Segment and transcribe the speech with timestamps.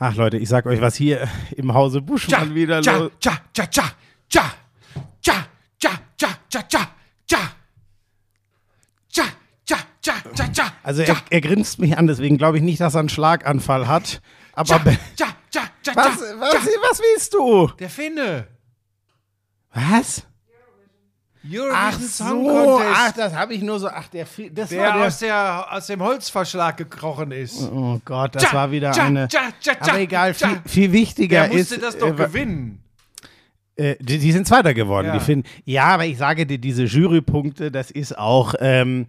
[0.00, 3.10] Ach Leute, ich sag euch, was hier im Hause Buschmann wieder los.
[3.18, 3.90] tja, tja, tja,
[4.28, 4.42] tja,
[5.20, 5.34] tja,
[5.76, 6.88] tja, tja, tja, tja,
[7.26, 7.40] tja,
[9.08, 9.24] tja,
[9.64, 12.94] tja, tja, tja, tja, Also er, er grinst mich an, deswegen glaube ich nicht, dass
[12.94, 14.22] er einen Schlaganfall hat.
[14.52, 17.66] Aber tja, tja, tja, tja, was, was, was willst du?
[17.80, 18.46] Der Finne.
[19.72, 20.27] Was?
[21.50, 22.94] Eurovision Ach Song so, Contest.
[22.94, 25.86] ach, das habe ich nur so, ach, der, das der, war der, aus, der aus
[25.86, 27.62] dem Holzverschlag gekrochen ist.
[27.62, 29.48] oh Gott, das Tja, war wieder tja, eine, tja,
[29.80, 32.82] aber egal, viel, viel wichtiger Der musste ist, das doch äh, gewinnen.
[33.76, 35.06] Äh, die, die sind Zweiter geworden.
[35.06, 35.12] Ja.
[35.14, 38.54] Die finden, ja, aber ich sage dir, diese Jurypunkte, das ist auch.
[38.60, 39.06] Ähm,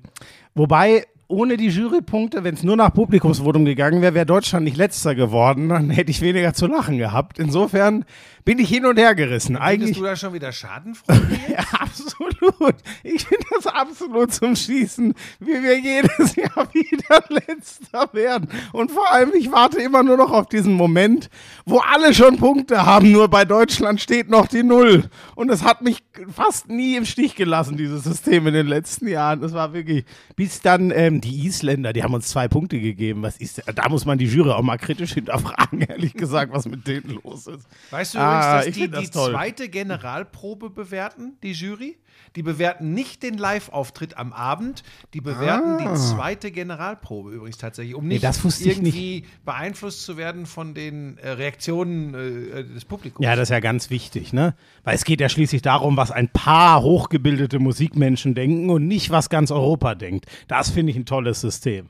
[0.54, 5.14] wobei, ohne die Jurypunkte, wenn es nur nach Publikumsvotum gegangen wäre, wäre Deutschland nicht Letzter
[5.14, 5.70] geworden.
[5.70, 7.38] Dann hätte ich weniger zu lachen gehabt.
[7.38, 8.04] Insofern
[8.46, 9.58] bin ich hin und her gerissen.
[9.58, 9.98] Findest Eigentlich.
[9.98, 11.22] du da schon wieder Schadenfreude?
[11.50, 12.76] Ja, absolut.
[13.04, 18.50] Ich finde das absolut zum Schießen, wie wir jedes Jahr wieder Letzter werden.
[18.72, 21.30] Und vor allem, ich warte immer nur noch auf diesen Moment,
[21.66, 25.10] wo alle schon Punkte haben, nur bei Deutschland steht noch die Null.
[25.36, 29.42] Und es hat mich fast nie im Stich gelassen, dieses System in den letzten Jahren.
[29.42, 33.22] Das war wirklich, bis dann ähm, die Isländer, die haben uns zwei Punkte gegeben.
[33.22, 36.88] Was ist, da muss man die Jury auch mal kritisch hinterfragen, ehrlich gesagt, was mit
[36.88, 37.68] denen los ist.
[37.92, 39.32] Weißt du Ah, übrigens, dass ich die das die toll.
[39.32, 41.98] zweite Generalprobe bewerten, die Jury?
[42.36, 48.08] Die bewerten nicht den Live-Auftritt am Abend, die bewerten die zweite Generalprobe übrigens tatsächlich, um
[48.08, 48.30] nicht Ah.
[48.48, 53.26] ich irgendwie beeinflusst zu werden von den äh, Reaktionen äh, des Publikums.
[53.26, 54.56] Ja, das ist ja ganz wichtig, ne?
[54.84, 59.30] Weil es geht ja schließlich darum, was ein paar hochgebildete Musikmenschen denken und nicht, was
[59.30, 60.26] ganz Europa denkt.
[60.48, 61.90] Das finde ich ein tolles System.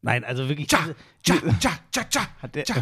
[0.00, 0.68] Nein, also wirklich.
[0.68, 0.78] Tja,
[1.22, 2.74] tja, tja, tja, tja.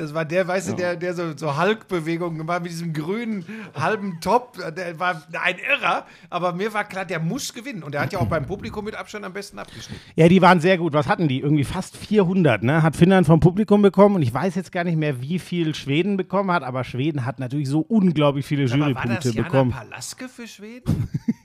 [0.00, 3.44] Das war der, weißt du, der, der so, so Hulk-Bewegungen gemacht mit diesem grünen
[3.78, 4.56] halben Top.
[4.74, 7.82] Der war ein Irrer, aber mir war klar, der muss gewinnen.
[7.82, 10.00] Und der hat ja auch beim Publikum mit Abstand am besten abgeschnitten.
[10.16, 10.94] Ja, die waren sehr gut.
[10.94, 11.40] Was hatten die?
[11.40, 12.82] Irgendwie fast 400, ne?
[12.82, 16.16] Hat Finnland vom Publikum bekommen und ich weiß jetzt gar nicht mehr, wie viel Schweden
[16.16, 19.70] bekommen hat, aber Schweden hat natürlich so unglaublich viele Aber war Jurypunkte das Jana bekommen.
[19.70, 21.10] Palaske für Schweden?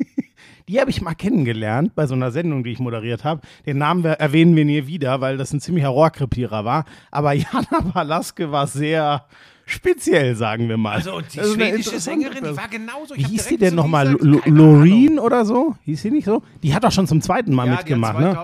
[0.68, 3.42] Die habe ich mal kennengelernt bei so einer Sendung, die ich moderiert habe.
[3.66, 6.86] Den Namen wir, erwähnen wir nie wieder, weil das ein ziemlicher Rohrkrepierer war.
[7.12, 9.26] Aber Jana Palaske war sehr
[9.68, 10.94] speziell, sagen wir mal.
[10.96, 13.14] Also die schwedische Sängerin, die war genauso.
[13.16, 14.10] Ich Wie hieß die denn nochmal?
[14.20, 15.76] Loreen oder so?
[15.84, 16.42] Hieß sie nicht so?
[16.64, 18.42] Die hat doch schon zum zweiten Mal Ja, mitgemacht, die hat ne?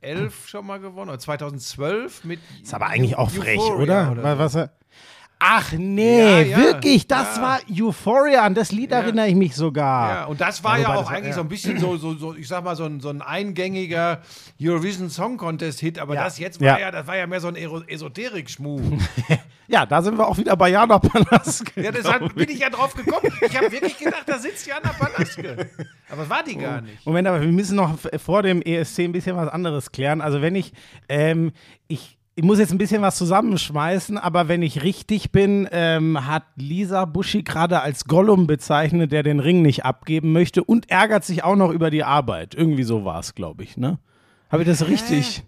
[0.00, 2.40] 2011 schon mal gewonnen, oder 2012 mit.
[2.62, 4.22] Ist aber eigentlich auch frech, Euphoria oder?
[4.22, 4.70] Wa- Was, er-
[5.46, 7.42] Ach nee, Ja, ja, wirklich, das ja.
[7.42, 10.08] war Euphoria, an das Lied erinnere ich mich sogar.
[10.10, 12.34] Ja, und das war Ja, auch das war- eigentlich so ein bisschen so, so, so,
[12.34, 14.22] ich sag mal, so ein, so ein eingängiger
[14.60, 16.90] Eurovision Song Contest Hit, aber das jetzt war ja.
[16.90, 18.80] Das war ja mehr so ein Esoterik-Schmuh.
[19.66, 21.80] Ja, da sind wir auch wieder bei Jana Palaske.
[21.82, 23.32] ja, deshalb bin ich ja drauf gekommen.
[23.40, 25.70] Ich habe wirklich gedacht, da sitzt Jana Palaske.
[26.10, 27.04] Aber war die gar nicht.
[27.06, 30.20] Moment, aber wir müssen noch vor dem ESC ein bisschen was anderes klären.
[30.20, 30.74] Also wenn ich,
[31.08, 31.52] ähm,
[31.88, 36.42] ich, ich muss jetzt ein bisschen was zusammenschmeißen, aber wenn ich richtig bin, ähm, hat
[36.56, 41.44] Lisa Buschi gerade als Gollum bezeichnet, der den Ring nicht abgeben möchte und ärgert sich
[41.44, 42.54] auch noch über die Arbeit.
[42.54, 43.98] Irgendwie so war es, glaube ich, ne?
[44.50, 45.44] Habe ich das richtig?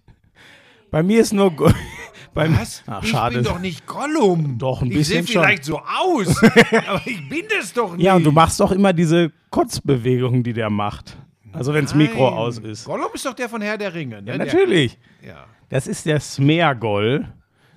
[0.92, 1.70] Bei mir ist nur Go
[2.34, 2.84] bei mir- Was?
[2.86, 3.34] Ach, ich schade.
[3.36, 4.56] bin doch nicht Gollum.
[4.58, 5.42] Doch, ein Ich sehe bisschen schon.
[5.42, 6.40] vielleicht so aus,
[6.86, 8.04] aber ich bin das doch nicht.
[8.04, 11.16] Ja, und du machst doch immer diese Kotzbewegungen, die der macht.
[11.56, 12.38] Also wenn das Mikro Nein.
[12.38, 12.84] aus ist.
[12.84, 14.32] Gollum ist doch der von Herr der Ringe, ne?
[14.32, 14.98] Ja, natürlich.
[15.22, 17.26] Der, ja, Das ist der Smeargol,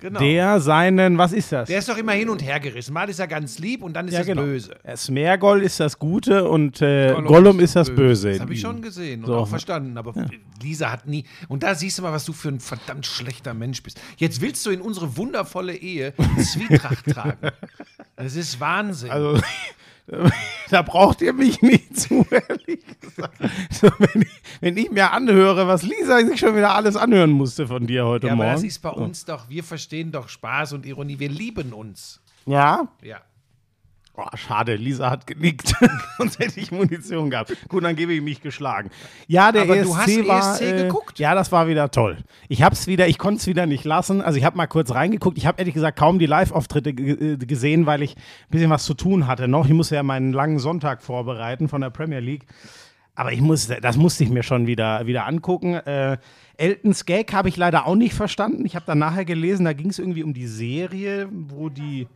[0.00, 0.20] genau.
[0.20, 1.68] der seinen, was ist das?
[1.68, 2.92] Der ist doch immer hin und her gerissen.
[2.92, 4.42] Mal ist er ganz lieb und dann ist ja, er genau.
[4.42, 4.76] böse.
[4.84, 8.32] Der Smeargol ist das Gute und äh, Gollum Gollum, ist das Böse.
[8.32, 9.36] Das habe ich schon gesehen und So.
[9.36, 9.96] auch verstanden.
[9.98, 10.14] Aber
[10.62, 11.24] Lisa hat nie.
[11.48, 14.00] Und da siehst du mal, was du für ein verdammt schlechter Mensch bist.
[14.16, 17.50] Jetzt willst du in unsere wundervolle Ehe Zwietracht tragen.
[18.16, 19.10] Das ist Wahnsinn.
[19.10, 19.40] Also,
[20.70, 23.38] da braucht ihr mich nicht zu, ehrlich gesagt.
[23.70, 27.66] So, wenn, ich, wenn ich mir anhöre, was Lisa sich schon wieder alles anhören musste
[27.66, 28.56] von dir heute ja, aber Morgen.
[28.56, 31.18] das ist bei uns doch, wir verstehen doch Spaß und Ironie.
[31.18, 32.20] Wir lieben uns.
[32.46, 32.88] ja?
[33.02, 33.20] Ja.
[34.22, 35.74] Oh, schade, Lisa hat genickt.
[36.18, 37.56] Sonst hätte ich Munition gehabt.
[37.68, 38.90] Gut, dann gebe ich mich geschlagen.
[39.26, 41.18] Ja, der Aber ESC du hast war, ESC äh, geguckt?
[41.18, 42.18] Ja, das war wieder toll.
[42.48, 44.20] Ich hab's wieder, ich konnte es wieder nicht lassen.
[44.20, 45.38] Also ich habe mal kurz reingeguckt.
[45.38, 48.92] Ich habe ehrlich gesagt kaum die Live-Auftritte äh, gesehen, weil ich ein bisschen was zu
[48.92, 49.64] tun hatte noch.
[49.64, 52.44] Ich musste ja meinen langen Sonntag vorbereiten von der Premier League.
[53.14, 55.74] Aber ich musste, das musste ich mir schon wieder, wieder angucken.
[55.74, 56.18] Äh,
[56.56, 58.66] Eltons Gag habe ich leider auch nicht verstanden.
[58.66, 62.06] Ich habe dann nachher gelesen, da ging es irgendwie um die Serie, wo die.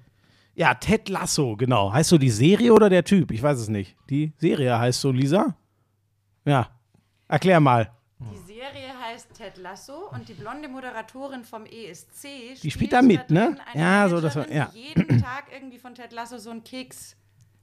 [0.55, 1.93] Ja, Ted Lasso, genau.
[1.93, 3.31] Heißt so die Serie oder der Typ?
[3.33, 3.97] Ich weiß es nicht.
[4.11, 5.57] Die Serie heißt so, Lisa?
[6.45, 6.69] Ja.
[7.27, 7.91] Erklär mal.
[8.21, 13.31] Die Serie heißt Ted Lasso und die blonde Moderatorin vom ESC Die spielt da mit,
[13.31, 13.57] ne?
[13.75, 14.71] Ja, so, das war- ja.
[14.73, 17.17] die jeden Tag irgendwie von Ted Lasso so einen Keks,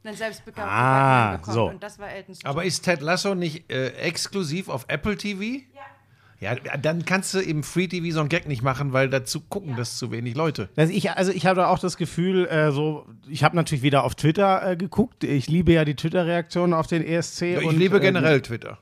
[0.04, 1.54] einen selbstbekauften Ah, bekommt.
[1.56, 1.70] so.
[1.70, 5.42] Und das war Elton's Aber ist Ted Lasso nicht äh, exklusiv auf Apple TV?
[5.42, 5.82] Ja.
[6.42, 9.76] Ja, dann kannst du im Free TV so einen Gag nicht machen, weil dazu gucken
[9.78, 10.70] das zu wenig Leute.
[10.76, 14.16] Also ich, also ich habe auch das Gefühl, äh, so, ich habe natürlich wieder auf
[14.16, 15.24] Twitter äh, geguckt.
[15.24, 17.44] Ich liebe ja die Twitter-Reaktionen auf den ESC.
[17.44, 18.80] Ich und, liebe äh, generell Twitter.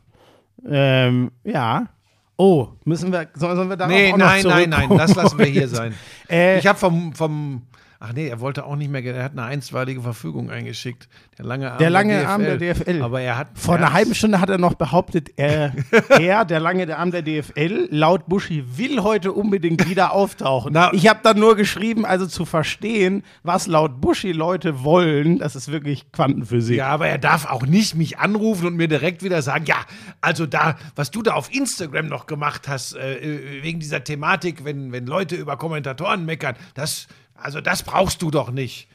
[0.65, 1.89] Ähm, ja.
[2.37, 5.45] Oh, müssen wir, sollen wir darauf Nee, auch noch nein, nein, nein, das lassen wir
[5.45, 5.93] hier sein.
[6.29, 7.63] Äh, ich habe vom, vom,
[8.01, 11.09] ach nee, er wollte auch nicht mehr, er hat eine einstweilige Verfügung eingeschickt.
[11.37, 13.01] Der lange Arm Der lange Arm der DFL.
[13.01, 15.73] Aber er hat Vor er einer halben Stunde hat er noch behauptet, er,
[16.09, 20.71] er, der lange der Arm der DFL, laut Buschi, will heute unbedingt wieder auftauchen.
[20.73, 25.55] Na- ich habe dann nur geschrieben, also zu verstehen, was laut Buschi Leute wollen, das
[25.57, 26.77] ist wirklich Quantenphysik.
[26.77, 29.77] Ja, aber er darf auch nicht mich anrufen und mir direkt wieder sagen, ja,
[30.21, 34.91] also da, was du da auf Instagram noch gemacht hast, äh, wegen dieser Thematik, wenn,
[34.93, 37.07] wenn Leute über Kommentatoren meckern, das,
[37.41, 38.87] also das brauchst du doch nicht.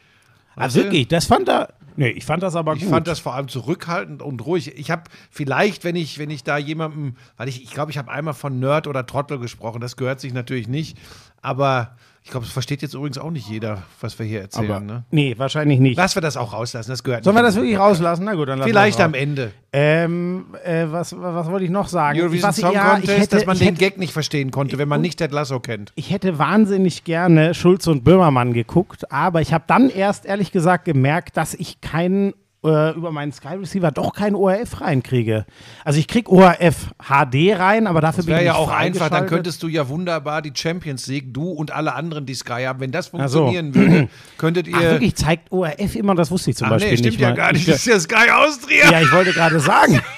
[0.56, 0.75] ah, du?
[0.75, 1.75] wirklich, das fand er.
[1.96, 2.91] Nee, ich fand das aber Ich gut.
[2.91, 4.76] fand das vor allem zurückhaltend und ruhig.
[4.76, 8.11] Ich habe vielleicht, wenn ich, wenn ich da jemandem, weil ich, ich glaube, ich habe
[8.11, 10.99] einmal von Nerd oder Trottel gesprochen, das gehört sich natürlich nicht,
[11.41, 11.96] aber
[12.26, 14.71] ich glaube, es versteht jetzt übrigens auch nicht jeder, was wir hier erzählen.
[14.71, 15.05] aber, ne?
[15.11, 15.99] Nee, wahrscheinlich nicht.
[15.99, 18.25] Lass wir das auch rauslassen, das gehört Sollen wir das wirklich rauslassen?
[18.25, 19.21] Na gut, dann lassen Vielleicht am das.
[19.21, 19.53] Ende.
[19.75, 22.19] Ähm, äh, was, was wollte ich noch sagen?
[22.19, 24.50] Eurovision Was ich- Song ja, Contest, hätte, dass man ich den hätte, Gag nicht verstehen
[24.50, 25.93] konnte, wenn man nicht Ted Lasso kennt.
[25.97, 30.87] ich hätte wahnsinnig gerne Schulz und Böhmermann geguckt, aber ich habe dann erst ehrlich gesagt
[30.87, 32.32] gemerkt, dass ich keinen
[32.64, 35.44] äh, über meinen Sky Receiver doch kein ORF reinkriege.
[35.84, 39.26] Also ich krieg ORF HD rein, aber dafür bin Wäre ich ja auch einfach, dann
[39.26, 42.90] könntest du ja wunderbar die Champions League, du und alle anderen, die Sky haben, wenn
[42.93, 43.19] das so.
[43.19, 44.08] funktionieren würde,
[44.38, 44.76] könntet ihr.
[44.76, 47.20] Ach, wirklich, zeigt ORF immer, das wusste ich zum Ach Beispiel nee, stimmt nicht.
[47.20, 47.37] ja mal.
[47.37, 47.62] gar nicht.
[47.62, 48.90] Ich, Das ist ja Sky Austria.
[48.90, 50.00] ja, ich wollte gerade sagen.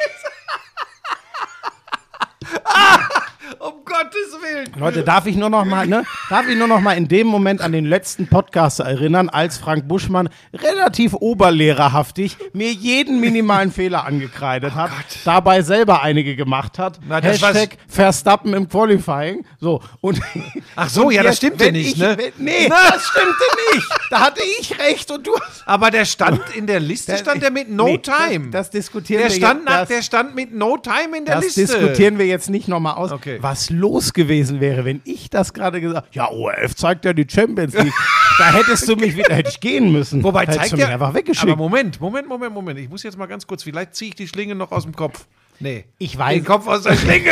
[3.59, 4.69] Um Gottes Willen.
[4.79, 6.05] Leute, darf ich nur noch mal, ne?
[6.29, 9.89] Darf ich nur noch mal in dem Moment an den letzten Podcast erinnern, als Frank
[9.89, 14.91] Buschmann relativ oberlehrerhaftig mir jeden minimalen Fehler angekreidet hat,
[15.25, 17.01] dabei selber einige gemacht hat.
[17.09, 19.45] Na, das Hashtag Verstappen im Qualifying.
[19.61, 20.21] So und
[20.77, 22.17] Ach so, und ja, das jetzt, stimmte wenn nicht, ich, ne?
[22.19, 23.45] Wenn, nee, das stimmte
[23.75, 23.87] nicht.
[24.11, 25.33] Da hatte ich recht und du.
[25.65, 28.51] Aber der stand in der Liste, stand der mit No Nee, Time.
[28.51, 29.65] Das, das diskutieren der, wir stand jetzt.
[29.69, 31.61] nach, das, der stand mit No Time in der das Liste.
[31.63, 33.39] diskutieren wir jetzt nicht nochmal aus, Okay.
[33.49, 37.75] Was los gewesen wäre, wenn ich das gerade gesagt Ja, ORF zeigt ja die Champions
[37.75, 37.93] League.
[38.39, 40.23] da hättest du mich wieder, hätte ich gehen müssen.
[40.25, 40.93] Wobei da zeigt du mich er.
[40.93, 41.53] einfach weggeschickt.
[41.53, 42.79] Aber Moment, Moment, Moment, Moment.
[42.81, 45.27] Ich muss jetzt mal ganz kurz, vielleicht ziehe ich die Schlinge noch aus dem Kopf.
[45.61, 45.85] Nee.
[45.99, 47.31] Ich weiß- Den Kopf aus der Schlinge.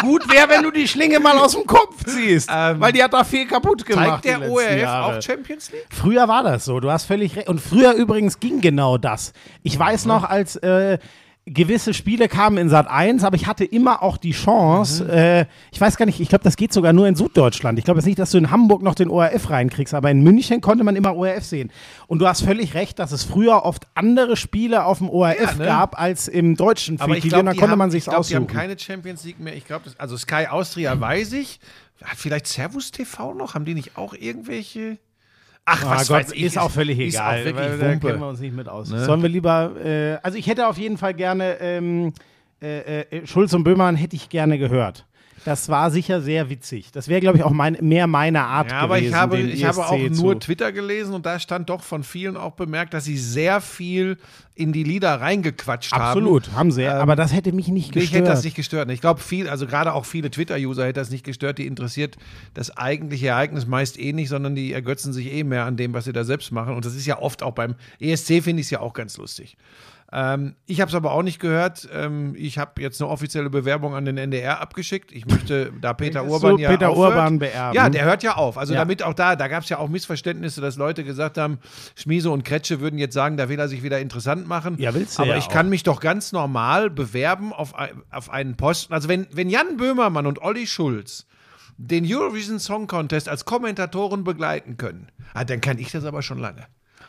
[0.00, 2.48] Gut wäre, wenn du die Schlinge mal aus dem Kopf ziehst.
[2.52, 4.22] Ähm, weil die hat da viel kaputt gemacht.
[4.24, 5.16] Zeigt der ORF Jahre.
[5.18, 5.86] auch Champions League?
[5.90, 7.48] Früher war das so, du hast völlig recht.
[7.48, 9.32] Und früher übrigens ging genau das.
[9.62, 10.98] Ich weiß noch, als äh,
[11.44, 15.80] gewisse Spiele kamen in Sat 1, aber ich hatte immer auch die Chance, äh, ich
[15.80, 17.78] weiß gar nicht, ich glaube, das geht sogar nur in Süddeutschland.
[17.80, 20.60] Ich glaube jetzt nicht, dass du in Hamburg noch den ORF reinkriegst, aber in München
[20.60, 21.72] konnte man immer ORF sehen.
[22.06, 25.54] Und du hast völlig recht, dass es früher oft andere Spiele auf dem ORF Ja,
[25.54, 25.64] ne?
[25.64, 28.24] gab als im deutschen Aber ich glaube, Und dann konnte haben- man ich sich's glaub,
[28.26, 28.56] die haben aussuchen.
[28.58, 29.56] keine Champions League mehr.
[29.56, 31.58] Ich glaube, also Sky Austria weiß ich.
[32.04, 33.54] Hat vielleicht Servus TV noch?
[33.54, 34.98] Haben die nicht auch irgendwelche?
[35.64, 36.42] Ach, Ah was Gott, weiß ich.
[36.42, 37.40] ist auch völlig ist egal.
[37.40, 38.06] Auch wirklich weil da Wumpe.
[38.08, 38.90] kennen wir uns nicht mit aus.
[38.90, 39.04] Ne?
[39.04, 42.12] Sollen wir lieber, äh, also ich hätte auf jeden Fall gerne, ähm,
[42.60, 45.06] äh, äh, Schulz und Böhmermann hätte ich gerne gehört.
[45.44, 46.90] Das war sicher sehr witzig.
[46.92, 49.10] Das wäre, glaube ich, auch mein, mehr meine Art Ja, aber gewesen.
[49.10, 52.04] ich habe, den ich habe auch ESC nur Twitter gelesen und da stand doch von
[52.04, 54.18] vielen auch bemerkt, dass sie sehr viel
[54.54, 56.02] in die Lieder reingequatscht haben.
[56.02, 56.86] Absolut, haben sie.
[56.86, 58.04] aber das hätte mich nicht gestört.
[58.04, 58.90] Ich hätte das nicht gestört.
[58.90, 61.58] Ich glaube, viel, also gerade auch viele Twitter-User hätte das nicht gestört.
[61.58, 62.16] Die interessiert
[62.54, 66.04] das eigentliche Ereignis meist eh nicht, sondern die ergötzen sich eh mehr an dem, was
[66.04, 66.74] sie da selbst machen.
[66.74, 69.56] Und das ist ja oft auch beim ESC, finde ich es ja auch ganz lustig.
[70.14, 71.88] Ähm, ich habe es aber auch nicht gehört.
[71.90, 75.10] Ähm, ich habe jetzt eine offizielle Bewerbung an den NDR abgeschickt.
[75.10, 77.12] Ich möchte da Peter Urban du ja Peter aufhört.
[77.14, 77.74] Urban beerben?
[77.74, 78.58] Ja, der hört ja auf.
[78.58, 78.80] Also Ja.
[78.80, 81.58] damit auch da, da gab es ja auch Missverständnisse, dass Leute gesagt haben,
[81.96, 84.76] Schmiese und Kretsche würden jetzt sagen, da will er sich wieder interessant machen.
[84.78, 85.48] Ja, willst du Aber ja ich auch.
[85.52, 87.72] kann mich doch ganz normal bewerben auf,
[88.10, 88.92] auf einen Posten.
[88.92, 91.26] Also wenn, wenn Jan Böhmermann und Olli Schulz
[91.78, 96.38] den Eurovision Song Contest als Kommentatoren begleiten können, ah, dann kann ich das aber schon
[96.38, 96.66] lange.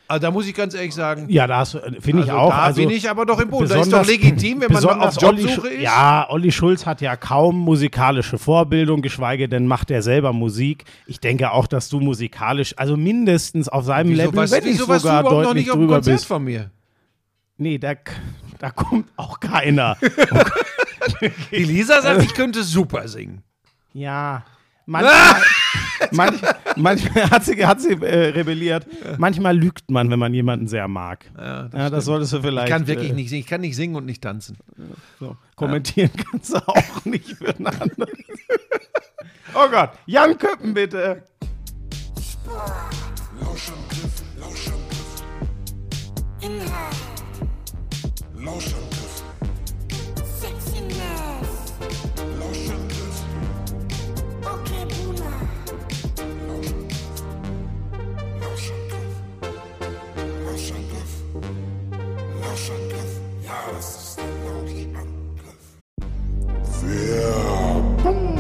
[0.08, 2.50] Also da muss ich ganz ehrlich sagen, Ja, da du- finde ich also auch.
[2.50, 3.70] da also bin ich aber doch im Boot.
[3.70, 5.82] Das ist doch legitim, wenn man auf Jobsuche Olli ist.
[5.82, 10.84] Ja, Olli Schulz hat ja kaum musikalische Vorbildung, geschweige denn macht er selber Musik.
[11.08, 14.88] Ich denke auch, dass du musikalisch, also mindestens auf seinem Wieso, Level, was, wenn wieso
[14.88, 16.26] warst du sogar überhaupt noch nicht auf dem Konzert bist.
[16.26, 16.70] von mir?
[17.58, 17.94] Nee, da,
[18.60, 19.96] da kommt auch keiner.
[21.52, 23.42] Die Lisa sagt, ich könnte super singen.
[23.94, 24.44] ja,
[24.86, 25.14] manchmal,
[26.12, 28.86] manchmal, manchmal hat sie, hat sie äh, rebelliert.
[29.18, 31.26] Manchmal lügt man, wenn man jemanden sehr mag.
[31.38, 32.68] Ja, das Ja, das solltest du vielleicht.
[32.68, 33.42] Ich kann wirklich äh, nicht singen.
[33.42, 34.58] Ich kann nicht singen und nicht tanzen.
[35.20, 35.38] So.
[35.56, 37.94] Kommentieren kannst du auch nicht für einen anderen.
[39.56, 41.24] oh Gott, Jan Köppen bitte.
[43.40, 45.24] Lauschangriff, Lauschangriff.
[46.42, 46.96] Inhalt.
[48.36, 48.93] Lauschangriff,
[62.54, 63.20] Lauschangriff.
[63.44, 65.58] Ja, das ist ein Lauschangriff.
[66.84, 68.38] Werbung.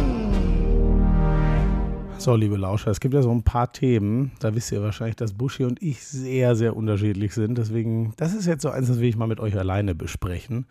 [2.20, 5.34] So, liebe Lauscher, es gibt ja so ein paar Themen, da wisst ihr wahrscheinlich, dass
[5.34, 7.58] Buschi und ich sehr, sehr unterschiedlich sind.
[7.58, 10.68] Deswegen, das ist jetzt so eins, das will ich mal mit euch alleine besprechen.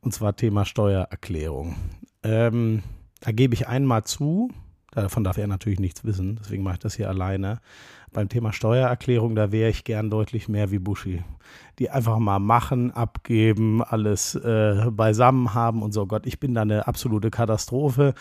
[0.00, 1.74] Und zwar Thema Steuererklärung.
[2.22, 2.84] Ähm,
[3.18, 4.48] da gebe ich einmal zu,
[4.92, 7.60] davon darf er natürlich nichts wissen, deswegen mache ich das hier alleine.
[8.12, 11.22] Beim Thema Steuererklärung, da wäre ich gern deutlich mehr wie Buschi.
[11.78, 16.06] Die einfach mal machen, abgeben, alles äh, beisammen haben und so.
[16.06, 18.14] Gott, ich bin da eine absolute Katastrophe.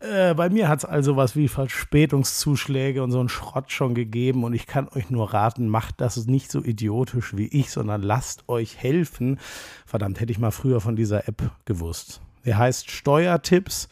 [0.00, 4.44] Äh, bei mir hat es also was wie Verspätungszuschläge und so einen Schrott schon gegeben
[4.44, 8.48] und ich kann euch nur raten, macht das nicht so idiotisch wie ich, sondern lasst
[8.48, 9.38] euch helfen.
[9.86, 12.20] Verdammt, hätte ich mal früher von dieser App gewusst.
[12.44, 13.88] Der heißt Steuertipps,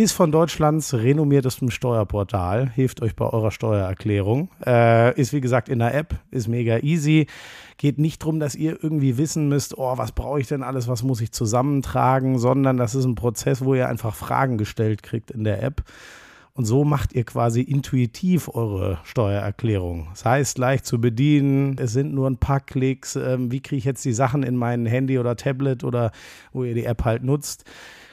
[0.00, 4.48] ist von Deutschlands renommiertestem Steuerportal, hilft euch bei eurer Steuererklärung.
[4.64, 7.26] Äh, ist wie gesagt in der App, ist mega easy.
[7.76, 11.02] Geht nicht darum, dass ihr irgendwie wissen müsst, oh, was brauche ich denn alles, was
[11.02, 15.44] muss ich zusammentragen, sondern das ist ein Prozess, wo ihr einfach Fragen gestellt kriegt in
[15.44, 15.82] der App.
[16.54, 20.08] Und so macht ihr quasi intuitiv eure Steuererklärung.
[20.12, 23.16] Das heißt, leicht zu bedienen, es sind nur ein paar Klicks.
[23.16, 26.10] Ähm, wie kriege ich jetzt die Sachen in mein Handy oder Tablet oder
[26.54, 27.66] wo ihr die App halt nutzt?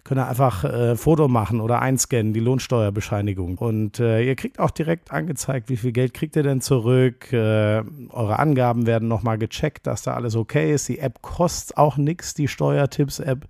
[0.08, 3.58] Könnt ihr einfach äh, Foto machen oder einscannen, die Lohnsteuerbescheinigung.
[3.58, 7.34] Und äh, ihr kriegt auch direkt angezeigt, wie viel Geld kriegt ihr denn zurück.
[7.34, 10.88] Äh, eure Angaben werden nochmal gecheckt, dass da alles okay ist.
[10.88, 13.50] Die App kostet auch nichts, die Steuertipps-App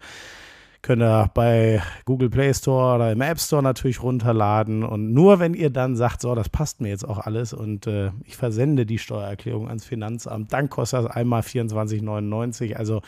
[0.81, 4.83] könnt ihr bei Google Play Store oder im App Store natürlich runterladen.
[4.83, 8.09] Und nur wenn ihr dann sagt, so, das passt mir jetzt auch alles und äh,
[8.23, 12.73] ich versende die Steuererklärung ans Finanzamt, dann kostet das einmal 24,99.
[12.73, 13.01] Also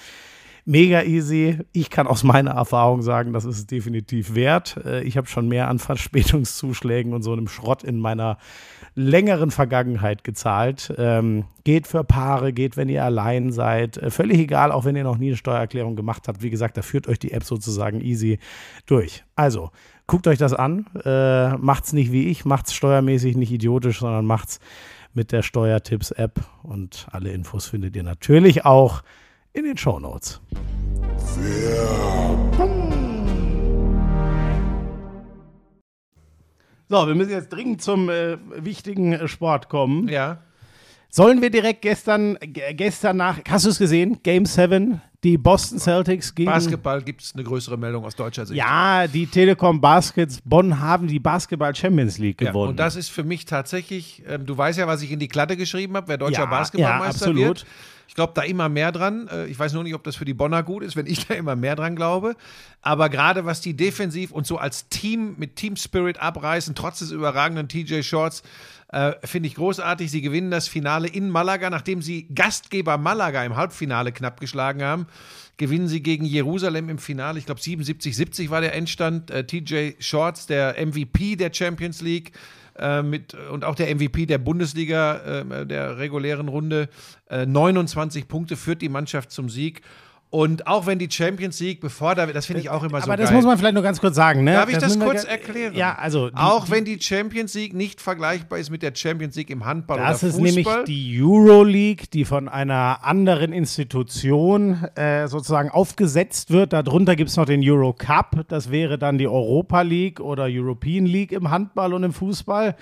[0.70, 1.58] mega easy.
[1.74, 4.78] Ich kann aus meiner Erfahrung sagen, das ist es definitiv wert.
[4.86, 8.38] Äh, ich habe schon mehr an Verspätungszuschlägen und so einem Schrott in meiner
[8.94, 10.94] längeren Vergangenheit gezahlt.
[10.98, 13.98] Ähm, geht für Paare, geht, wenn ihr allein seid.
[13.98, 16.44] Äh, völlig egal, auch wenn ihr noch nie eine Steuererklärung gemacht habt.
[16.44, 18.38] Wie gesagt, da führt euch die App sozusagen easy
[18.86, 19.24] durch.
[19.36, 19.72] Also,
[20.06, 20.86] guckt euch das an.
[21.04, 24.60] Äh, macht's nicht wie ich, macht's steuermäßig nicht idiotisch, sondern macht's
[25.16, 26.42] mit der Steuertipps-App.
[26.62, 29.02] Und alle Infos findet ihr natürlich auch
[29.60, 30.40] in den Show Notes.
[36.88, 40.08] So, wir müssen jetzt dringend zum äh, wichtigen äh, Sport kommen.
[40.08, 40.40] Ja.
[41.12, 44.20] Sollen wir direkt gestern, gestern nach, hast du es gesehen?
[44.22, 46.50] Game 7, die Boston Celtics gegen.
[46.52, 48.58] Basketball gibt es eine größere Meldung aus deutscher Sicht.
[48.58, 52.70] Ja, die Telekom Baskets Bonn haben die Basketball Champions League Ja, gewonnen.
[52.72, 55.58] und das ist für mich tatsächlich, ähm, du weißt ja, was ich in die Klatte
[55.58, 57.48] geschrieben habe, wer deutscher Ja, Basketballmeister ja, absolut.
[57.48, 57.66] wird.
[58.20, 59.30] Ich glaube da immer mehr dran.
[59.32, 61.36] Äh, ich weiß nur nicht, ob das für die Bonner gut ist, wenn ich da
[61.36, 62.36] immer mehr dran glaube.
[62.82, 67.12] Aber gerade was die defensiv und so als Team mit Team Spirit abreißen, trotz des
[67.12, 68.44] überragenden TJ Shorts,
[68.92, 70.12] äh, finde ich großartig.
[70.12, 75.08] Sie gewinnen das Finale in Malaga, nachdem sie Gastgeber Malaga im Halbfinale knapp geschlagen haben.
[75.56, 77.40] Gewinnen sie gegen Jerusalem im Finale.
[77.40, 79.32] Ich glaube 77-70 war der Endstand.
[79.32, 82.34] Äh, TJ Shorts, der MVP der Champions League,
[82.80, 86.90] äh, mit, und auch der MVP der Bundesliga, äh, der regulären Runde.
[87.30, 89.82] Äh, 29 Punkte führt die Mannschaft zum Sieg.
[90.32, 93.18] Und auch wenn die Champions League, bevor da, das finde ich auch immer so Aber
[93.18, 93.36] das geil.
[93.38, 94.54] muss man vielleicht nur ganz kurz sagen, ne?
[94.54, 95.74] Darf ich das wir kurz erklären?
[95.74, 96.30] Ja, also.
[96.30, 99.98] Die, auch wenn die Champions League nicht vergleichbar ist mit der Champions League im Handball
[99.98, 100.52] Das oder ist Fußball.
[100.52, 106.74] nämlich die Euroleague, die von einer anderen Institution äh, sozusagen aufgesetzt wird.
[106.74, 108.46] Darunter gibt es noch den Eurocup.
[108.50, 112.76] Das wäre dann die Europa League oder European League im Handball und im Fußball.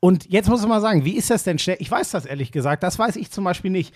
[0.00, 1.58] Und jetzt muss ich mal sagen, wie ist das denn?
[1.58, 1.76] schnell?
[1.80, 2.82] Ich weiß das ehrlich gesagt.
[2.82, 3.94] Das weiß ich zum Beispiel nicht.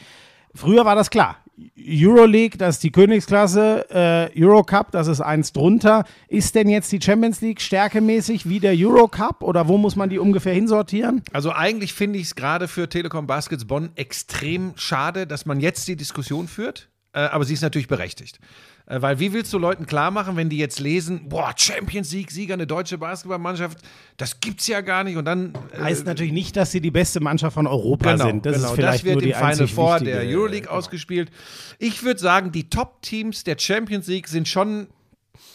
[0.54, 1.36] Früher war das klar.
[1.78, 6.04] Euroleague, das ist die Königsklasse, äh, Eurocup, das ist eins drunter.
[6.28, 10.18] Ist denn jetzt die Champions League stärkemäßig wie der Eurocup oder wo muss man die
[10.18, 11.22] ungefähr hinsortieren?
[11.32, 15.86] Also eigentlich finde ich es gerade für Telekom Baskets Bonn extrem schade, dass man jetzt
[15.86, 16.88] die Diskussion führt.
[17.14, 18.40] Äh, aber sie ist natürlich berechtigt.
[18.86, 22.32] Äh, weil wie willst du Leuten klar machen, wenn die jetzt lesen, boah, Champions League,
[22.32, 23.78] Sieger, eine deutsche Basketballmannschaft,
[24.16, 25.16] das gibt's ja gar nicht.
[25.16, 28.44] Und dann äh, Heißt natürlich nicht, dass sie die beste Mannschaft von Europa genau, sind.
[28.44, 31.30] Das genau, ist vielleicht das wird nur die im Final Four der Euroleague ausgespielt.
[31.78, 34.88] Ich würde sagen, die Top-Teams der Champions League sind schon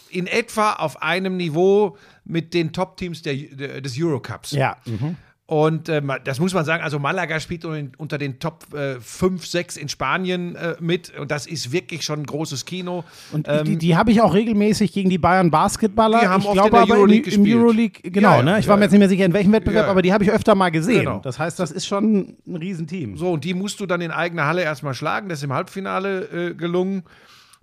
[0.09, 4.51] in etwa auf einem Niveau mit den Top-Teams des Eurocups.
[4.51, 5.17] Ja, mhm.
[5.49, 9.77] Und ähm, das muss man sagen, also Malaga spielt unter den, Top äh, 5, 6
[9.77, 11.17] in Spanien äh, mit.
[11.17, 13.03] Und das ist wirklich schon ein großes Kino.
[13.31, 16.19] und Ähm, die, die habe ich auch regelmäßig gegen die Bayern Basketballer.
[16.19, 17.59] Die haben ich glaube aber Euroleague im, im.
[17.59, 18.59] Euroleague, genau, Ja, ja, ne?
[18.59, 20.29] Ich war ja, mir jetzt nicht mehr sicher, in welchem Wettbewerb, aber die habe ich
[20.29, 20.99] öfter mal gesehen.
[20.99, 21.19] Genau.
[21.23, 23.17] Das heißt, das ist schon ein Riesenteam.
[23.17, 25.29] So, und die musst du dann in eigener Halle erstmal schlagen.
[25.29, 27.05] Das ist im Halbfinale äh, gelungen.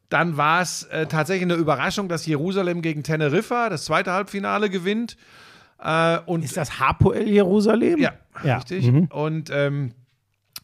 [0.08, 5.16] Dann war es äh, tatsächlich eine Überraschung, dass Jerusalem gegen Teneriffa das zweite Halbfinale gewinnt.
[5.82, 7.98] Äh, und Ist das Hapoel Jerusalem?
[7.98, 8.12] Ja,
[8.44, 8.56] Ja.
[8.56, 8.90] richtig.
[9.12, 9.92] Und ähm,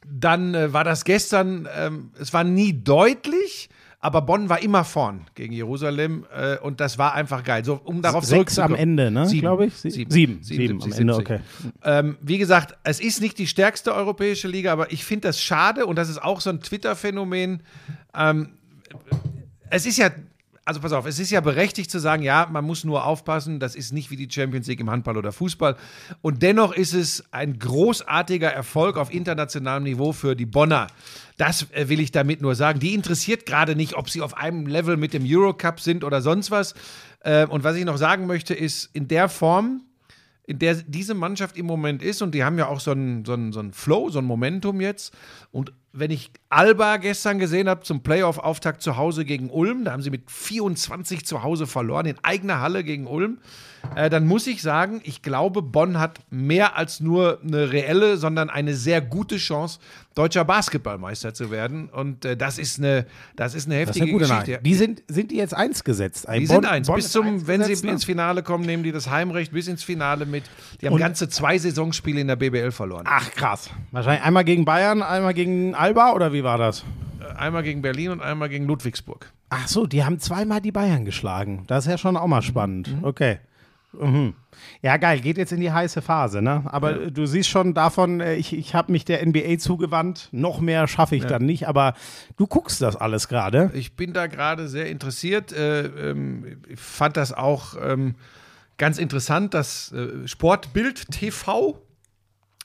[0.06, 3.68] dann äh, war das gestern, ähm, es war nie deutlich,
[4.04, 7.64] Aber Bonn war immer vorn gegen Jerusalem äh, und das war einfach geil.
[7.64, 8.74] So, um darauf Sechs am.
[8.74, 9.26] Ende, ne?
[9.28, 9.74] Sieben, Glaube ich.
[9.74, 10.10] Sie- Sieben.
[10.10, 10.42] Sieben.
[10.42, 11.36] Sieben, Sieben am 70, Ende, 70.
[11.36, 11.42] okay.
[11.84, 15.86] Ähm, wie gesagt, es ist nicht die stärkste europäische Liga, aber ich finde das schade
[15.86, 17.62] und das ist auch so ein Twitter-Phänomen.
[18.16, 18.48] Ähm,
[19.70, 20.10] es ist ja,
[20.64, 23.74] also pass auf, es ist ja berechtigt zu sagen, ja, man muss nur aufpassen, das
[23.74, 25.76] ist nicht wie die Champions League im Handball oder Fußball.
[26.20, 30.86] Und dennoch ist es ein großartiger Erfolg auf internationalem Niveau für die Bonner.
[31.36, 32.78] Das äh, will ich damit nur sagen.
[32.78, 36.50] Die interessiert gerade nicht, ob sie auf einem Level mit dem Eurocup sind oder sonst
[36.52, 36.74] was.
[37.20, 39.82] Äh, und was ich noch sagen möchte, ist, in der Form,
[40.44, 43.32] in der diese Mannschaft im Moment ist, und die haben ja auch so einen, so
[43.32, 45.12] einen, so einen Flow, so ein Momentum jetzt.
[45.50, 50.02] Und wenn ich Alba gestern gesehen habe zum Playoff-Auftakt zu Hause gegen Ulm, da haben
[50.02, 53.38] sie mit 24 zu Hause verloren, in eigener Halle gegen Ulm,
[53.96, 58.50] äh, dann muss ich sagen, ich glaube, Bonn hat mehr als nur eine reelle, sondern
[58.50, 59.78] eine sehr gute Chance,
[60.14, 61.88] deutscher Basketballmeister zu werden.
[61.88, 64.50] Und äh, das ist eine, das ist eine Das ist heftige eine Geschichte.
[64.52, 64.66] Nachricht.
[64.66, 66.26] Die sind, sind die jetzt eins gesetzt?
[66.34, 66.90] Die sind eins.
[66.92, 70.44] Bis zum, wenn sie ins Finale kommen, nehmen die das Heimrecht bis ins Finale mit.
[70.80, 73.04] Die haben Und- ganze zwei Saisonspiele in der BBL verloren.
[73.08, 73.70] Ach, krass.
[73.90, 76.84] Wahrscheinlich einmal gegen Bayern, einmal gegen Alba oder wie war das?
[77.36, 79.32] Einmal gegen Berlin und einmal gegen Ludwigsburg.
[79.48, 81.64] Ach so, die haben zweimal die Bayern geschlagen.
[81.66, 82.88] Das ist ja schon auch mal spannend.
[83.02, 83.38] Okay.
[83.92, 84.34] Mhm.
[84.80, 86.64] Ja, geil, geht jetzt in die heiße Phase, ne?
[86.66, 90.28] Aber äh, du siehst schon davon, äh, ich, ich habe mich der NBA zugewandt.
[90.32, 91.94] Noch mehr schaffe ich dann nicht, aber
[92.36, 93.70] du guckst das alles gerade.
[93.74, 95.52] Ich bin da gerade sehr interessiert.
[95.52, 98.14] Äh, ähm, ich fand das auch ähm,
[98.78, 101.78] ganz interessant, dass äh, Sportbild TV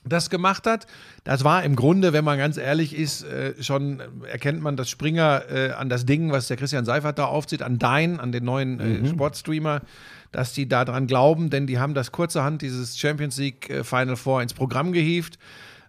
[0.04, 0.86] das gemacht hat.
[1.24, 4.88] Das war im Grunde, wenn man ganz ehrlich ist, äh, schon äh, erkennt man das
[4.88, 8.44] Springer äh, an das Ding, was der Christian Seifert da aufzieht, an Dein, an den
[8.44, 9.82] neuen äh, Sportstreamer,
[10.32, 14.16] dass die da dran glauben, denn die haben das kurzerhand, dieses Champions League äh, Final
[14.16, 15.38] Four ins Programm gehievt.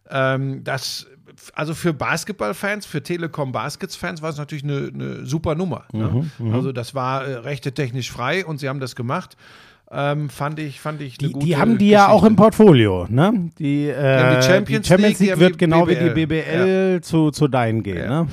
[0.09, 1.07] Ähm, das,
[1.53, 5.85] also für Basketballfans, für Telekom Baskets-Fans war es natürlich eine, eine super Nummer.
[5.93, 6.29] ne?
[6.53, 9.35] Also das war äh, rechte technisch frei und sie haben das gemacht.
[9.91, 12.41] Ähm, fand ich, fand ich eine Die, gute die haben die ja auch im Geschichte.
[12.43, 13.49] Portfolio, ne?
[13.57, 16.25] Die, äh, haben die Champions League, die haben wird die genau wie die BBL.
[16.27, 18.23] BBL zu, zu deinen gehen, Ja.
[18.23, 18.27] ne?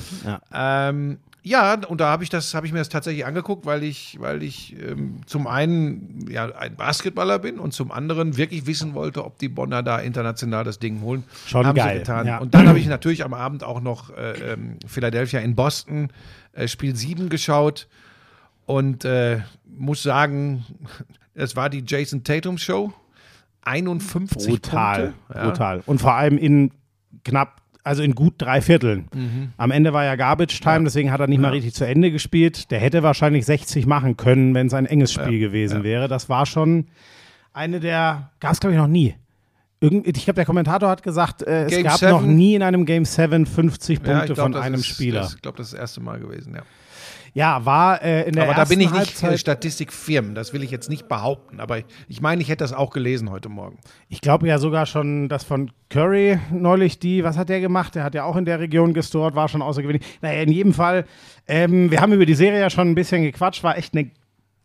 [0.53, 0.89] Ja.
[0.91, 4.17] Ähm, ja, und da habe ich das, habe ich mir das tatsächlich angeguckt, weil ich,
[4.19, 9.25] weil ich ähm, zum einen ja ein Basketballer bin und zum anderen wirklich wissen wollte,
[9.25, 11.23] ob die Bonner da international das Ding holen.
[11.47, 12.27] Schon haben geil, Sie getan.
[12.27, 12.39] ja.
[12.39, 16.09] Und dann habe ich natürlich am Abend auch noch äh, ähm, Philadelphia in Boston
[16.53, 17.87] äh, Spiel 7 geschaut
[18.65, 20.67] und äh, muss sagen,
[21.35, 22.93] es war die Jason Tatum Show.
[23.63, 25.15] 51 Brutal, Punkte.
[25.33, 25.49] Ja.
[25.49, 25.83] brutal.
[25.87, 26.73] Und vor allem in
[27.25, 29.09] knapp, also in gut drei Vierteln.
[29.15, 29.53] Mhm.
[29.57, 32.71] Am Ende war ja Garbage Time, deswegen hat er nicht mal richtig zu Ende gespielt.
[32.71, 36.09] Der hätte wahrscheinlich 60 machen können, wenn es ein enges Spiel gewesen wäre.
[36.09, 36.87] Das war schon
[37.53, 39.15] eine der, gab es glaube ich noch nie.
[39.81, 42.13] Irgend, ich glaube, der Kommentator hat gesagt, äh, es gab seven.
[42.13, 45.21] noch nie in einem Game 7 50 Ja, Punkte glaub, von einem ist, Spieler.
[45.21, 46.63] Das, ich glaube, das ist das erste Mal gewesen, ja.
[47.37, 50.71] Ja, war äh, in der Aber da bin ich nicht Halbzeit, Statistikfirmen, das will ich
[50.71, 51.61] jetzt nicht behaupten.
[51.61, 53.77] Aber ich, ich meine, ich hätte das auch gelesen heute Morgen.
[54.09, 57.95] Ich glaube ja sogar schon, dass von Curry neulich die, was hat der gemacht?
[57.95, 60.03] Der hat ja auch in der Region gestort, war schon außergewöhnlich.
[60.23, 61.05] Naja, in jedem Fall,
[61.47, 64.11] ähm, wir haben über die Serie ja schon ein bisschen gequatscht, war echt eine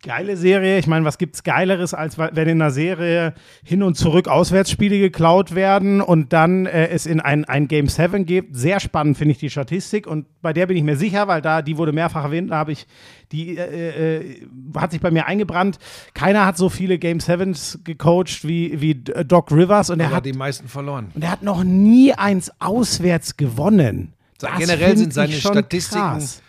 [0.02, 0.78] geile Serie.
[0.78, 3.34] Ich meine, was gibt's Geileres, als wenn in einer Serie
[3.64, 8.26] hin und zurück Auswärtsspiele geklaut werden und dann äh, es in ein, ein Game 7
[8.26, 8.56] gibt.
[8.56, 11.62] Sehr spannend finde ich die Statistik und bei der bin ich mir sicher, weil da,
[11.62, 12.86] die wurde mehrfach erwähnt, da habe ich,
[13.30, 15.78] die äh, äh, hat sich bei mir eingebrannt.
[16.14, 20.32] Keiner hat so viele Game 7s gecoacht wie, wie Doc Rivers und er hat die
[20.32, 21.10] meisten verloren.
[21.14, 24.14] und er hat noch nie eins auswärts gewonnen.
[24.38, 26.42] Das Generell sind seine Statistiken krass.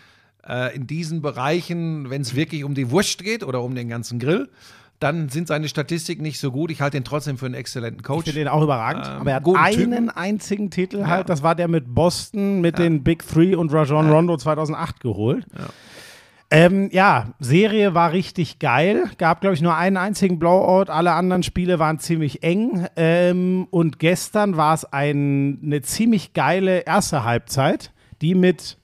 [0.48, 4.20] Äh, in diesen Bereichen, wenn es wirklich um die Wurst geht oder um den ganzen
[4.20, 4.50] Grill,
[5.00, 6.72] dann sind seine Statistiken nicht so gut.
[6.72, 8.24] Ich halte ihn trotzdem für einen exzellenten Ich Coach.
[8.26, 9.06] finde den auch überragend.
[9.06, 10.10] Ähm, aber er hat einen Typen.
[10.10, 11.28] einzigen Titel halt.
[11.28, 15.46] Das war der mit Boston, mit den Big Three und Rajon Rondo 2008 geholt.
[16.50, 19.06] Ähm, ja, Serie war richtig geil.
[19.18, 20.92] Gab, glaube ich, nur einen einzigen Blowout.
[20.92, 22.86] Alle anderen Spiele waren ziemlich eng.
[22.96, 28.78] Ähm, und gestern war es ein, eine ziemlich geile erste Halbzeit, die mit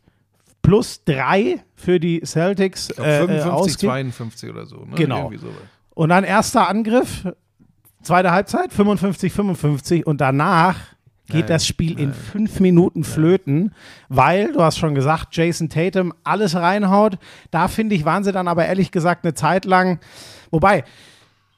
[0.69, 3.89] plus drei für die Celtics Ich glaub, äh, äh, 55, ausging.
[3.89, 4.85] 52 oder so.
[4.85, 4.95] Ne?
[4.95, 5.31] Genau.
[5.95, 7.27] Und dann erster Angriff,
[8.03, 10.77] zweite Halbzeit, 55, 55 und danach
[11.27, 13.73] geht Nein, das Spiel in fünf Minuten flöten,
[14.09, 17.17] weil, du hast schon gesagt, Jason Tatum alles reinhaut.
[17.51, 19.99] Da finde ich, waren sie dann aber ehrlich gesagt eine Zeit lang,
[20.51, 20.83] wobei,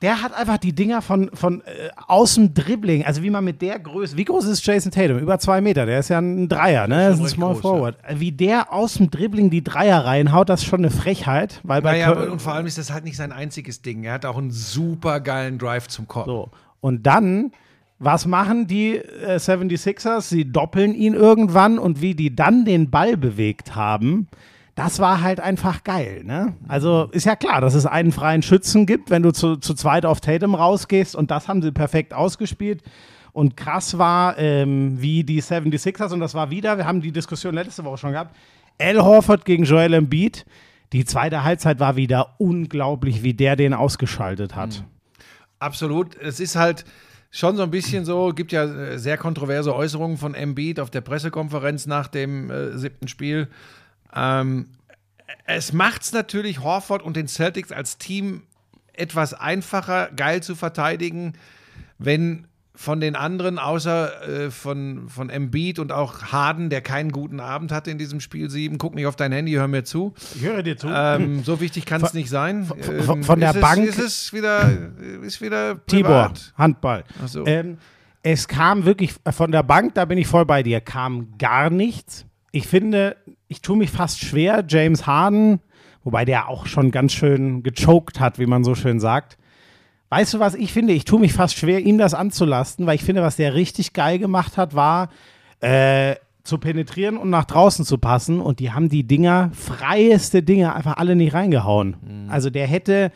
[0.02, 3.62] der hat einfach die Dinger von, von äh, aus dem Dribbling, also wie man mit
[3.62, 5.20] der Größe, wie groß ist Jason Tatum?
[5.20, 7.10] Über zwei Meter, der ist ja ein Dreier, ne?
[7.10, 7.98] Das ist ein Small groß, Forward.
[8.16, 11.92] Wie der aus dem Dribbling die Dreier reinhaut, das ist schon eine Frechheit, weil bei
[11.92, 14.04] Naja, und vor allem ist das halt nicht sein einziges Ding.
[14.04, 16.26] Er hat auch einen super geilen Drive zum Korb.
[16.26, 16.50] So.
[16.80, 17.52] Und dann,
[18.00, 20.22] was machen die äh, 76ers?
[20.22, 24.28] Sie doppeln ihn irgendwann und wie die dann den Ball bewegt haben,
[24.82, 26.56] das war halt einfach geil, ne?
[26.68, 30.08] Also ist ja klar, dass es einen freien Schützen gibt, wenn du zu, zu zweit
[30.08, 32.82] auf Tatum rausgehst und das haben sie perfekt ausgespielt.
[33.32, 37.54] Und krass war, ähm, wie die 76ers, und das war wieder, wir haben die Diskussion
[37.54, 38.36] letzte Woche schon gehabt,
[38.80, 40.46] Al Horford gegen Joel Embiid.
[40.94, 44.84] Die zweite Halbzeit war wieder unglaublich, wie der den ausgeschaltet hat.
[45.60, 46.18] Absolut.
[46.18, 46.86] Es ist halt
[47.30, 51.02] schon so ein bisschen so, gibt ja äh, sehr kontroverse Äußerungen von Embiid auf der
[51.02, 53.48] Pressekonferenz nach dem äh, siebten Spiel.
[54.16, 54.68] Ähm,
[55.46, 58.44] es macht es natürlich Horford und den Celtics als Team
[58.94, 61.34] etwas einfacher, geil zu verteidigen,
[61.98, 67.40] wenn von den anderen, außer äh, von, von Embiid und auch Harden, der keinen guten
[67.40, 70.14] Abend hatte in diesem Spiel 7, guck nicht auf dein Handy, hör mir zu.
[70.36, 70.88] Ich höre dir zu.
[70.90, 72.66] Ähm, so wichtig kann es nicht sein.
[72.66, 74.70] von- von- Ähm, von der ist Bank- Es, ist es wieder,
[75.22, 76.34] ist wieder Tibor.
[76.58, 77.04] Handball.
[77.28, 77.46] So.
[77.46, 77.78] Ähm,
[78.24, 82.26] es kam wirklich von der Bank, da bin ich voll bei dir, kam gar nichts.
[82.52, 83.16] Ich finde,
[83.52, 85.60] ich tue mich fast schwer, James Harden,
[86.06, 89.38] wobei der auch schon ganz schön gechoked hat, wie man so schön sagt.
[90.08, 90.94] Weißt du, was ich finde?
[90.94, 94.20] Ich tue mich fast schwer, ihm das anzulasten, weil ich finde, was der richtig geil
[94.20, 95.10] gemacht hat, war
[95.60, 98.40] äh, zu penetrieren und nach draußen zu passen.
[98.40, 101.98] Und die haben die Dinger, freieste Dinger, einfach alle nicht reingehauen.
[102.30, 103.12] Also der hätte.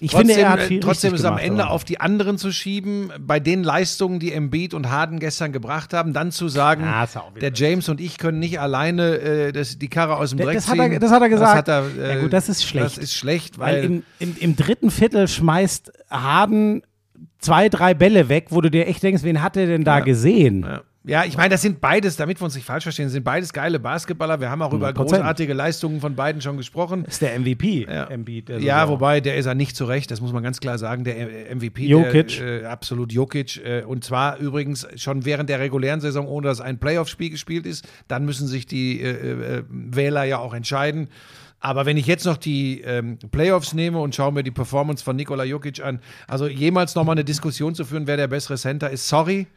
[0.00, 1.98] Ich Trotzdem, finde, er hat äh, viel trotzdem ist am gemacht, Ende aber- auf die
[2.00, 6.48] anderen zu schieben, bei den Leistungen, die Embiid und Harden gestern gebracht haben, dann zu
[6.48, 7.06] sagen, Ja,
[7.40, 10.68] der James und ich können nicht alleine äh, das, die Karre aus dem Dreck das
[10.68, 10.92] hat ziehen.
[10.92, 11.68] er- das hat er gesagt.
[11.68, 12.86] Das hat er, äh, Ja gut, das ist schlecht.
[12.86, 16.82] Das ist schlecht, Weil weil, im, im, im dritten Viertel schmeißt Harden
[17.40, 20.62] zwei, drei Bälle weg, wo du dir echt denkst, wen hat er denn da gesehen?
[20.62, 20.80] Ja.
[21.08, 23.80] Ja, ich meine, das sind beides, damit wir uns nicht falsch verstehen, sind beides geile
[23.80, 24.40] Basketballer.
[24.40, 24.92] Wir haben auch über 100%.
[24.92, 27.04] großartige Leistungen von beiden schon gesprochen.
[27.04, 28.04] Das ist der MVP, Ja.
[28.04, 28.50] Embiid.
[28.50, 31.04] der Ja, wobei, der ist er nicht zurecht, das muss man ganz klar sagen.
[31.04, 31.16] Der
[31.50, 32.38] äh, MVP, Jokic.
[32.38, 33.56] Der, äh, absolut Jokic.
[33.64, 37.88] Äh, und zwar übrigens schon während der regulären Saison, ohne dass ein Playoff-Spiel gespielt ist.
[38.08, 39.08] Dann müssen sich die äh,
[39.58, 41.08] äh, Wähler ja auch entscheiden.
[41.60, 45.16] Aber wenn ich jetzt noch die ähm, Playoffs nehme und schaue mir die Performance von
[45.16, 49.08] Nikola Jokic an, also jemals nochmal eine Diskussion zu führen, wer der bessere Center ist,
[49.08, 49.48] sorry,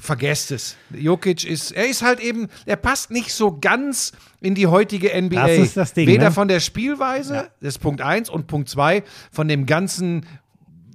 [0.00, 0.76] vergesst es.
[0.90, 5.46] Jokic ist, er ist halt eben, er passt nicht so ganz in die heutige NBA.
[5.46, 6.32] Das ist das Ding, Weder ne?
[6.32, 10.26] von der Spielweise, das ist Punkt eins und Punkt zwei von dem ganzen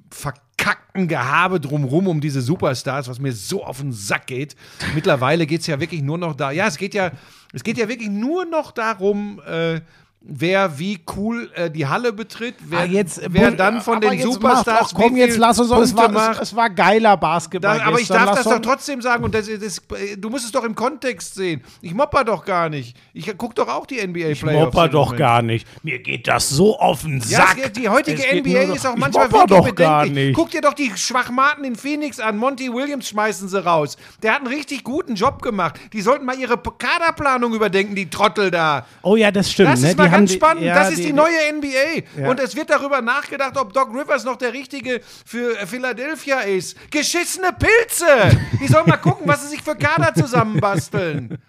[0.10, 4.58] verkackten Gehabe drumrum um diese Superstars, was mir so auf den Sack geht.
[4.94, 6.52] Mittlerweile geht es ja wirklich nur noch da.
[6.52, 7.12] Ja, es geht ja,
[7.54, 9.82] es geht ja wirklich nur noch darum, äh,
[10.26, 14.24] wer wie cool äh, die Halle betritt, wer, Ah, jetzt, wer dann von den jetzt
[14.24, 16.42] Superstars macht, ach, komm, jetzt lass uns es Punkte war, macht.
[16.42, 17.78] es, es war geiler Basketball.
[17.78, 19.82] Da, aber ich darf lass das doch- trotzdem sagen und das, das,
[20.18, 21.62] du musst es doch im Kontext sehen.
[21.82, 22.96] Ich mopper doch gar nicht.
[23.14, 24.66] Ich guck doch auch die NBA Ich Playoffs.
[24.74, 25.20] mopper im doch Moment.
[25.20, 25.68] gar nicht.
[25.84, 27.58] Mir geht das so auf den Ja, Sack.
[27.58, 30.28] es geht- die heutige Es NBA ist auch Ich manchmal mopper wirklich doch gar bedenklich.
[30.28, 30.36] nicht.
[30.38, 32.38] Guck dir doch die Schwachmaten in Phoenix an.
[32.38, 33.98] Monty Williams schmeißen sie raus.
[34.22, 35.78] Der hat einen richtig guten Job gemacht.
[35.92, 38.86] Die sollten mal ihre Kaderplanung überdenken, die Trottel da.
[39.02, 39.70] Oh ja, das stimmt.
[39.74, 39.90] Das ne?
[40.14, 40.64] Die ganz die- spannend.
[40.64, 42.22] ja, das ist die, neue NBA.
[42.22, 42.30] Ja.
[42.30, 46.78] Und es wird darüber nachgedacht, ob Doc Rivers noch der Richtige für Philadelphia ist.
[46.92, 48.38] Geschissene Pilze!
[48.62, 51.38] Die sollen mal gucken, was sie sich für Kader zusammenbasteln.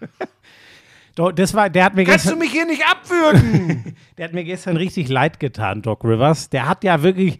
[1.35, 3.95] Das war, der hat mir Kannst du gestern, mich hier nicht abwürgen?
[4.17, 6.49] der hat mir gestern richtig leid getan, Doc Rivers.
[6.49, 7.39] Der hat ja wirklich,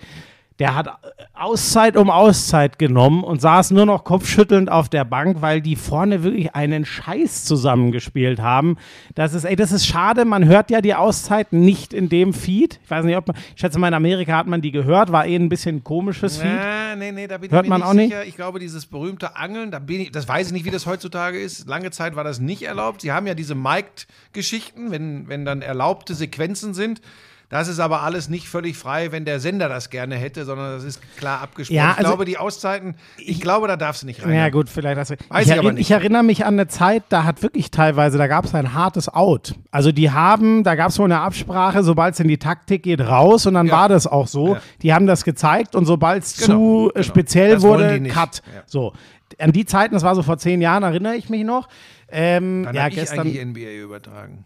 [0.60, 0.88] der hat
[1.34, 6.24] Auszeit um Auszeit genommen und saß nur noch kopfschüttelnd auf der Bank, weil die vorne
[6.24, 8.78] wirklich einen Scheiß zusammengespielt haben.
[9.15, 10.24] Das ist, ey, das ist schade.
[10.24, 12.80] Man hört ja die Auszeit nicht in dem Feed.
[12.84, 15.26] Ich weiß nicht, ob man, ich schätze mal, in Amerika hat man die gehört, war
[15.26, 16.50] eh ein bisschen komisches Feed.
[16.52, 18.10] Ja, nee, nee, da bin Hört ich mir man nicht auch nicht?
[18.12, 18.26] sicher.
[18.26, 21.38] Ich glaube, dieses berühmte Angeln, da bin ich, das weiß ich nicht, wie das heutzutage
[21.38, 21.68] ist.
[21.68, 23.02] Lange Zeit war das nicht erlaubt.
[23.02, 27.02] Sie haben ja diese Mic'd-Geschichten, wenn, wenn dann erlaubte Sequenzen sind.
[27.50, 30.84] Das ist aber alles nicht völlig frei, wenn der Sender das gerne hätte, sondern das
[30.84, 31.76] ist klar abgesprochen.
[31.78, 34.34] Ja, ich also- glaube, die Auszeiten, ich glaube, da darfst du nicht rein.
[34.34, 35.16] Ja, gut, vielleicht hast du.
[35.30, 35.82] Weiß ich, ich aber nicht.
[35.82, 39.10] ich erinnere mich an eine Zeit, da hat wirklich teilweise, da gab es ein hartes
[39.10, 39.54] Out.
[39.72, 43.02] Also die haben, da gab es wohl eine Absprache, sobald es in die Taktik geht,
[43.02, 43.74] raus und dann Ja.
[43.74, 44.56] war das auch so.
[44.56, 44.62] Ja.
[44.82, 47.04] Die haben das gezeigt und sobald es Genau, zu genau.
[47.04, 48.02] speziell Das wurde.
[48.10, 48.42] Cut.
[48.54, 48.64] Ja.
[48.66, 48.94] So.
[49.40, 51.68] An die Zeiten, das war so vor zehn Jahren, erinnere ich mich noch.
[52.10, 53.20] Ähm, Dann ja, habe ich gestern.
[53.22, 54.46] eigentlich NBA übertragen.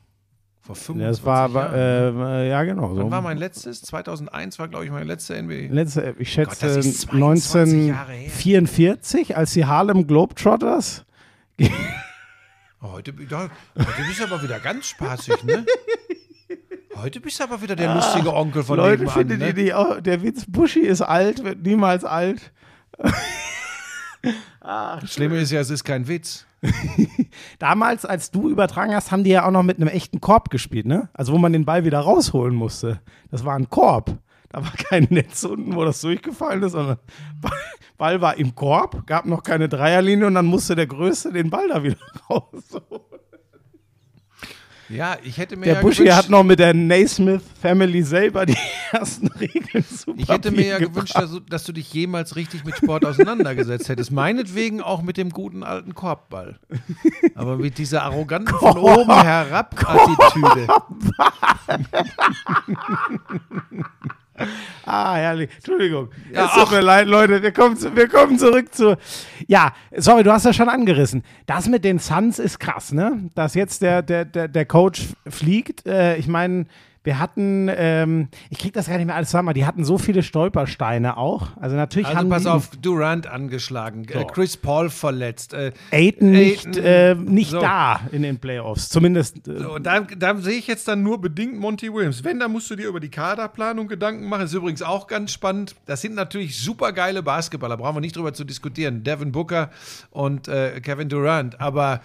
[0.70, 2.94] Vor 25 Das war, war äh, äh, ja genau.
[2.94, 3.02] So.
[3.02, 3.82] Wann war mein letztes?
[3.82, 5.74] 2001 war, glaube ich, mein letzter NBA.
[5.74, 8.30] Letzte, ich Gott, schätze das ist 22 Jahre her.
[8.30, 11.06] 1944, als die Harlem Globetrotters
[12.82, 15.66] Oh, heute, da, heute bist du aber wieder ganz spaßig, ne?
[16.96, 19.48] Heute bist du aber wieder der lustige Onkel von Leute, nebenan, findet ne?
[19.48, 20.00] ihr die auch?
[20.02, 22.52] Der Witz, Buschi ist alt, wird niemals alt.
[24.62, 26.46] Das Schlimme ist ja, es ist kein Witz.
[27.60, 30.86] Damals, als du übertragen hast, haben die ja auch noch mit einem echten Korb gespielt,
[30.86, 31.10] ne?
[31.14, 33.00] Also wo man den Ball wieder rausholen musste.
[33.32, 34.18] Das war ein Korb.
[34.50, 36.98] Da war kein Netz unten, wo das durchgefallen ist, sondern
[37.40, 37.52] Ball-
[37.98, 41.68] Ball war im Korb, gab noch keine Dreierlinie und dann musste der Größte den Ball
[41.68, 41.98] da wieder
[42.30, 43.02] rausholen.
[44.90, 48.48] Ja, ich hätte mir Der ja Buschi gewünscht, hat noch mit der Naismith Family selber
[48.48, 48.58] die
[48.92, 51.24] ersten Regeln zu ich hätte mir ja Papier gewünscht, gebracht.
[51.24, 54.12] dass du, dass du dich jemals richtig mit Sport auseinandergesetzt hättest.
[54.12, 56.60] Meinetwegen auch mit dem guten alten Korbball.
[57.36, 60.68] Aber mit dieser arroganten von oben herab Attitüde.
[64.86, 65.50] Ah, herrlich.
[65.56, 66.10] Entschuldigung.
[66.34, 66.72] Ja, es tut ach.
[66.72, 67.44] mir leid, Leute.
[67.44, 68.98] Wir kommen, zu, wir kommen zurück zu.
[69.48, 71.24] Ja, sorry, du hast das schon angerissen.
[71.46, 73.30] Das mit den Suns ist krass, ne?
[73.36, 75.86] Dass jetzt der, der, der, der Coach fliegt.
[75.86, 76.66] Äh, ich meine,
[77.04, 79.98] wir hatten, ähm, ich krieg das gar nicht mehr alles zusammen, aber die hatten so
[79.98, 81.56] viele Stolpersteine auch.
[81.58, 85.54] Also natürlich Also haben pass die auf, Durant angeschlagen, äh, Chris Paul verletzt.
[85.54, 87.62] Äh, Aiden nicht, äh, nicht so.
[87.62, 88.90] da in den Playoffs.
[88.90, 89.48] Zumindest.
[89.48, 92.24] Äh, So, da, da sehe ich jetzt dann nur bedingt Monty Williams.
[92.24, 94.46] Wenn, dann musst du dir über die Kaderplanung Gedanken machen.
[94.46, 95.76] ist übrigens auch ganz spannend.
[95.86, 99.04] Das sind natürlich super geile Basketballer, brauchen wir nicht drüber zu diskutieren.
[99.04, 99.70] Devin Booker
[100.12, 101.62] und äh, Kevin Durant.
[101.62, 102.02] Aber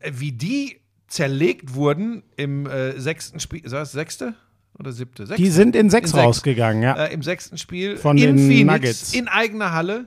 [0.00, 0.79] äh, wie die
[1.10, 4.34] zerlegt wurden im äh, sechsten Spiel, ist das sechste
[4.78, 5.26] oder siebte?
[5.26, 5.42] Sechste.
[5.42, 6.24] die sind in sechs In sechs.
[6.26, 6.94] rausgegangen, ja.
[6.94, 9.12] äh, im sechsten Spiel Von in den Phoenix, Nuggets.
[9.14, 10.06] in eigener Halle.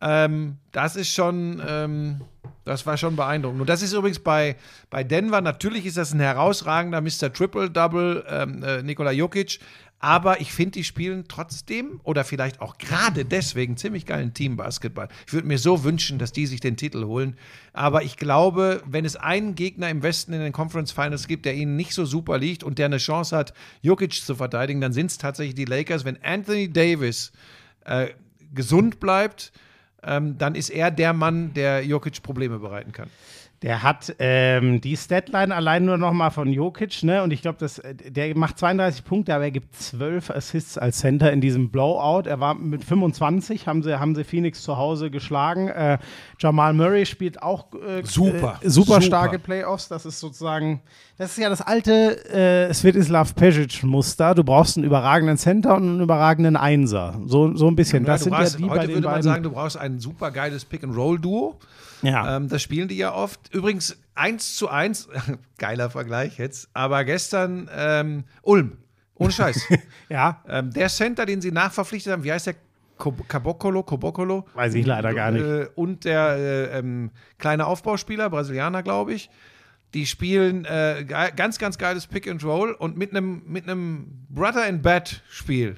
[0.00, 2.20] Ähm, das ist schon, ähm,
[2.64, 3.62] das war schon beeindruckend.
[3.62, 4.56] Und das ist übrigens bei,
[4.90, 7.32] bei Denver, natürlich ist das ein herausragender Mr.
[7.32, 9.58] Triple-Double, ähm, äh, Nikola Jokic.
[10.02, 15.06] Aber ich finde, die spielen trotzdem oder vielleicht auch gerade deswegen ziemlich geilen Team-Basketball.
[15.28, 17.36] Ich würde mir so wünschen, dass die sich den Titel holen.
[17.72, 21.54] Aber ich glaube, wenn es einen Gegner im Westen in den Conference Finals gibt, der
[21.54, 25.06] ihnen nicht so super liegt und der eine Chance hat, Jokic zu verteidigen, dann sind
[25.06, 26.04] es tatsächlich die Lakers.
[26.04, 27.30] Wenn Anthony Davis
[27.84, 28.08] äh,
[28.52, 29.52] gesund bleibt,
[30.02, 33.08] ähm, dann ist er der Mann, der Jokic Probleme bereiten kann.
[33.62, 37.22] Der hat ähm, die Statline allein nur noch mal von Jokic, ne?
[37.22, 37.64] Und ich glaube,
[38.08, 42.28] der macht 32 Punkte, aber er gibt 12 Assists als Center in diesem Blowout.
[42.28, 45.68] Er war mit 25, haben sie, haben sie Phoenix zu Hause geschlagen.
[45.68, 45.98] Äh,
[46.40, 49.00] Jamal Murray spielt auch äh, Super, äh, super, super.
[49.02, 49.86] starke Playoffs.
[49.86, 50.80] Das ist sozusagen,
[51.16, 54.34] das ist ja das alte äh, Svetislav Pesic-Muster.
[54.34, 57.20] Du brauchst einen überragenden Center und einen überragenden Einser.
[57.26, 58.04] So, so ein bisschen.
[58.04, 59.22] das du sind brauchst, ja die heute bei den würde man beiden.
[59.22, 61.58] sagen, du brauchst ein super geiles Pick-and-Roll-Duo.
[62.02, 62.36] Ja.
[62.36, 63.52] Ähm, das spielen die ja oft.
[63.52, 65.08] Übrigens 1 zu 1,
[65.58, 68.78] geiler Vergleich jetzt, aber gestern ähm, Ulm.
[69.14, 69.68] Ohne Scheiß.
[70.08, 72.54] ja, ähm, der Center, den sie nachverpflichtet haben, wie heißt der?
[73.26, 74.46] Cabocolo, Kobokolo.
[74.54, 75.42] weiß ich leider gar nicht.
[75.42, 79.28] Äh, und der äh, ähm, kleine Aufbauspieler, Brasilianer, glaube ich.
[79.94, 83.64] Die spielen äh, ganz, ganz geiles Pick and Roll und mit einem mit
[84.28, 85.76] Butter and Bed Spiel.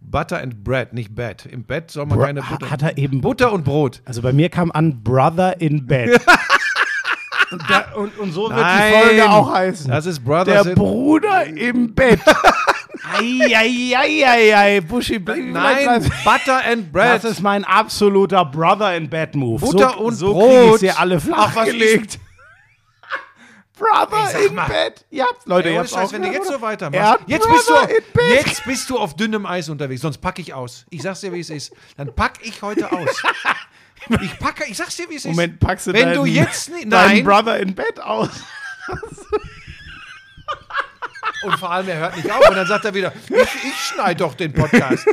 [0.00, 1.46] Butter and Bread, nicht Bed.
[1.46, 2.70] Im Bett soll man Bra- keine Butter.
[2.70, 4.02] hat er eben Butter und Brot.
[4.04, 6.20] Also bei mir kam an Brother in Bed.
[7.50, 9.90] und, da, und, und so wird Nein, die Folge auch heißen.
[9.90, 12.20] Das ist Brothers Der Bruder im Bett.
[13.18, 17.24] Eieieiei, Buschi, bleib, Nein, Butter and Bread.
[17.24, 19.60] Das ist mein absoluter Brother in Bed Move.
[19.60, 20.50] Butter so, und so Brot.
[20.50, 22.18] krieg ich sie alle Ach, was flachgelegt.
[23.80, 24.54] Brother in.
[24.54, 25.04] Bed.
[25.10, 27.00] Ja, Leute, Ey, ihr habt's Scheiß, wenn du jetzt so weitermachst.
[27.02, 30.84] Er Jetzt bist, du, jetzt bist du auf dünnem Eis unterwegs, sonst packe ich aus.
[30.90, 31.72] Ich sag's dir, wie es ist.
[31.96, 33.08] Dann pack ich heute aus.
[34.22, 35.30] Ich packe, ich sag's dir, wie es ist.
[35.32, 36.90] Moment, packst du Wenn deinen, du jetzt nicht.
[36.90, 37.24] deinen Nein.
[37.24, 38.30] Brother in Bed aus?
[41.42, 42.48] Und vor allem, er hört nicht auf.
[42.48, 45.06] Und dann sagt er wieder, ich, ich schneide doch den Podcast.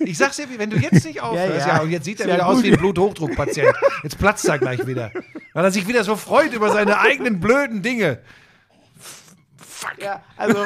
[0.00, 1.82] Ich sag's dir, wenn du jetzt nicht aufhörst, Ja, ja, ja.
[1.82, 2.64] und jetzt sieht er ja wieder aus gut.
[2.64, 3.74] wie ein Bluthochdruckpatient.
[4.02, 5.10] Jetzt platzt er gleich wieder.
[5.52, 8.20] Weil er sich wieder so freut über seine eigenen blöden Dinge.
[9.58, 10.02] Fuck.
[10.02, 10.56] Ja, also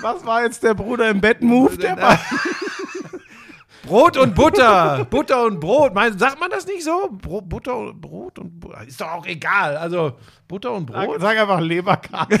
[0.00, 1.76] was war jetzt der Bruder im Bett Move?
[1.76, 2.18] Der war
[3.84, 5.06] Brot und Butter.
[5.10, 5.92] Butter und Brot.
[5.94, 7.08] Mein, sagt man das nicht so?
[7.12, 8.82] Bro, Butter und Brot und Butter.
[8.86, 9.76] Ist doch auch egal.
[9.76, 10.12] Also
[10.48, 11.20] Butter und Brot.
[11.20, 12.40] Sag einfach Leberkasse.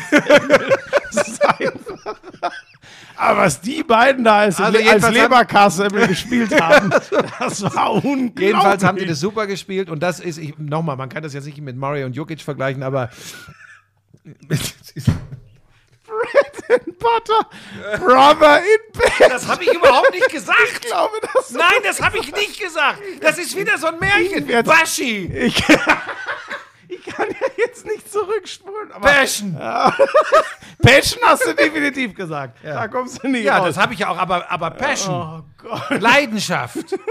[1.12, 2.14] Das ist einfach-
[3.16, 6.90] Aber was die beiden da als, Also als Leberkasse gespielt haben,
[7.38, 8.40] das war unglaublich.
[8.40, 11.46] Jedenfalls haben die das super gespielt und das ist, ich, nochmal, man kann das jetzt
[11.46, 13.10] nicht mit Murray und Jokic vergleichen, aber
[16.06, 17.48] Bread and Butter,
[17.98, 19.30] Brother in Bed.
[19.30, 20.58] das habe ich überhaupt nicht gesagt.
[20.72, 22.98] Ich glaube, das Nein, das habe ich nicht gesagt.
[23.20, 24.46] Das ist wieder so ein Märchen.
[24.64, 25.26] Baschi.
[25.26, 25.62] Ich,
[27.04, 28.92] ich kann ja jetzt nicht zurückspulen.
[28.92, 29.54] Aber Passion.
[30.82, 32.58] Passion hast du definitiv gesagt.
[32.64, 33.66] Da kommst du nicht Ja, raus.
[33.68, 35.14] das habe ich ja auch, aber, aber Passion.
[35.14, 36.00] oh Gott.
[36.00, 36.94] Leidenschaft.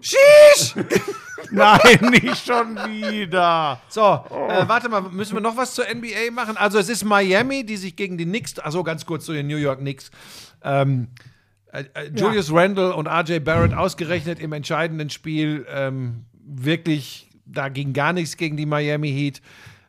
[0.00, 0.74] Sheesh!
[1.50, 3.80] Nein, nicht schon wieder.
[3.88, 6.56] So, äh, warte mal, müssen wir noch was zur NBA machen?
[6.56, 9.56] Also es ist Miami, die sich gegen die Knicks, also ganz kurz zu den New
[9.56, 10.10] York Knicks,
[10.62, 11.08] ähm,
[11.72, 17.92] äh, äh, Julius Randle und RJ Barrett ausgerechnet im entscheidenden Spiel ähm, wirklich, da ging
[17.92, 19.40] gar nichts gegen die Miami Heat.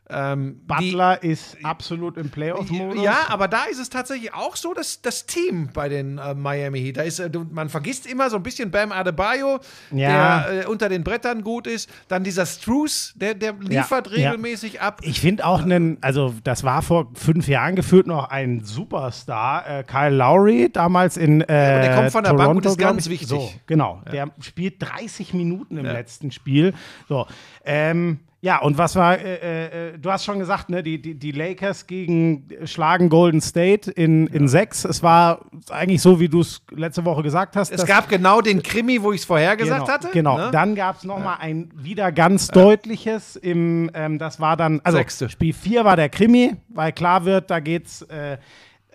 [0.08, 3.02] Ähm, die- Butler ist absolut im Playoff-Modus.
[3.02, 6.80] ja, aber da ist es tatsächlich auch so, dass das Team bei den äh, Miami
[6.80, 9.58] Heat, da ist, äh, man vergisst immer so ein bisschen Bam Adebayo,
[9.90, 10.44] Ja.
[10.48, 11.90] der äh, unter den Brettern gut ist.
[12.08, 14.28] Dann dieser Struce, der, der liefert ja.
[14.30, 15.00] regelmäßig ab.
[15.02, 19.82] Ich finde auch einen, also das war vor fünf Jahren gefühlt noch ein Superstar, äh,
[19.84, 23.10] Kyle Lowry, damals in äh, der kommt von der Toronto, Bank und ist ganz ich.
[23.12, 23.28] wichtig.
[23.28, 26.74] So, genau, der spielt 30 Minuten im letzten Spiel.
[27.08, 27.26] So,
[27.64, 31.32] ähm, ja, und was war, äh, äh, du hast schon gesagt, ne, die, die, die
[31.32, 34.84] Lakers gegen schlagen Golden State in, in sechs.
[34.84, 37.72] Es war eigentlich so, wie du es letzte Woche gesagt hast.
[37.72, 40.08] Es gab genau den Krimi, wo ich es vorher gesagt genau, hatte.
[40.12, 40.38] Genau.
[40.38, 40.50] ne?
[40.52, 45.28] Dann gab es nochmal ein wieder ganz deutliches im, ähm, das war dann, also Sechste.
[45.28, 48.38] Spiel 4 war der Krimi, weil klar wird, da geht's, äh,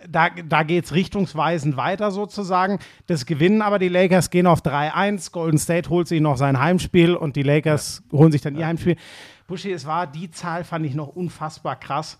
[0.08, 2.78] da, da geht's richtungsweisend weiter sozusagen.
[3.06, 5.30] Das gewinnen aber die Lakers, gehen auf 3-1.
[5.30, 8.96] Golden State holt sich noch sein Heimspiel und die Lakers holen sich dann ihr Heimspiel.
[9.52, 12.18] Buschi, es war, die Zahl fand ich noch unfassbar krass.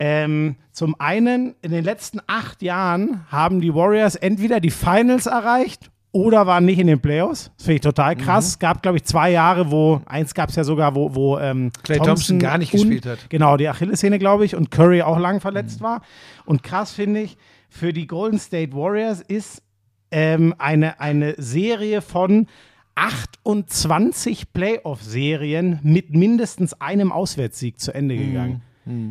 [0.00, 5.88] Ähm, zum einen, in den letzten acht Jahren haben die Warriors entweder die Finals erreicht
[6.10, 7.52] oder waren nicht in den Playoffs.
[7.56, 8.48] Das finde ich total krass.
[8.48, 11.70] Es gab, glaube ich, zwei Jahre, wo, eins gab es ja sogar, wo, wo ähm,
[11.84, 13.30] Klay Thompson gar nicht und- gespielt hat.
[13.30, 16.02] Genau, die Achillessehne, glaube ich, und Curry auch lang verletzt war.
[16.44, 17.36] Und krass finde ich,
[17.68, 19.62] für die Golden State Warriors ist
[20.10, 22.48] ähm, eine, eine Serie von
[22.94, 28.62] 28 Playoff-Serien mit mindestens einem Auswärtssieg zu Ende gegangen.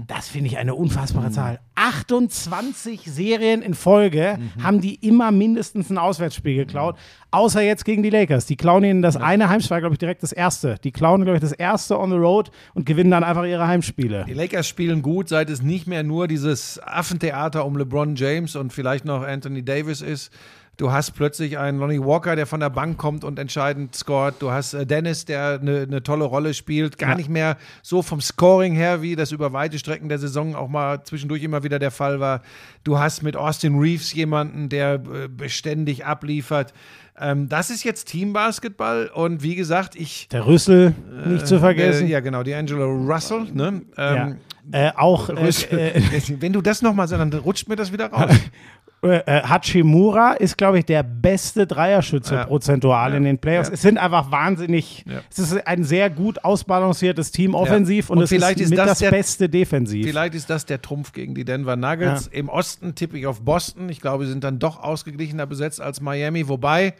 [0.05, 1.59] Das finde ich eine unfassbare Zahl.
[1.73, 6.95] 28 Serien in Folge haben die immer mindestens ein Auswärtsspiel geklaut.
[7.31, 8.45] Außer jetzt gegen die Lakers.
[8.45, 10.75] Die klauen ihnen das eine Heimspiel, glaube ich, direkt das erste.
[10.83, 14.25] Die klauen, glaube ich, das erste on the road und gewinnen dann einfach ihre Heimspiele.
[14.27, 18.71] Die Lakers spielen gut, seit es nicht mehr nur dieses Affentheater um LeBron James und
[18.71, 20.31] vielleicht noch Anthony Davis ist.
[20.77, 24.35] Du hast plötzlich einen Lonnie Walker, der von der Bank kommt und entscheidend scoret.
[24.39, 26.97] Du hast äh, Dennis, der eine eine tolle Rolle spielt.
[26.97, 27.15] Gar Ja.
[27.15, 31.03] nicht mehr so vom Scoring her, wie das über weite Strecken der Saison auch mal
[31.03, 32.41] zwischendurch immer wieder der Fall war.
[32.83, 36.73] Du hast mit Austin Reeves jemanden, der äh, beständig abliefert.
[37.19, 40.95] Ähm, das ist jetzt Teambasketball und wie gesagt, ich Der Rüssel,
[41.27, 42.07] nicht zu vergessen.
[42.07, 43.45] Äh, ja, genau, die Angela Russell.
[43.53, 43.83] Ne?
[43.95, 44.37] Ähm,
[44.71, 44.87] ja.
[44.89, 45.77] äh, auch äh, Rüssel.
[45.77, 46.01] äh,
[46.41, 48.31] Wenn du das nochmal sagst, dann rutscht mir das wieder raus.
[49.03, 52.45] äh, Hachimura ist, glaube ich, der beste Dreierschütze Ja.
[52.45, 53.17] prozentual Ja.
[53.17, 53.69] in den Playoffs.
[53.69, 53.73] Ja.
[53.75, 58.29] Es sind einfach wahnsinnig, es ist ein sehr gut ausbalanciertes Team offensiv und, Und es
[58.29, 60.05] vielleicht ist ist mit das das, der- Beste defensiv.
[60.05, 62.27] Vielleicht ist das der Trumpf gegen die Denver Nuggets.
[62.27, 63.89] Im Osten tippe ich auf Boston.
[63.89, 66.47] Ich glaube, sie sind dann doch ausgeglichener besetzt als Miami.
[66.47, 66.93] Wobei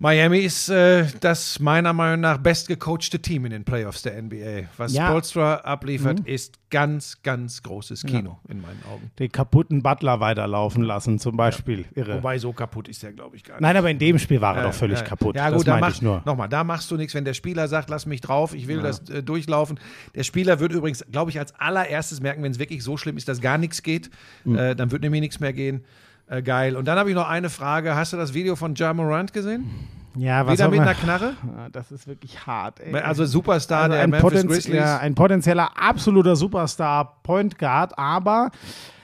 [0.00, 4.68] Miami ist äh, das meiner Meinung nach bestgecoachte Team in den Playoffs der NBA.
[4.76, 5.04] Was Ja.
[5.04, 5.08] Mhm.
[5.08, 9.10] Spolstra abliefert, ist ganz, ganz großes Kino in meinen Augen.
[9.18, 11.84] Den kaputten Butler weiterlaufen lassen, zum Beispiel.
[11.96, 12.14] Irre.
[12.18, 13.62] Wobei so kaputt ist der, glaube ich, gar nicht.
[13.62, 15.04] Nein, aber in dem Spiel war er Ja, doch völlig ja.
[15.04, 15.34] kaputt.
[15.34, 16.22] Ja, das gut, da meinte mach, ich nur.
[16.24, 19.00] nochmal, da machst du nichts, wenn der Spieler sagt, lass mich drauf, ich will das
[19.10, 19.80] äh, durchlaufen.
[20.14, 23.26] Der Spieler wird übrigens, glaube ich, als allererstes merken, wenn es wirklich so schlimm ist,
[23.26, 24.10] dass gar nichts geht,
[24.44, 24.56] Hm.
[24.56, 25.84] äh, dann wird nämlich nichts mehr gehen.
[26.28, 26.76] Äh, geil.
[26.76, 27.94] Und dann habe ich noch eine Frage.
[27.94, 29.70] Hast du das Video von Ja Morant gesehen?
[30.16, 31.34] Ja, was Wieder mit einer Knarre?
[31.56, 32.80] Ah, Das ist wirklich hart.
[32.80, 32.92] Ey.
[32.94, 34.76] Also Superstar Also der ein, Memphis Potenz Grizzlies.
[34.76, 38.50] ja, ein potenzieller absoluter Superstar Point Guard, aber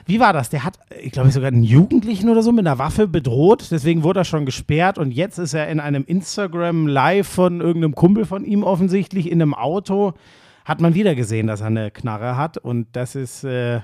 [0.07, 0.49] wie war das?
[0.49, 4.21] Der hat, ich glaube, sogar einen Jugendlichen oder so mit einer Waffe bedroht, deswegen wurde
[4.21, 8.43] er schon gesperrt und jetzt ist er in einem Instagram Live von irgendeinem Kumpel von
[8.43, 10.13] ihm offensichtlich in einem Auto.
[10.65, 13.81] Hat man wieder gesehen, dass er eine Knarre hat und das ist, äh,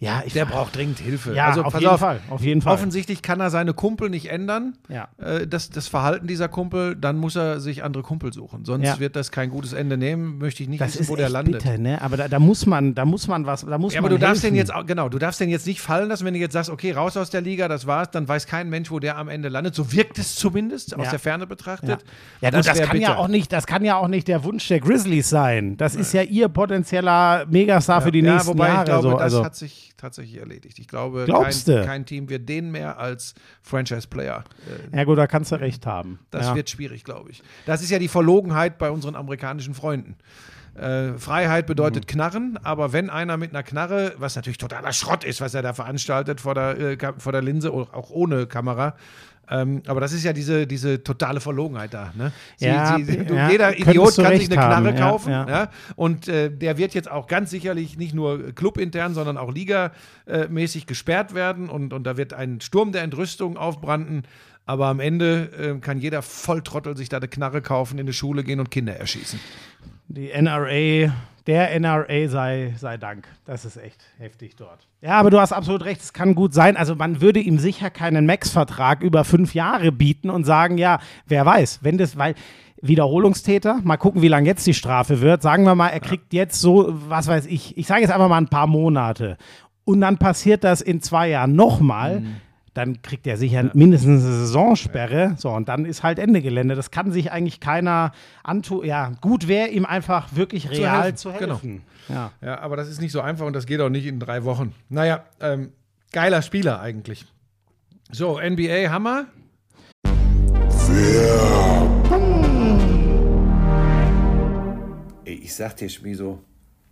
[0.00, 1.34] ja, ich der braucht dringend Hilfe.
[1.34, 2.74] ja, also auf jeden auf, Fall, auf jeden Fall.
[2.74, 4.74] Offensichtlich kann er seine Kumpel nicht ändern.
[4.88, 5.08] Ja.
[5.18, 8.64] Äh, das, das Verhalten dieser Kumpel, dann muss er sich andere Kumpel suchen.
[8.64, 9.00] Sonst Ja.
[9.00, 10.38] wird das kein gutes Ende nehmen.
[10.38, 11.64] Möchte ich nicht Das wissen, ist wo der landet.
[11.64, 12.00] bitter, ne?
[12.00, 14.20] Aber da, da muss man, da muss man was, da muss Ja, man aber du
[14.24, 14.54] darfst helfen.
[14.54, 16.70] den jetzt auch, genau, du darfst den jetzt nicht fallen lassen, wenn du jetzt sagst,
[16.70, 19.48] okay, raus aus der Liga, das war's, dann weiß kein Mensch, wo der am Ende
[19.48, 19.74] landet.
[19.74, 21.10] So wirkt es zumindest aus Ja.
[21.10, 22.04] der Ferne Ja, betrachtet.
[22.40, 23.18] ja das, wär kann ja bitter.
[23.18, 25.76] auch nicht, das kann ja auch nicht der Wunsch der Grizzlies sein.
[25.76, 28.80] Das ist ja ihr potenzieller Megastar für die ja, nächsten wobei Jahre.
[28.82, 30.78] ich glaube, so, das also, hat sich tatsächlich erledigt.
[30.78, 34.44] Ich glaube, kein, kein Team wird den mehr als Franchise-Player.
[34.92, 36.18] Äh, ja gut, da kannst du recht haben.
[36.30, 36.54] Das ja.
[36.54, 37.42] wird schwierig, glaube ich.
[37.66, 40.16] Das ist ja die Verlogenheit bei unseren amerikanischen Freunden.
[40.74, 42.06] Äh, Freiheit bedeutet Mhm.
[42.06, 45.72] Knarren, aber wenn einer mit einer Knarre, was natürlich totaler Schrott ist, was er da
[45.72, 48.94] veranstaltet vor der, äh, vor der Linse, auch ohne Kamera,
[49.50, 52.12] ähm, aber das ist ja diese, diese totale Verlogenheit da.
[52.16, 52.32] Ne?
[52.56, 55.30] Sie, Ja, sie, du, ja, jeder Idiot kann sich eine Knarre haben, ja, kaufen.
[55.30, 55.48] ja.
[55.48, 55.70] Ja?
[55.96, 61.34] Und äh, der wird jetzt auch ganz sicherlich nicht nur clubintern, sondern auch ligamäßig gesperrt
[61.34, 61.68] werden.
[61.68, 64.24] Und, und da wird ein Sturm der Entrüstung aufbranden.
[64.66, 68.44] Aber am Ende äh, kann jeder Volltrottel sich da eine Knarre kaufen, in die Schule
[68.44, 69.40] gehen und Kinder erschießen.
[70.08, 71.12] Die NRA,
[71.48, 73.26] der NRA sei, sei Dank.
[73.46, 74.86] Das ist echt heftig dort.
[75.00, 76.76] Ja, aber du hast absolut recht, es kann gut sein.
[76.76, 81.46] Also man würde ihm sicher keinen Max-Vertrag über fünf Jahre bieten und sagen, ja, wer
[81.46, 82.34] weiß, wenn das, weil
[82.82, 83.80] Wiederholungstäter.
[83.82, 85.40] Mal gucken, wie lang jetzt die Strafe wird.
[85.40, 88.36] Sagen wir mal, er kriegt jetzt so, was weiß ich, ich sage jetzt einfach mal
[88.36, 89.38] ein paar Monate.
[89.84, 92.22] Und dann passiert das in zwei Jahren nochmal.
[92.74, 95.34] Dann kriegt er sicher mindestens eine Saisonsperre.
[95.38, 96.74] So, und dann ist halt Ende Gelände.
[96.74, 98.12] Das kann sich eigentlich keiner
[98.44, 98.84] antun.
[98.84, 101.16] Ja, gut wäre ihm einfach wirklich real helfen.
[101.16, 101.54] zu Genau.
[101.54, 101.82] helfen.
[102.08, 102.32] Ja.
[102.40, 104.74] Ja, aber das ist nicht so einfach und das geht auch nicht in drei Wochen.
[104.88, 105.72] Naja, ähm,
[106.12, 107.26] geiler Spieler eigentlich.
[108.10, 109.26] So, NBA Hammer.
[115.24, 116.40] Ich sag dir, Schmieso,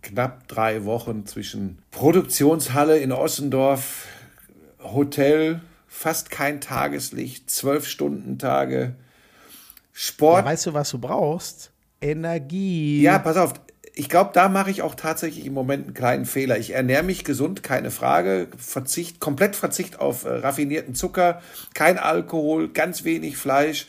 [0.01, 4.07] knapp drei Wochen zwischen Produktionshalle in Ossendorf,
[4.93, 8.95] Hotel, fast kein Tageslicht, zwölf Stunden Tage,
[9.93, 10.45] Sport.
[10.45, 11.71] Weißt du, was du brauchst?
[12.01, 13.01] Energie.
[13.01, 13.53] Ja, pass auf.
[13.95, 16.59] Ich glaube, da mache ich auch tatsächlich im Moment einen kleinen Fehler.
[16.59, 18.47] Ich ernähre mich gesund, keine Frage.
[18.55, 21.41] Verzicht, komplett Verzicht auf äh, raffinierten Zucker,
[21.73, 23.87] kein Alkohol, ganz wenig Fleisch.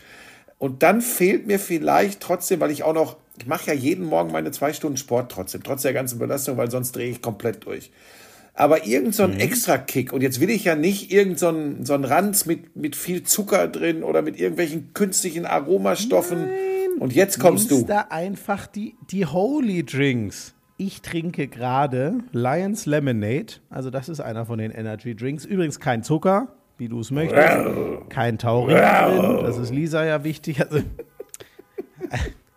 [0.56, 4.32] Und dann fehlt mir vielleicht trotzdem, weil ich auch noch, ich mache ja jeden Morgen
[4.32, 7.90] meine zwei Stunden Sport trotzdem, trotz der ganzen Belastung, weil sonst drehe ich komplett durch.
[8.58, 11.94] Aber irgend so ein Extra-Kick, und jetzt will ich ja nicht irgend so ein, so
[11.94, 16.48] ein Ranz mit, mit viel Zucker drin oder mit irgendwelchen künstlichen Aromastoffen.
[16.98, 17.92] Und jetzt kommst Nimmst du.
[17.92, 20.56] da einfach die, die Holy Drinks.
[20.76, 23.54] Ich trinke gerade Lions Lemonade.
[23.70, 25.44] Also, das ist einer von den Energy Drinks.
[25.44, 26.48] Übrigens kein Zucker,
[26.78, 28.08] wie du es möchtest.
[28.08, 29.38] Kein Taurin drin.
[29.44, 30.60] Das ist Lisa ja wichtig.
[30.60, 30.80] Also,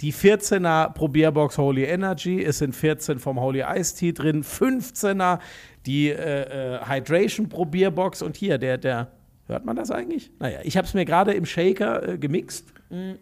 [0.00, 5.40] Die 14er Probierbox Holy Energy, es sind 14 vom Holy Ice Tea drin, 15er
[5.86, 9.10] die äh, äh, Hydration Probierbox und hier, der, der,
[9.46, 10.30] hört man das eigentlich?
[10.38, 12.66] Naja, ich habe es mir gerade im Shaker äh, gemixt.
[12.90, 13.14] Mm.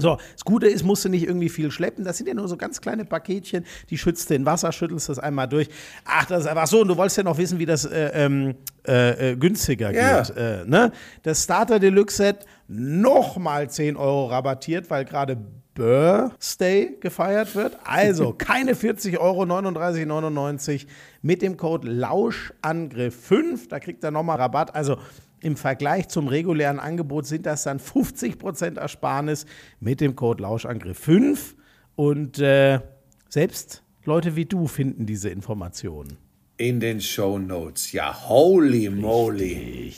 [0.00, 2.04] So, das Gute ist, musst du nicht irgendwie viel schleppen.
[2.04, 3.64] Das sind ja nur so ganz kleine Paketchen.
[3.90, 5.68] Die schützt den Wasser, schüttelst das einmal durch.
[6.04, 6.80] Ach, das ist einfach so.
[6.80, 8.54] Und du wolltest ja noch wissen, wie das äh, ähm,
[8.86, 10.22] äh, äh, günstiger Ja.
[10.22, 10.36] geht.
[10.36, 10.92] Äh, ne?
[11.22, 15.36] Das Starter Deluxe Set nochmal 10 Euro rabattiert, weil gerade
[15.74, 17.76] Birthday gefeiert wird.
[17.84, 20.86] Also keine 40 Euro, 39,99
[21.20, 23.68] mit dem Code Lauschangriff5.
[23.68, 24.74] Da kriegt er nochmal Rabatt.
[24.74, 24.98] Also
[25.40, 29.46] im Vergleich zum regulären Angebot sind das dann 50% Ersparnis
[29.80, 31.38] mit dem Code Lauschangriff5.
[31.96, 32.80] Und äh,
[33.28, 36.18] selbst Leute wie du finden diese Informationen.
[36.56, 37.90] In den Show Notes.
[37.92, 39.92] Ja, holy moly.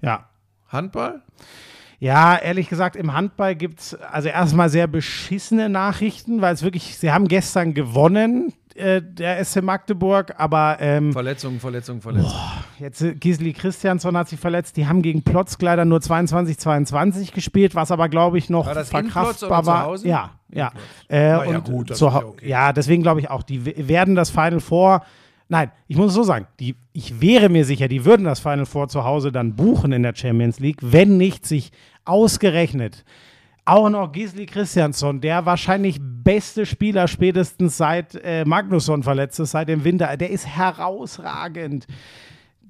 [0.00, 0.28] Ja.
[0.68, 1.22] Handball?
[1.98, 6.96] Ja, ehrlich gesagt, im Handball gibt es also erstmal sehr beschissene Nachrichten, weil es wirklich,
[6.96, 12.32] sie haben gestern gewonnen, äh, der SC Magdeburg, aber ähm, Verletzung, Verletzung, Verletzung.
[12.78, 17.74] jetzt äh, Gisli Christiansson hat sich verletzt, die haben gegen Plotzk leider nur 22-22 gespielt,
[17.74, 19.96] was aber, glaube ich, noch War das Plotz verkraftbar war.
[20.04, 20.70] Ja, ja.
[20.70, 20.82] Plotz.
[21.10, 22.48] Äh, ja, und gut, zu ja okay.
[22.48, 25.02] ja, deswegen glaube ich auch, die werden das Final Four
[25.50, 28.66] Nein, ich muss es so sagen, die, ich wäre mir sicher, die würden das Final
[28.66, 31.72] Four zu Hause dann buchen in der Champions League, wenn nicht sich
[32.04, 33.04] ausgerechnet
[33.68, 39.68] auch noch Gisli Christiansson, der wahrscheinlich beste Spieler spätestens seit äh, Magnusson verletzt ist, seit
[39.68, 41.86] dem Winter, der ist herausragend.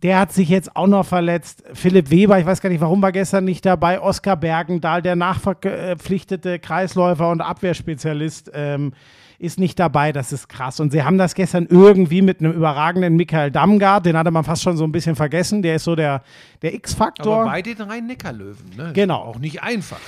[0.03, 1.64] Der hat sich jetzt auch noch verletzt.
[1.72, 4.01] Philipp Weber, ich weiß gar nicht, warum war gestern nicht dabei.
[4.01, 8.92] Oskar Bergendahl, der nachverpflichtete Kreisläufer und Abwehrspezialist, ähm,
[9.40, 10.12] ist nicht dabei.
[10.12, 10.78] Das ist krass.
[10.78, 14.62] Und sie haben das gestern irgendwie mit einem überragenden Michael Damgard, den hatte man fast
[14.62, 15.62] schon so ein bisschen vergessen.
[15.62, 16.22] Der ist so der,
[16.62, 17.42] der X-Faktor.
[17.42, 18.92] Aber bei den Rhein-Neckar-Löwen, ne?
[18.94, 19.22] Genau.
[19.22, 20.01] Auch nicht einfach.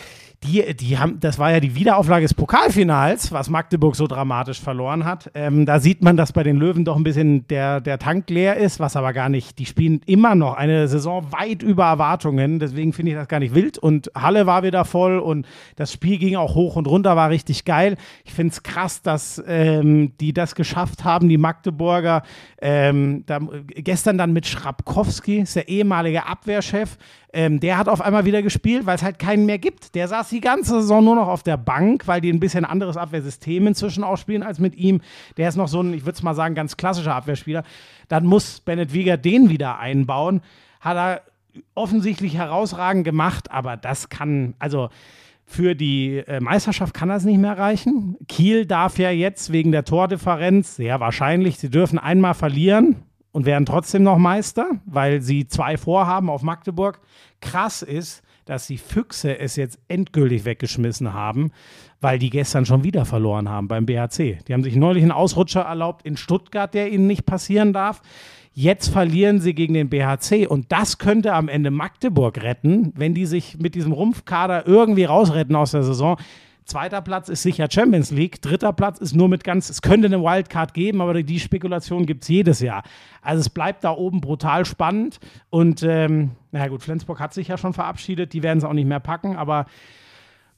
[0.42, 5.04] Die, die haben, das war ja die Wiederauflage des Pokalfinals, was Magdeburg so dramatisch verloren
[5.04, 5.30] hat.
[5.34, 8.56] Ähm, da sieht man, dass bei den Löwen doch ein bisschen der, der Tank leer
[8.56, 9.58] ist, was aber gar nicht.
[9.58, 12.58] Die spielen immer noch eine Saison weit über Erwartungen.
[12.58, 13.76] Deswegen finde ich das gar nicht wild.
[13.76, 17.66] Und Halle war wieder voll und das Spiel ging auch hoch und runter, war richtig
[17.66, 17.98] geil.
[18.24, 22.22] Ich finde es krass, dass ähm, die das geschafft haben, die Magdeburger.
[22.62, 26.96] Ähm, da, gestern dann mit Schrapkowski, ist der ehemalige Abwehrchef.
[27.32, 29.94] Ähm, der hat auf einmal wieder gespielt, weil es halt keinen mehr gibt.
[29.94, 32.96] Der saß die ganze Saison nur noch auf der Bank, weil die ein bisschen anderes
[32.96, 35.00] Abwehrsystem inzwischen ausspielen als mit ihm.
[35.36, 37.62] Der ist noch so ein, ich würde es mal sagen, ganz klassischer Abwehrspieler.
[38.08, 40.40] Dann muss Bennett Wieger den wieder einbauen.
[40.80, 41.22] Hat er
[41.74, 44.88] offensichtlich herausragend gemacht, aber das kann, also
[45.44, 48.16] für die äh, Meisterschaft kann das nicht mehr reichen.
[48.28, 53.02] Kiel darf ja jetzt wegen der Tordifferenz, sehr wahrscheinlich, sie dürfen einmal verlieren
[53.32, 57.00] und werden trotzdem noch Meister, weil sie zwei vorhaben auf Magdeburg.
[57.40, 61.52] Krass ist, dass die Füchse es jetzt endgültig weggeschmissen haben,
[62.00, 64.38] weil die gestern schon wieder verloren haben beim BHC.
[64.48, 68.02] Die haben sich neulich einen Ausrutscher erlaubt in Stuttgart, der ihnen nicht passieren darf.
[68.52, 73.26] Jetzt verlieren sie gegen den BHC und das könnte am Ende Magdeburg retten, wenn die
[73.26, 76.16] sich mit diesem Rumpfkader irgendwie rausretten aus der Saison.
[76.64, 78.40] Zweiter Platz ist sicher Champions League.
[78.42, 82.22] Dritter Platz ist nur mit ganz, es könnte eine Wildcard geben, aber die Spekulation gibt
[82.22, 82.82] es jedes Jahr.
[83.22, 85.18] Also es bleibt da oben brutal spannend.
[85.50, 88.86] Und ähm, naja gut, Flensburg hat sich ja schon verabschiedet, die werden es auch nicht
[88.86, 89.66] mehr packen, aber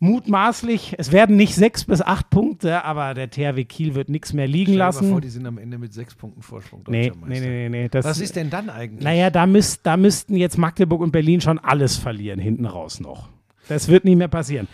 [0.02, 4.48] mutmaßlich, es werden nicht sechs bis acht Punkte, aber der THW Kiel wird nichts mehr
[4.48, 5.10] liegen Stell dir mal lassen.
[5.10, 7.88] vor, die sind am Ende mit sechs Punkten Vorsprung nee, nee, nee, nee, nee.
[7.88, 9.04] Das, Was ist denn dann eigentlich?
[9.04, 13.28] naja, da, müsst, da müssten jetzt Magdeburg und Berlin schon alles verlieren, hinten raus noch.
[13.68, 14.66] Das wird nicht mehr passieren.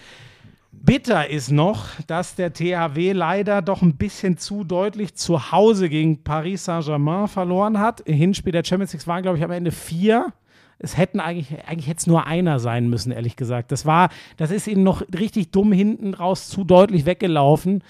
[0.81, 6.22] Bitter ist noch, dass der THW leider doch ein bisschen zu deutlich zu Hause gegen
[6.22, 8.01] Paris Saint-Germain verloren hat.
[8.01, 10.33] Im Hinspiel der Champions League waren, glaube ich, am Ende vier.
[10.79, 13.72] Es hätten eigentlich, eigentlich hätte es nur einer sein müssen, ehrlich gesagt.
[13.72, 17.83] Das war, das ist ihnen noch richtig dumm hinten raus zu deutlich weggelaufen.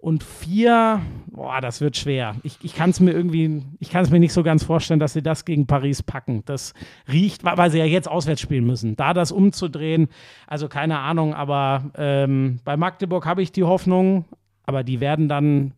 [0.00, 2.34] Und vier, boah, das wird schwer.
[2.42, 5.12] Ich, ich kann es mir irgendwie, ich kann es mir nicht so ganz vorstellen, dass
[5.12, 6.42] sie das gegen Paris packen.
[6.46, 6.72] Das
[7.12, 8.96] riecht, weil sie ja jetzt auswärts spielen müssen.
[8.96, 10.08] Da das umzudrehen,
[10.46, 14.24] also keine Ahnung, aber ähm, bei Magdeburg habe ich die Hoffnung,
[14.64, 15.74] aber die werden dann,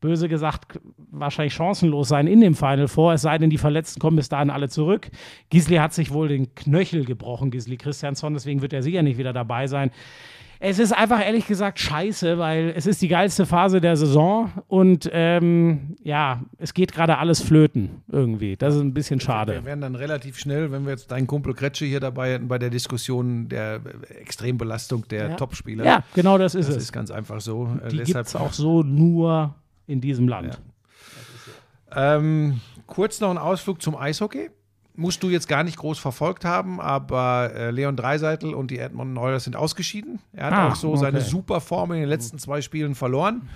[0.00, 4.16] böse gesagt, wahrscheinlich chancenlos sein in dem Final Four, es sei denn, die Verletzten kommen
[4.16, 5.10] bis dahin alle zurück.
[5.50, 9.32] Gisli hat sich wohl den Knöchel gebrochen, Gisli Christiansson, deswegen wird er sicher nicht wieder
[9.32, 9.90] dabei sein.
[10.58, 15.08] Es ist einfach ehrlich gesagt scheiße, weil es ist die geilste Phase der Saison und
[15.12, 18.56] ähm, ja, es geht gerade alles flöten irgendwie.
[18.56, 19.52] Das ist ein bisschen schade.
[19.52, 22.58] Wir werden dann relativ schnell, wenn wir jetzt deinen Kumpel Kretsche hier dabei hätten, bei
[22.58, 23.80] der Diskussion der
[24.10, 25.34] äh, Extrembelastung der Ja.
[25.36, 25.84] Topspieler.
[25.84, 26.84] Ja, genau das ist Das es.
[26.84, 27.68] ist ganz einfach so.
[27.84, 29.54] Äh, die gibt es auch so nur
[29.86, 30.58] in diesem Land.
[31.94, 34.50] Ähm, kurz noch ein Ausflug zum Eishockey.
[34.98, 39.18] Musst du jetzt gar nicht groß verfolgt haben, aber äh, Leon Dreiseitel und die Edmonton
[39.18, 40.20] Oilers sind ausgeschieden.
[40.32, 41.28] Er hat Ah, auch so seine okay.
[41.28, 43.48] super Form in den letzten zwei Spielen verloren.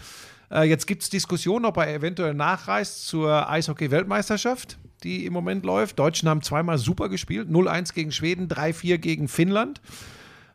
[0.51, 5.99] Äh, jetzt gibt es Diskussionen, ob er eventuell nachreist zur Eishockey-Weltmeisterschaft, die im Moment läuft.
[5.99, 9.80] Deutschen haben zweimal super gespielt: 0-1 gegen Schweden, 3-4 gegen Finnland.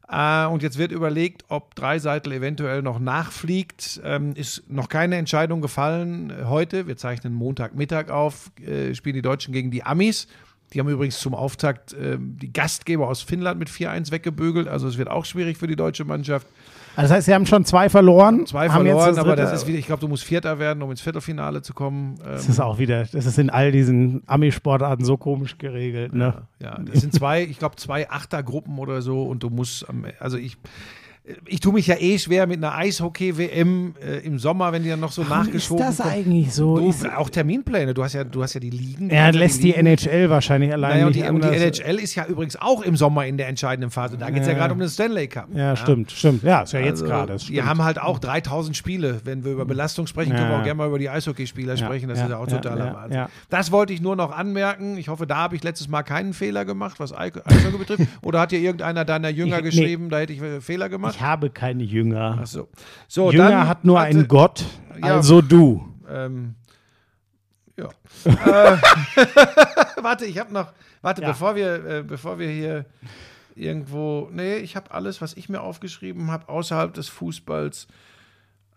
[0.07, 3.99] Äh, und jetzt wird überlegt, ob Dreiseitel eventuell noch nachfliegt.
[4.03, 6.85] Ähm, ist noch keine Entscheidung gefallen heute.
[6.85, 10.27] Wir zeichnen Montagmittag auf, äh, spielen die Deutschen gegen die Amis.
[10.73, 14.67] Die haben übrigens zum Auftakt ähm, die Gastgeber aus Finnland mit 4-1 weggebügelt.
[14.67, 16.47] Also es wird auch schwierig für die deutsche Mannschaft.
[16.97, 18.45] Also das heißt, sie haben schon zwei verloren.
[18.45, 19.41] Zwei verloren, aber dritte.
[19.41, 22.15] das ist wieder, ich glaube, du musst Vierter werden, um ins Viertelfinale zu kommen.
[22.23, 26.13] Ähm, Das ist auch wieder, das ist in all diesen Ami-Sportarten so komisch geregelt.
[26.13, 26.43] Ne?
[26.61, 29.85] Ja, das sind zwei, ich glaube, zwei Achtergruppen oder so und du musst,
[30.19, 30.57] also ich,
[31.47, 34.99] ich tue mich ja eh schwer mit einer Eishockey-WM äh, im Sommer, wenn die dann
[34.99, 36.15] noch so Warum nachgeschoben ist das kommt.
[36.15, 36.77] eigentlich so?
[36.77, 39.09] Du, Ist, auch Terminpläne, du hast ja, du hast ja die Ligen.
[39.09, 39.87] er ja lässt die Ligen.
[39.87, 41.47] NHL wahrscheinlich allein Naja, und nicht die, und die.
[41.47, 44.17] NHL ist ja übrigens auch im Sommer in der entscheidenden Phase.
[44.17, 44.59] Da geht es ja, Ja.
[44.59, 45.47] gerade um den Stanley Cup.
[45.55, 46.43] Ja, stimmt, stimmt.
[46.43, 47.37] Ja, ist ja jetzt Also, gerade.
[47.47, 49.21] Wir haben halt auch 3000 Spiele.
[49.23, 50.59] Wenn wir über Belastung sprechen, können wir Ja.
[50.59, 52.07] auch gerne mal über die Eishockeyspieler Ja, sprechen.
[52.09, 53.17] Das ja, ist ja auch ja, totaler ja, Wahnsinn.
[53.17, 53.29] ja.
[53.49, 54.97] Das wollte ich nur noch anmerken.
[54.97, 58.03] Ich hoffe, da habe ich letztes Mal keinen Fehler gemacht, was Eis- Eishockey betrifft.
[58.21, 59.69] Oder hat dir irgendeiner deiner Jünger Ich- nee.
[59.69, 61.14] geschrieben, da hätte ich äh, Fehler gemacht?
[61.15, 62.39] Ich habe keine Jünger.
[62.41, 62.67] Ach so.
[63.07, 64.65] so Jünger hat nur hatte- einen Gott,
[65.01, 65.15] Ja.
[65.15, 65.87] also du.
[66.09, 66.55] Ähm,
[67.77, 67.85] ja.
[68.25, 68.77] äh,
[70.01, 70.73] warte, ich habe noch.
[71.01, 71.29] Warte, Ja.
[71.29, 72.85] bevor wir, äh, bevor wir hier
[73.55, 74.29] irgendwo.
[74.33, 77.87] Nee, ich habe alles, was ich mir aufgeschrieben habe, außerhalb des Fußballs.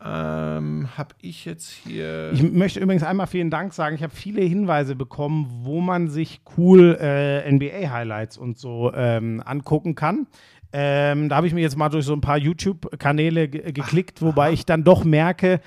[0.01, 2.30] Ähm, habe ich jetzt hier.
[2.32, 3.97] Ich möchte übrigens einmal vielen Dank sagen.
[3.97, 9.97] Ich habe viele Hinweise bekommen, wo man sich cool äh, NBA-Highlights und so ähm, angucken
[9.97, 10.28] kann.
[10.73, 14.53] Ähm, da habe ich mir jetzt mal durch so ein paar YouTube-Kanäle ge geklickt, wobei
[14.53, 15.61] ich dann doch merke,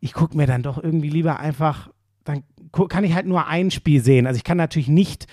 [0.00, 1.90] ich gucke mir dann doch irgendwie lieber einfach,
[2.24, 2.44] dann
[2.88, 4.26] kann ich halt nur ein Spiel sehen.
[4.26, 5.26] Also ich kann natürlich nicht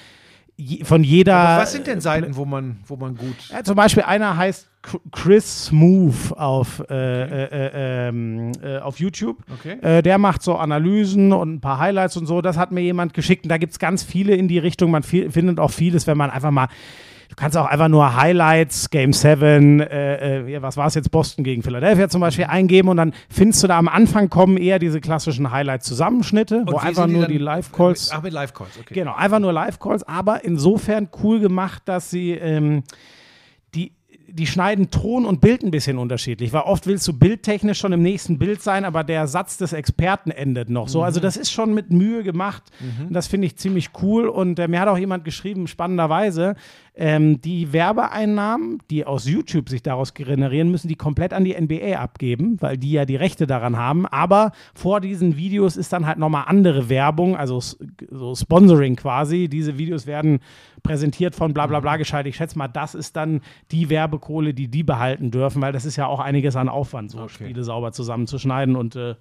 [0.84, 1.36] von jeder.
[1.36, 3.36] Aber was sind denn Seiten, wo man, wo man gut.
[3.52, 9.00] Ja, zum Beispiel einer heißt Chr- Chris Smooth auf, äh, äh, äh, ähm, äh, auf
[9.00, 9.44] YouTube.
[9.60, 9.78] Okay.
[9.82, 12.42] Äh, der macht so Analysen und ein paar Highlights und so.
[12.42, 13.44] Das hat mir jemand geschickt.
[13.44, 14.92] Und da gibt es ganz viele in die Richtung.
[14.92, 16.70] Man viel, findet auch vieles, wenn man einfach mal.
[17.30, 21.44] Du kannst auch einfach nur Highlights, Game 7, äh, äh, was war es jetzt, Boston
[21.44, 25.02] gegen Philadelphia zum Beispiel eingeben und dann findest du da am Anfang kommen eher diese
[25.02, 28.12] klassischen Highlight-Zusammenschnitte, wo einfach sind nur die Live-Calls.
[28.14, 28.94] Ach, mit Live-Calls, okay.
[28.94, 32.84] Genau, einfach nur Live-Calls, aber insofern cool gemacht, dass sie ähm,
[33.74, 33.92] die,
[34.28, 38.02] die schneiden Ton und Bild ein bisschen unterschiedlich, weil oft willst du bildtechnisch schon im
[38.02, 41.04] nächsten Bild sein, aber der Satz des Experten endet noch so.
[41.04, 42.64] Also das ist schon mit Mühe gemacht
[43.00, 46.56] und das finde ich ziemlich cool und äh, mir hat auch jemand geschrieben, spannenderweise,
[46.98, 51.98] ähm, die Werbeeinnahmen, die aus YouTube sich daraus generieren, müssen die komplett an die NBA
[51.98, 54.06] abgeben, weil die ja die Rechte daran haben.
[54.06, 59.50] Aber vor diesen Videos ist dann halt nochmal andere Werbung, also so Sponsoring quasi.
[59.50, 60.40] Diese Videos werden
[60.84, 62.28] präsentiert von bla bla bla gescheit.
[62.28, 63.42] Ich schätze mal, das ist dann
[63.72, 67.28] die Werbekohle, die die behalten dürfen, weil das ist ja auch einiges an Aufwand, so
[67.28, 68.78] Spiele sauber zusammenzuschneiden.
[68.78, 69.16] Und äh,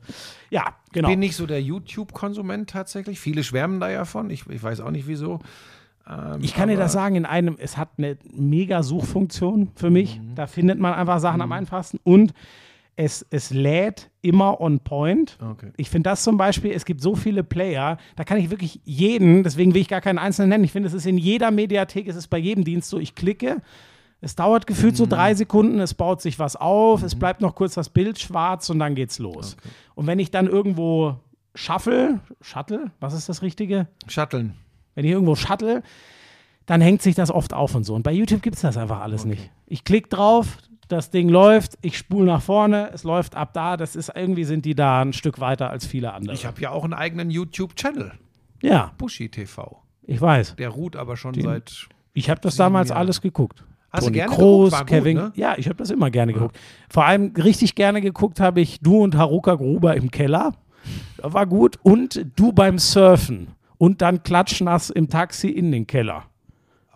[0.51, 1.09] ja, genau.
[1.09, 3.19] bin nicht so der YouTube-Konsument tatsächlich.
[3.19, 4.31] Viele schwärmen da ja von.
[4.31, 5.41] Ich, ich weiß auch nicht wieso.
[6.09, 10.21] Ähm, Ich kann dir das sagen, in einem, es hat eine mega Suchfunktion für mich.
[10.21, 10.35] Mhm.
[10.35, 12.33] Da findet man einfach Sachen am einfachsten und
[12.97, 15.37] es, es lädt immer on point.
[15.43, 15.73] Okay.
[15.77, 19.43] Ich finde das zum Beispiel, es gibt so viele Player, da kann ich wirklich jeden,
[19.43, 20.63] deswegen will ich gar keinen einzelnen nennen.
[20.65, 23.63] Ich finde, es ist in jeder Mediathek, es ist bei jedem Dienst so, ich klicke,
[24.21, 24.97] es dauert gefühlt Mhm.
[24.99, 28.71] so drei Sekunden, es baut sich was auf, es bleibt noch kurz das Bild schwarz
[28.71, 29.57] und dann geht's los.
[29.97, 31.17] Und wenn ich dann irgendwo
[31.57, 33.89] shuffle, shuttle, was ist das Richtige?
[34.07, 34.55] Shutteln.
[34.95, 35.83] Wenn ich irgendwo shuttle,
[36.67, 37.95] dann hängt sich das oft auf und so.
[37.95, 39.51] Und bei YouTube gibt es das einfach alles nicht.
[39.67, 43.77] Ich klicke drauf, das Ding läuft, ich spule nach vorne, es läuft ab da.
[43.77, 46.35] Das ist irgendwie sind die da ein Stück weiter als viele andere.
[46.35, 48.13] Ich habe ja auch einen eigenen YouTube-Channel.
[48.63, 49.83] ja, Bushi TV.
[50.07, 50.57] ich weiß.
[50.57, 51.89] Der ruht aber schon seit.
[52.13, 53.01] Ich habe das damals Jahre.
[53.01, 53.65] alles geguckt.
[53.91, 54.73] Hast du Toni gerne Kroos, geguckt?
[54.73, 55.17] War gut, Kevin.
[55.17, 55.33] ne?
[55.37, 56.59] Ja, ich habe das immer gerne geguckt.
[56.89, 60.53] Vor allem richtig gerne geguckt habe ich du und Haruka Gruber im Keller.
[61.17, 61.79] Das war gut.
[61.83, 63.49] Und du beim Surfen.
[63.79, 66.25] Und dann klatschnass im Taxi in den Keller.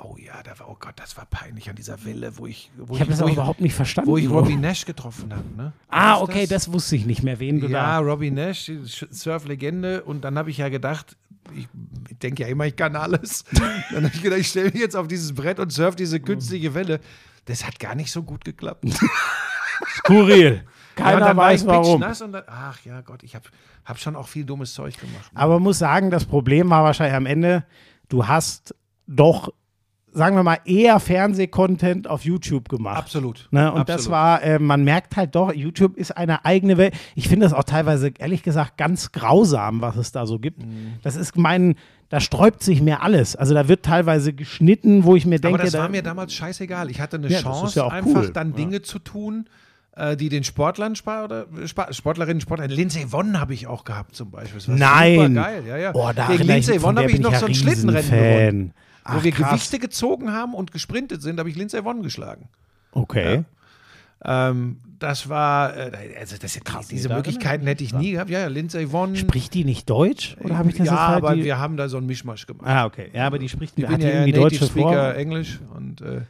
[0.00, 2.70] Oh ja, da war, oh Gott, das war peinlich an dieser Welle, wo ich.
[2.76, 4.08] Wo Ich habe das wo aber überhaupt nicht verstanden.
[4.08, 5.44] Wo ich Robbie Nash getroffen habe.
[5.56, 5.72] Ne?
[5.88, 6.72] Ah, okay, das?
[6.72, 7.98] wusste ich nicht mehr, wen du Ja, da.
[7.98, 10.04] Robbie Nash, Surf-Legende.
[10.04, 11.16] Und dann habe ich ja gedacht,
[11.52, 11.68] ich,
[12.08, 13.44] ich denke ja immer, ich kann alles.
[13.90, 16.74] dann habe ich gedacht, ich stelle mich jetzt auf dieses Brett und surf diese künstliche
[16.74, 17.00] Welle.
[17.46, 18.84] Das hat gar nicht so gut geklappt.
[19.96, 20.64] Skurril.
[20.98, 22.02] Ja, Keiner war weiß ich warum.
[22.02, 23.44] Und dann, ach ja, Gott, ich habe
[23.84, 25.30] hab schon auch viel dummes Zeug gemacht.
[25.34, 27.64] Aber muss sagen, das Problem war wahrscheinlich am Ende,
[28.08, 28.74] du hast
[29.06, 29.52] doch,
[30.12, 32.98] sagen wir mal, eher Fernsehcontent auf YouTube gemacht.
[32.98, 33.48] Absolut.
[33.50, 33.72] Ne?
[33.72, 34.12] Und das Absolut.
[34.12, 36.94] war, äh, man merkt halt doch, YouTube ist eine eigene Welt.
[37.14, 40.64] Ich finde das auch teilweise, ehrlich gesagt, ganz grausam, was es da so gibt.
[40.64, 40.94] Mhm.
[41.02, 41.76] Das ist mein,
[42.08, 43.36] da sträubt sich mir alles.
[43.36, 46.32] Also da wird teilweise geschnitten, wo ich mir denke, Aber das da, war mir damals
[46.34, 46.90] scheißegal.
[46.90, 48.30] Ich hatte eine Ja, das Chance, ja einfach cool.
[48.32, 48.56] dann Ja.
[48.56, 49.48] Dinge zu tun,
[50.16, 52.68] die den Sportlern oder Spa Sportlerinnen, Sportler.
[52.68, 54.60] Lindsay Vonn habe ich auch gehabt zum Beispiel.
[54.76, 55.34] Nein.
[55.34, 55.64] Geil.
[55.66, 55.90] Ja, ja.
[55.94, 58.24] Oh, da Gegen Lindsay von Vonn habe ich noch ja so ein Schlittenrennen gewonnen.
[58.24, 58.74] Riesenfan.
[59.04, 59.50] Wo Ach, wir krass.
[59.50, 62.48] Gewichte gezogen haben und gesprintet sind, habe ich Lindsay Vonn geschlagen.
[62.92, 63.44] Okay.
[64.24, 66.58] Ähm, das war, äh, also das,
[66.90, 68.30] diese da Möglichkeiten hätte ich nie gehabt.
[68.30, 69.16] Ja, ja, Lindsay Vonn.
[69.16, 70.36] Spricht die nicht Deutsch?
[70.42, 72.66] Oder habe ich das ja, halt aber die, wir haben da so einen Mischmasch gemacht.
[72.66, 73.10] Ah, okay.
[73.12, 75.14] Ja, aber die spricht Ich hat die ja irgendwie Native Deutsches Speaker vor.
[75.14, 76.22] Englisch und äh,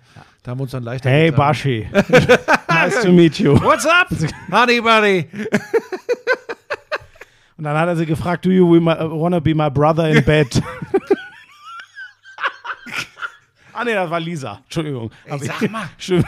[0.42, 1.38] da haben wir uns dann leichter Hey, getan.
[1.38, 1.88] Bashi.
[2.68, 3.54] nice to meet you.
[3.60, 4.08] What's up,
[4.50, 5.26] honey buddy?
[7.58, 10.46] Und dann hat er sie gefragt, do you wanna be my brother in bed?
[13.80, 14.60] ah, nee, das war Lisa.
[14.64, 15.10] Entschuldigung.
[15.28, 15.88] Hab sag ich, mal.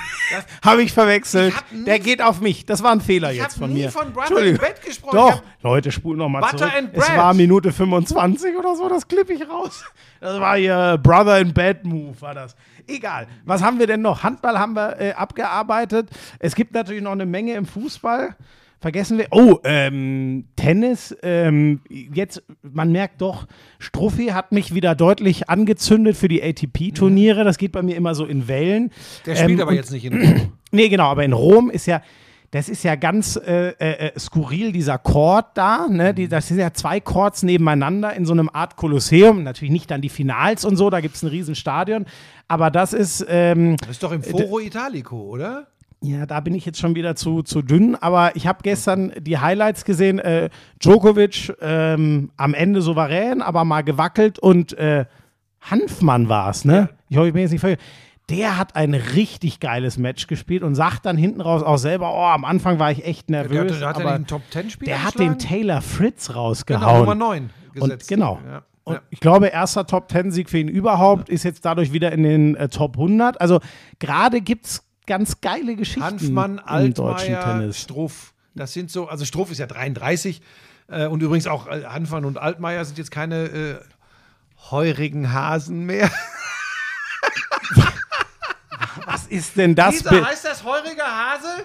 [0.64, 1.51] Habe ich verwechselt.
[1.53, 2.66] Ich hab nie- Der geht auf mich.
[2.66, 3.90] Das war ein Fehler Ich jetzt von nie mir.
[3.90, 4.66] von Brother Entschuldigung.
[4.66, 5.16] in Bed gesprochen.
[5.16, 6.72] Ich Doch, hab- Leute, spul nochmal Butter zurück.
[6.76, 7.18] and Es bread.
[7.18, 9.84] war Minute 25 oder so, das klippe ich raus.
[10.20, 12.55] Das war hier Brother in Bed Move, war das.
[12.86, 13.26] Egal.
[13.44, 14.22] Was haben wir denn noch?
[14.22, 16.09] Handball haben wir äh, abgearbeitet.
[16.38, 18.34] Es gibt natürlich noch eine Menge im Fußball.
[18.81, 19.26] Vergessen wir.
[19.31, 21.14] Oh, ähm, Tennis.
[21.22, 23.47] Ähm, jetzt, man merkt doch,
[23.78, 27.45] Struffi hat mich wieder deutlich angezündet für die ATP-Turniere.
[27.45, 28.91] Das geht bei mir immer so in Wellen.
[29.26, 30.53] Der spielt Ähm, aber jetzt nicht in Rom.
[30.72, 32.01] Nee, genau, aber in Rom ist ja,
[32.53, 35.89] das ist ja ganz äh, äh, äh, skurril, dieser Chord da.
[35.89, 36.14] Ne?
[36.14, 39.43] Die, das sind ja zwei Chords nebeneinander in so einem Art Kolosseum.
[39.43, 42.07] Natürlich nicht dann die Finals und so, da gibt es ein Riesenstadion.
[42.49, 45.66] Aber das ist, ähm, Das ist doch im Foro Italico, oder?
[46.03, 47.94] Ja, da bin ich jetzt schon wieder zu, zu dünn.
[47.94, 50.18] Aber ich habe gestern die Highlights gesehen.
[50.18, 50.48] Äh,
[50.82, 54.38] Djokovic ähm, am Ende souverän, aber mal gewackelt.
[54.38, 55.05] Und äh,
[55.61, 56.88] Hanfmann war es, ne?
[57.09, 57.76] Ich hoffe, ich bin jetzt nicht voll.
[58.30, 62.24] Der hat ein richtig geiles Match gespielt und sagt dann hinten raus auch selber, oh,
[62.26, 63.80] am Anfang war ich echt Der nervös.
[63.82, 65.38] hat, hat er aber den Top 10 Spieler der hat den?
[65.38, 66.86] Taylor Fritz rausgehauen.
[66.86, 68.09] Genau, Nummer 9 Und gesetzt.
[68.09, 68.38] genau.
[68.48, 68.62] Ja.
[68.84, 69.01] Und Ja.
[69.11, 72.96] ich glaube, erster Top-10-Sieg für ihn überhaupt, ist jetzt dadurch wieder in den äh, Top
[72.96, 73.40] 100.
[73.40, 73.59] Also
[73.98, 77.72] gerade gibt es ganz geile Geschichten Hanfmann, Altmaier.
[77.72, 78.32] Struff.
[78.54, 80.40] Das sind so, also Struff ist ja 33
[80.86, 83.80] äh, und übrigens auch äh, Hanfmann und Altmaier sind jetzt keine äh,
[84.70, 86.08] heurigen Hasen mehr.
[89.04, 90.04] Was ist denn das?
[90.04, 91.64] Lisa, heißt das heuriger Hase?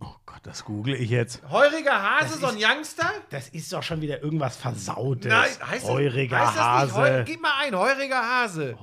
[0.00, 1.40] Oh Gott, das google ich jetzt.
[1.50, 3.10] Heuriger Hase, so ein Youngster?
[3.30, 5.30] Das ist doch schon wieder irgendwas Versautes.
[5.30, 7.00] Nein, heißt das, Heuriger heißt das Hase.
[7.00, 8.76] Nicht, heu, gib mal ein, heuriger Hase.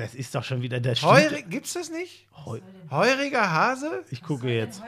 [0.00, 2.26] Das ist doch schon wieder der Heurig, gibt's das nicht?
[2.90, 4.02] Heuriger Hase?
[4.10, 4.82] Ich gucke jetzt.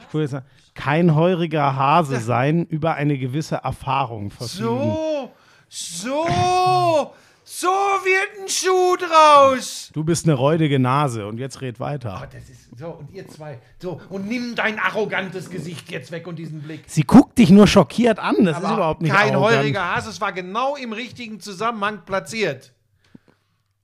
[0.00, 0.36] Ich gucke jetzt.
[0.74, 4.92] Kein heuriger Hase sein, über eine gewisse Erfahrung verfügen.
[4.92, 5.32] So,
[5.70, 7.14] so,
[7.44, 9.90] so wird ein Schuh draus.
[9.94, 12.20] Du bist eine räudige Nase und jetzt red weiter.
[12.22, 16.26] Oh, das ist so, und ihr zwei, so, und nimm dein arrogantes Gesicht jetzt weg
[16.26, 16.84] und diesen Blick.
[16.86, 18.44] Sie guckt dich nur schockiert an.
[18.44, 19.56] Das ist Aber überhaupt nicht kein arrogant.
[19.56, 22.74] heuriger Hase, es war genau im richtigen Zusammenhang platziert.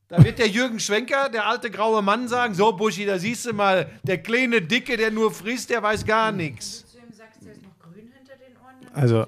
[0.09, 3.53] Da wird der Jürgen Schwenker, der alte graue Mann, sagen: So, Buschi, da siehst du
[3.53, 6.85] mal, der kleine Dicke, der nur frisst, der weiß gar nichts.
[6.87, 8.77] Zu ihm sagst, der ist noch grün hinter den Ohren.
[8.93, 9.27] dann Also-.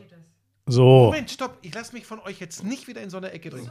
[0.68, 0.82] So.
[0.82, 3.70] Moment, stopp, ich lasse mich von euch jetzt nicht wieder in so eine Ecke drängen.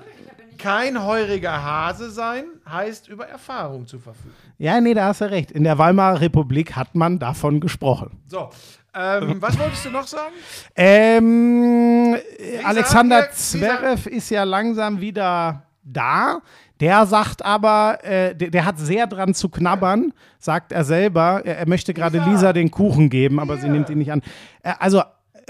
[0.58, 4.34] Kein heuriger Hase sein heißt über Erfahrung zu verfügen.
[4.58, 5.52] Ja, nee, da hast du recht.
[5.52, 8.22] In der Weimarer Republik hat man davon gesprochen.
[8.28, 8.50] So,
[8.94, 10.36] ähm, was wolltest du noch sagen?
[10.74, 12.16] Ähm,
[12.64, 16.42] Alexander Zverev ist ja langsam wieder da.
[16.80, 21.42] Der sagt aber, äh, der, der hat sehr dran zu knabbern, sagt er selber.
[21.46, 24.22] Er, er möchte gerade Lisa den Kuchen geben, aber sie nimmt ihn nicht an.
[24.64, 25.02] Äh, also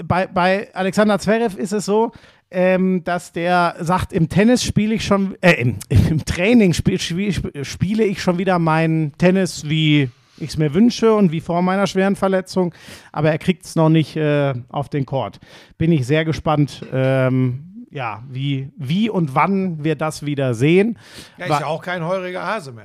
[0.04, 2.12] bei, bei Alexander Zverev ist es so,
[2.50, 7.34] ähm, dass der sagt, im Tennis spiele ich schon, äh, im, im Training spiel, spiel,
[7.64, 11.86] spiele ich schon wieder mein Tennis, wie ich es mir wünsche und wie vor meiner
[11.86, 12.74] schweren Verletzung,
[13.10, 15.40] aber er kriegt es noch nicht äh, auf den Court.
[15.78, 17.65] Bin ich sehr gespannt, ähm,
[17.96, 20.98] ja, wie, wie und wann wir das wieder sehen.
[21.38, 22.84] Ja, ist ja auch kein heuriger Hase mehr.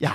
[0.00, 0.10] Ja,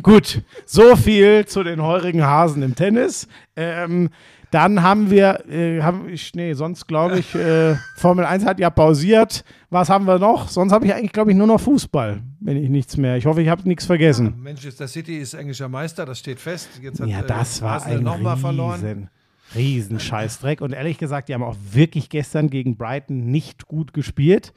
[0.00, 0.42] gut.
[0.64, 3.26] So viel zu den heurigen Hasen im Tennis.
[3.56, 4.10] Ähm,
[4.52, 8.70] dann haben wir, äh, haben ich, nee, sonst glaube ich, äh, Formel 1 hat ja
[8.70, 9.44] pausiert.
[9.68, 10.48] Was haben wir noch?
[10.50, 13.16] Sonst habe ich eigentlich, glaube ich, nur noch Fußball, wenn ich nichts mehr.
[13.16, 14.34] Ich hoffe, ich habe nichts vergessen.
[14.40, 16.68] Manchester City ist englischer Meister, das steht fest.
[16.80, 19.08] Jetzt hat, Ja, äh, das war Arsenal ein noch mal verloren.
[19.54, 20.60] Riesen, riesen Scheißdreck.
[20.60, 24.52] Und ehrlich gesagt, die haben auch wirklich gestern gegen Brighton nicht gut gespielt.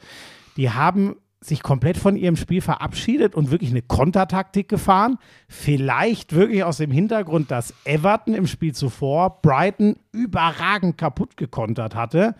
[0.58, 1.16] Die haben
[1.48, 5.18] sich komplett von ihrem Spiel verabschiedet und wirklich eine Kontertaktik gefahren.
[5.48, 12.36] Vielleicht wirklich aus dem Hintergrund, dass Everton im Spiel zuvor Brighton überragend kaputt gekontert hatte.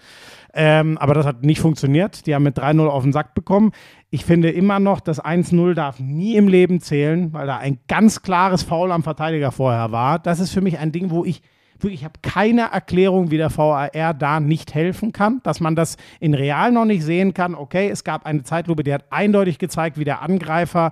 [0.54, 2.26] Ähm, aber das hat nicht funktioniert.
[2.26, 3.72] Die haben mit 3-0 auf den Sack bekommen.
[4.10, 8.22] Ich finde immer noch, das 1-0 darf nie im Leben zählen, weil da ein ganz
[8.22, 10.20] klares Foul am Verteidiger vorher war.
[10.20, 11.42] Das ist für mich ein Ding, wo ich
[11.80, 15.98] wirklich, ich habe keine Erklärung, wie der VAR da nicht helfen kann, dass man das
[16.20, 17.56] in real noch nicht sehen kann.
[17.56, 20.92] Okay, es gab eine Zeitlupe, die hat eindeutig gezeigt, wie der Angreifer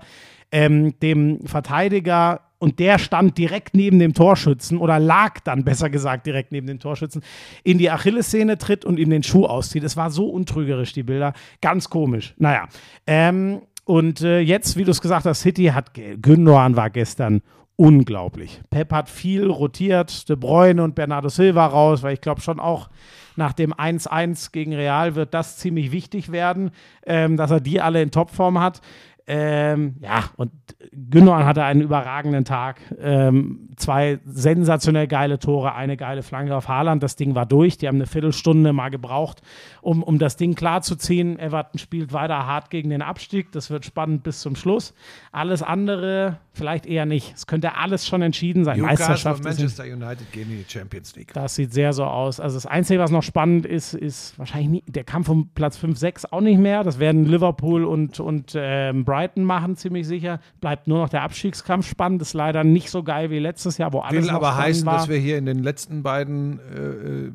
[0.52, 6.26] ähm, dem Verteidiger und der stand direkt neben dem Torschützen oder lag dann besser gesagt
[6.26, 7.22] direkt neben dem Torschützen,
[7.66, 9.84] in die Achillessehne tritt und ihm den Schuh auszieht.
[9.84, 11.34] Es war so untrügerisch, die Bilder.
[11.60, 12.34] Ganz komisch.
[12.38, 12.70] Naja.
[13.06, 17.42] Ähm, und äh, jetzt, wie du es gesagt hast, City hat, Gündogan war gestern
[17.76, 18.62] unglaublich.
[18.70, 22.90] Pep hat viel rotiert, De Bruyne und Bernardo Silva raus, weil ich glaube schon auch
[23.36, 26.72] nach dem 1-1 gegen Real wird das ziemlich wichtig werden,
[27.06, 28.82] ähm, dass er die alle in Topform hat.
[29.26, 30.52] Ähm, ja, und
[30.92, 32.82] Gündogan hatte einen überragenden Tag.
[33.00, 37.02] Ähm, zwei sensationell geile Tore, eine geile Flanke auf Haaland.
[37.02, 37.78] Das Ding war durch.
[37.78, 39.42] Die haben eine Viertelstunde mal gebraucht,
[39.82, 41.40] um, um das Ding klarzuziehen.
[41.40, 43.52] Everton spielt weiter hart gegen den Abstieg.
[43.54, 44.94] Das wird spannend bis zum Schluss.
[45.32, 47.34] Alles andere vielleicht eher nicht.
[47.36, 48.80] Es könnte alles schon entschieden sein.
[48.80, 51.34] Newcastle Meisterschaft Manchester United gehen in die Champions League.
[51.34, 52.40] das sieht sehr so aus.
[52.40, 55.98] Also das Einzige, was noch spannend ist, ist wahrscheinlich nie, der Kampf um Platz 5,
[55.98, 56.84] 6 auch nicht mehr.
[56.84, 60.40] Das werden Liverpool und, und ähm, Brighton machen, ziemlich sicher.
[60.60, 62.22] Bleibt nur noch der Abstiegskampf spannend.
[62.22, 64.98] Ist leider nicht so geil wie letztes Jahr, wo alles Will aber heißen, war.
[64.98, 67.32] dass wir hier in den letzten beiden äh, äh,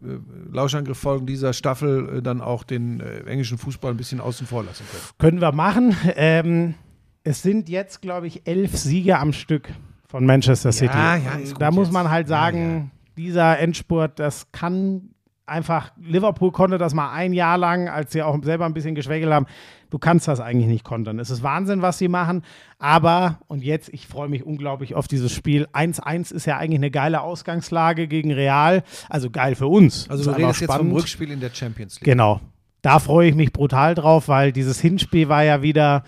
[0.53, 4.85] Lauschangriff-Folgen dieser Staffel äh, dann auch den äh, englischen Fußball ein bisschen außen vor lassen
[4.91, 5.03] können.
[5.19, 5.97] Können wir machen.
[6.17, 6.75] Ähm,
[7.23, 9.69] es sind jetzt, glaube ich, elf Siege am Stück
[10.09, 10.97] von Manchester City.
[10.97, 15.11] ja, gut da muss man halt Ja, sagen, dieser Endspurt, das kann
[15.49, 19.33] einfach, Liverpool konnte das mal ein Jahr lang, als sie auch selber ein bisschen geschwächelt
[19.33, 19.47] haben.
[19.91, 21.19] Du kannst das eigentlich nicht kontern.
[21.19, 22.43] Es ist Wahnsinn, was sie machen.
[22.79, 25.67] Aber, und jetzt, ich freue mich unglaublich auf dieses Spiel.
[25.73, 28.83] 1-1 ist ja eigentlich eine geile Ausgangslage gegen Real.
[29.09, 30.09] Also geil für uns.
[30.11, 30.93] Also du redest jetzt vom.
[30.93, 32.05] Rückspiel in der Champions League.
[32.05, 32.41] Genau.
[32.83, 36.05] Da freue ich mich brutal drauf, weil dieses Hinspiel war ja wieder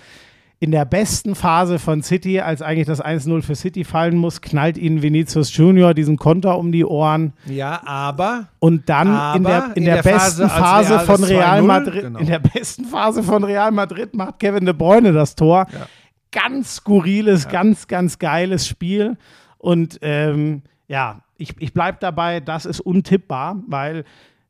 [0.62, 4.76] in der besten Phase von City, als eigentlich das 1-0 für City fallen muss, knallt
[4.76, 7.32] ihnen Vinicius Junior diesen Konter um die Ohren.
[7.46, 11.06] Ja, aber Und dann in der, Aber in in der, der besten Phase, Phase Real
[11.06, 12.18] von Real 2-0, Madrid, genau.
[12.18, 15.66] in der besten Phase von Real Madrid macht Kevin De Bruyne das Tor.
[16.30, 19.16] Ganz skurriles, ganz, ganz geiles Spiel.
[19.56, 24.04] Und ähm, ja, ich, ich bleibe dabei, das ist untippbar, weil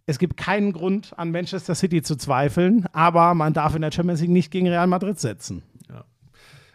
[0.07, 4.21] es gibt keinen Grund, an Manchester City zu zweifeln, aber man darf in der Champions
[4.21, 5.63] League nicht gegen Real Madrid setzen.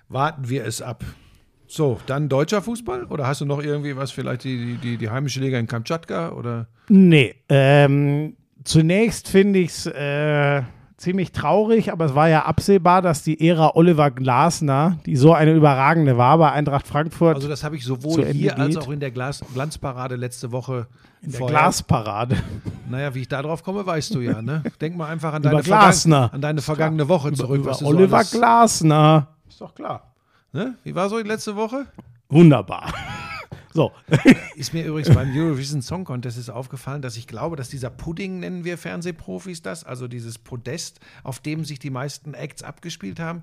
[0.09, 1.03] Warten wir es ab.
[1.67, 3.05] So, dann deutscher Fußball?
[3.05, 6.29] Oder hast du noch irgendwie was, vielleicht die, die, die heimische Liga in Kamtschatka?
[6.33, 6.67] Oder?
[6.89, 10.61] Nee, ähm, zunächst finde ich es äh,
[10.97, 15.53] ziemlich traurig, aber es war ja absehbar, dass die Ära Oliver Glasner, die so eine
[15.53, 18.83] überragende war bei Eintracht Frankfurt, Also das habe ich sowohl hier als geht.
[18.83, 20.85] auch in der Glas Glanzparade letzte Woche
[21.23, 22.37] in der vorher- Glasparade.
[22.89, 24.39] Naja, wie ich da drauf komme, weißt du ja.
[24.43, 24.61] Ne?
[24.79, 26.29] Denk mal einfach an deine, Über Glasner.
[26.31, 27.61] an deine vergangene Woche zurück.
[27.61, 29.29] Über was du Oliver so Glasner.
[29.55, 30.13] Ist doch klar.
[30.51, 30.75] ne?
[30.83, 31.87] Wie war so die letzte Woche?
[32.27, 32.93] Wunderbar.
[33.73, 33.91] So.
[34.55, 38.39] Ist mir übrigens beim Eurovision Song Contest ist aufgefallen, dass ich glaube, dass dieser Pudding,
[38.39, 43.41] nennen wir Fernsehprofis das, also dieses Podest, auf dem sich die meisten Acts abgespielt haben,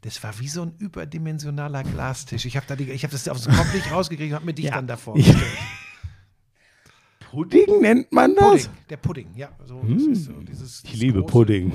[0.00, 2.44] das war wie so ein überdimensionaler Glastisch.
[2.44, 4.54] Ich habe da die, ich habe das aus dem Kopf nicht rausgekriegt und habe mir
[4.54, 4.74] dich Ja.
[4.74, 5.38] dann davor gestellt.
[7.30, 8.66] Pudding nennt man das?
[8.66, 9.48] Pudding, der Pudding, ja.
[9.64, 11.72] So, ist so dieses, Ich liebe große- Pudding.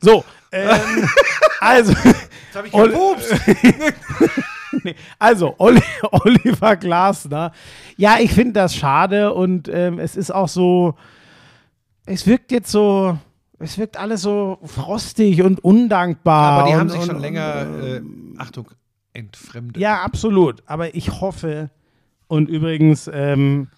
[0.00, 0.24] so,
[0.54, 1.08] ähm,
[1.60, 3.34] also, Jetzt habe ich gepupst.
[4.84, 7.52] nee, also Oli Oliver Glasner.
[7.96, 10.94] Ja, ich finde das schade und ähm, es ist auch so,
[12.06, 13.18] es wirkt jetzt so,
[13.58, 16.60] es wirkt alles so frostig und undankbar.
[16.60, 18.00] Aber die und, haben sich und, schon und, länger, äh,
[18.38, 18.70] Achtung,
[19.12, 19.80] entfremdet.
[19.80, 20.62] Ja, absolut.
[20.66, 21.70] Aber ich hoffe,
[22.26, 23.68] und übrigens, ähm,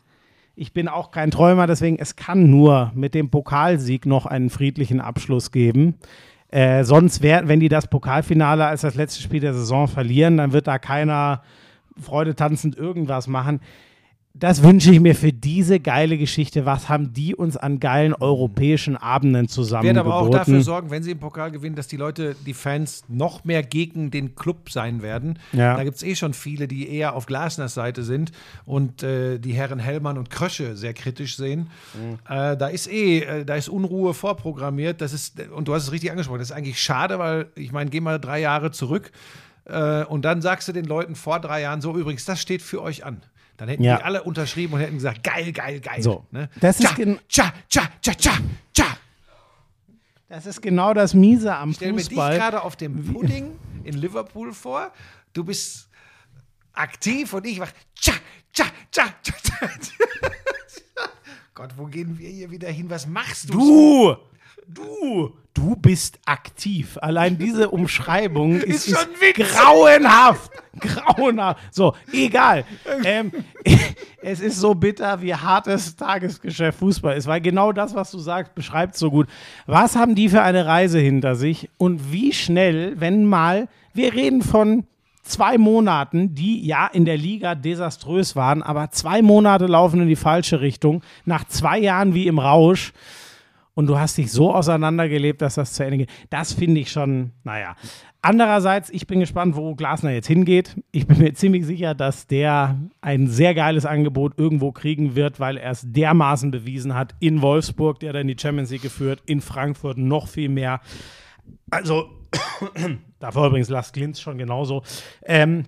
[0.55, 5.01] ich bin auch kein Träumer, deswegen, es kann nur mit dem Pokalsieg noch einen friedlichen
[5.01, 5.95] Abschluss geben.
[6.51, 10.53] Äh, sonst wär, wenn die das Pokalfinale als das letzte Spiel der Saison verlieren, dann
[10.53, 11.43] wird da keiner
[12.01, 13.61] Freude tanzend irgendwas machen.
[14.39, 16.67] Das wünsche ich mir für diese geile Geschichte.
[16.67, 21.03] Was haben die uns an geilen europäischen Abenden zusammen Werden aber auch dafür sorgen, wenn
[21.03, 25.01] sie im Pokal gewinnen, dass die Leute, die Fans, noch mehr gegen den Club sein
[25.01, 25.39] werden.
[25.53, 25.77] Ja.
[25.77, 28.33] Da gibt es eh schon viele, die eher auf Glasners Seite sind
[28.67, 31.69] und äh, die Herren Hellmann und Krösche sehr kritisch sehen.
[31.95, 32.19] Mhm.
[32.29, 35.01] Äh, da ist eh, äh, da ist Unruhe vorprogrammiert.
[35.01, 37.89] Das ist, und du hast es richtig angesprochen, das ist eigentlich schade, weil ich meine,
[37.89, 39.13] geh mal drei Jahre zurück
[39.65, 42.83] äh, und dann sagst du den Leuten vor drei Jahren so, übrigens, das steht für
[42.83, 43.23] euch an.
[43.57, 43.97] Dann hätten Ja.
[43.99, 46.03] die alle unterschrieben und hätten gesagt, geil, geil, geil.
[46.03, 46.27] So.
[46.31, 46.49] Ne?
[46.61, 48.33] Das ist Tja, tja, tja, tja,
[48.73, 48.85] tja.
[50.29, 52.37] Das ist genau das Miese am stell mir dich Fußball.
[52.37, 54.91] gerade auf dem Pudding in Liverpool vor.
[55.33, 55.89] Du bist
[56.73, 58.15] aktiv und ich mach tja,
[58.53, 59.69] tja, tja, tja, tja.
[61.55, 62.91] Gott, wo gehen wir hier wieder hin?
[62.91, 63.53] Was machst du?
[63.59, 64.17] Du,
[64.69, 66.99] du, du bist aktiv.
[67.01, 69.47] Allein diese Umschreibung ist, Ist schon witzig.
[69.49, 70.51] grauenhaft.
[70.81, 71.61] Grauenhaft.
[71.75, 72.65] So, egal.
[73.05, 73.33] Ähm,
[74.23, 78.55] es ist so bitter, wie hartes Tagesgeschäft Fußball ist, weil genau das, was du sagst,
[78.55, 79.27] beschreibt so gut.
[79.67, 84.43] Was haben die für eine Reise hinter sich und wie schnell, wenn mal, wir reden
[84.43, 84.85] von
[85.23, 90.15] zwei Monaten, die ja in der Liga desaströs waren, aber zwei Monate laufen in die
[90.17, 92.93] falsche Richtung, nach zwei Jahren wie im Rausch
[93.77, 96.11] und du hast dich so auseinandergelebt, dass das zu Ende geht.
[96.31, 97.77] Das finde ich schon, naja.
[98.23, 100.81] Andererseits, ich bin gespannt, wo Glasner jetzt hingeht.
[100.93, 105.59] Ich bin mir ziemlich sicher, dass der ein sehr geiles Angebot irgendwo kriegen wird, weil
[105.59, 107.15] er es dermaßen bewiesen hat.
[107.21, 110.81] In Wolfsburg, der dann die Champions League geführt, in Frankfurt noch viel mehr.
[111.71, 112.09] Also,
[113.19, 114.85] davor übrigens Lars Klintz schon genauso.
[115.23, 115.65] Ähm,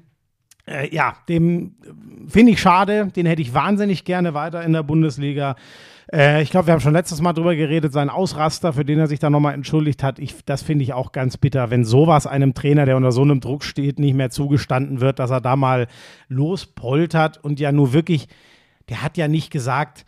[0.67, 1.75] äh, ja, dem
[2.27, 3.09] finde ich schade.
[3.15, 5.57] Den hätte ich wahnsinnig gerne weiter in der Bundesliga.
[6.13, 9.07] Äh, ich glaube, wir haben schon letztes Mal drüber geredet, sein Ausraster, für den er
[9.07, 10.19] sich dann nochmal entschuldigt hat.
[10.19, 13.41] Ich, das finde ich auch ganz bitter, wenn sowas einem Trainer, der unter so einem
[13.41, 15.87] Druck steht, nicht mehr zugestanden wird, dass er da mal
[16.29, 18.29] lospoltert und ja nur wirklich,
[18.89, 20.05] der hat ja nicht gesagt,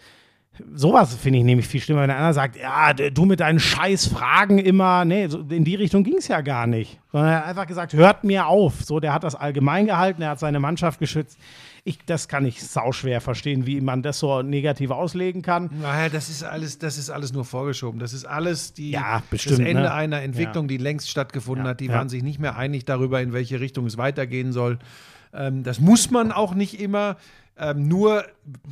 [0.75, 4.59] Sowas finde ich nämlich viel schlimmer, wenn einer sagt, ja, du mit deinen scheiß Fragen
[4.59, 7.01] immer, nee, so in die Richtung ging es ja gar nicht.
[7.13, 8.83] Sondern er hat einfach gesagt, hört mir auf.
[8.83, 11.39] So, der hat das allgemein gehalten, er hat seine Mannschaft geschützt.
[11.85, 15.70] Ich, das kann ich sauschwer verstehen, wie man das so negativ auslegen kann.
[15.81, 17.99] Naja, das ist alles, das ist alles nur vorgeschoben.
[18.01, 19.93] Das ist alles die, Ja, bestimmt, das Ende ne?
[19.93, 21.81] einer Entwicklung, die längst stattgefunden Ja, hat.
[21.81, 21.95] Die ja.
[21.95, 24.78] waren sich nicht mehr einig darüber, in welche Richtung es weitergehen soll.
[25.33, 27.16] Ähm, das muss man auch nicht immer.
[27.59, 28.24] Ähm, nur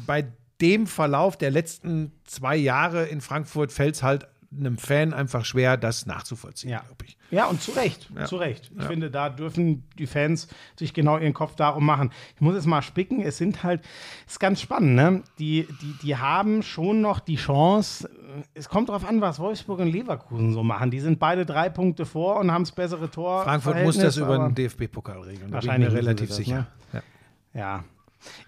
[0.07, 0.27] bei
[0.61, 5.77] dem Verlauf der letzten zwei Jahre in Frankfurt fällt es halt einem Fan einfach schwer,
[5.77, 6.81] das nachzuvollziehen, Ja.
[6.81, 7.18] glaube ich.
[7.31, 8.25] Ja, und zu Recht, Ja.
[8.25, 8.71] zu Recht.
[8.75, 8.89] Ich Ja.
[8.89, 10.49] finde, da dürfen die Fans
[10.79, 12.11] sich genau ihren Kopf darum machen.
[12.35, 13.83] Ich muss jetzt mal spicken, es sind halt,
[14.27, 15.23] es ist ganz spannend, ne?
[15.39, 18.09] Die, die, die haben schon noch die Chance,
[18.55, 20.91] es kommt darauf an, was Wolfsburg und Leverkusen so machen.
[20.91, 23.43] Die sind beide drei Punkte vor und haben das bessere Tor.
[23.45, 25.53] Frankfurt muss das über den DFB-Pokal regeln.
[25.53, 26.67] Wahrscheinlich relativ das, sicher.
[26.93, 27.03] ne?
[27.55, 27.61] Ja.
[27.61, 27.85] Ja.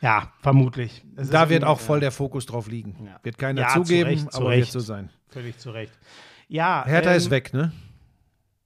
[0.00, 1.04] Ja, vermutlich.
[1.16, 3.08] Es Da wird auch voll der Fokus drauf liegen.
[3.22, 4.72] Wird keiner Ja, zu zugeben, Recht, zu aber wird Recht.
[4.72, 5.10] so sein.
[5.28, 5.92] Völlig zu Recht.
[6.48, 7.72] Ja, Hertha ähm, ist weg, ne?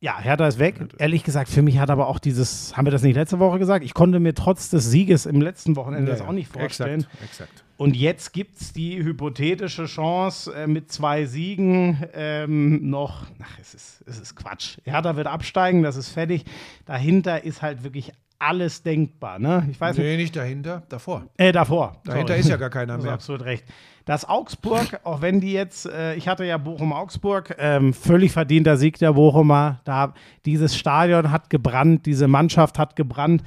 [0.04, 0.74] Ja, Hertha ist weg.
[0.98, 3.82] Ehrlich gesagt, für mich hat aber auch dieses, haben wir das nicht letzte Woche gesagt?
[3.86, 7.00] Ich konnte mir trotz des Sieges im letzten Wochenende das auch nicht vorstellen.
[7.00, 7.64] Exakt, exakt.
[7.78, 13.24] Und jetzt gibt es die hypothetische Chance äh, mit zwei Siegen ähm, noch.
[13.42, 14.76] Ach, es ist, es ist Quatsch.
[14.84, 16.44] Hertha wird absteigen, das ist fertig.
[16.84, 19.38] Dahinter ist halt wirklich alles denkbar.
[19.38, 19.66] Ne?
[19.70, 20.04] Ich weiß nicht.
[20.04, 21.24] Nee, nicht dahinter, davor.
[21.38, 22.02] Äh, davor.
[22.04, 22.40] Dahinter Sorry.
[22.40, 23.12] ist ja gar keiner Du hast mehr.
[23.14, 23.64] absolut recht.
[24.04, 28.98] Das Augsburg, auch wenn die jetzt, äh, ich hatte ja Bochum-Augsburg, ähm, völlig verdienter Sieg
[28.98, 29.80] der Bochumer.
[29.84, 30.12] Da,
[30.44, 33.42] dieses Stadion hat gebrannt, diese Mannschaft hat gebrannt.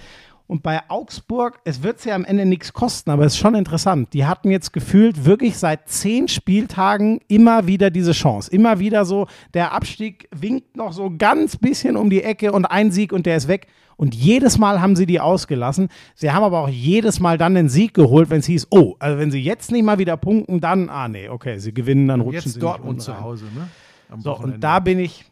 [0.48, 4.14] Und bei Augsburg, es wird ja am Ende nichts kosten, aber es ist schon interessant.
[4.14, 8.50] Die hatten jetzt gefühlt wirklich seit zehn Spieltagen immer wieder diese Chance.
[8.52, 12.92] Immer wieder so, der Abstieg winkt noch so ganz bisschen um die Ecke und ein
[12.92, 13.68] Sieg und der ist weg.
[13.98, 15.90] Und jedes Mal haben sie die ausgelassen.
[16.16, 19.18] Sie haben aber auch jedes Mal dann den Sieg geholt, wenn es hieß, oh, also
[19.20, 22.42] wenn sie jetzt nicht mal wieder punkten, dann, ah nee, okay, sie gewinnen, dann rutschen
[22.42, 23.20] sie Jetzt nicht Dortmund zu.
[23.20, 23.68] Hause, ne?
[24.10, 24.56] Am So, Wochenende.
[24.56, 25.26] und da bin ich,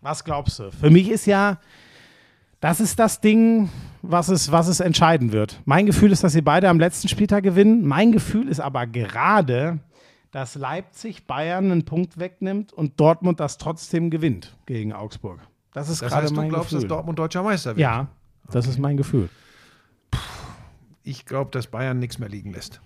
[0.00, 0.70] was glaubst du?
[0.70, 1.58] Für mich ist ja,
[2.60, 3.68] das ist das Ding,
[4.10, 5.60] was es, was es entscheiden wird.
[5.64, 7.86] Mein Gefühl ist, dass sie beide am letzten Spieltag gewinnen.
[7.86, 9.78] Mein Gefühl ist aber gerade,
[10.32, 15.40] dass Leipzig Bayern einen Punkt wegnimmt und Dortmund das trotzdem gewinnt gegen Augsburg.
[15.72, 16.80] Das ist das gerade heißt, du mein glaubst, Gefühl.
[16.82, 17.78] dass Dortmund deutscher Meister wird?
[17.78, 18.08] ja,
[18.50, 19.28] das ist mein Gefühl.
[21.02, 22.80] Ich glaube, dass Bayern nichts mehr liegen lässt.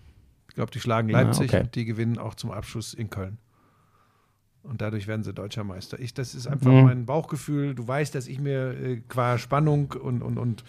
[0.48, 1.62] Ich glaube, die schlagen Ja, Leipzig okay.
[1.62, 3.38] und die gewinnen auch zum Abschluss in Köln.
[4.62, 5.98] Und dadurch werden sie deutscher Meister.
[5.98, 6.82] Ich, das ist einfach Mhm.
[6.82, 7.74] mein Bauchgefühl.
[7.74, 10.64] Du weißt, dass ich mir äh, qua Spannung und, und, und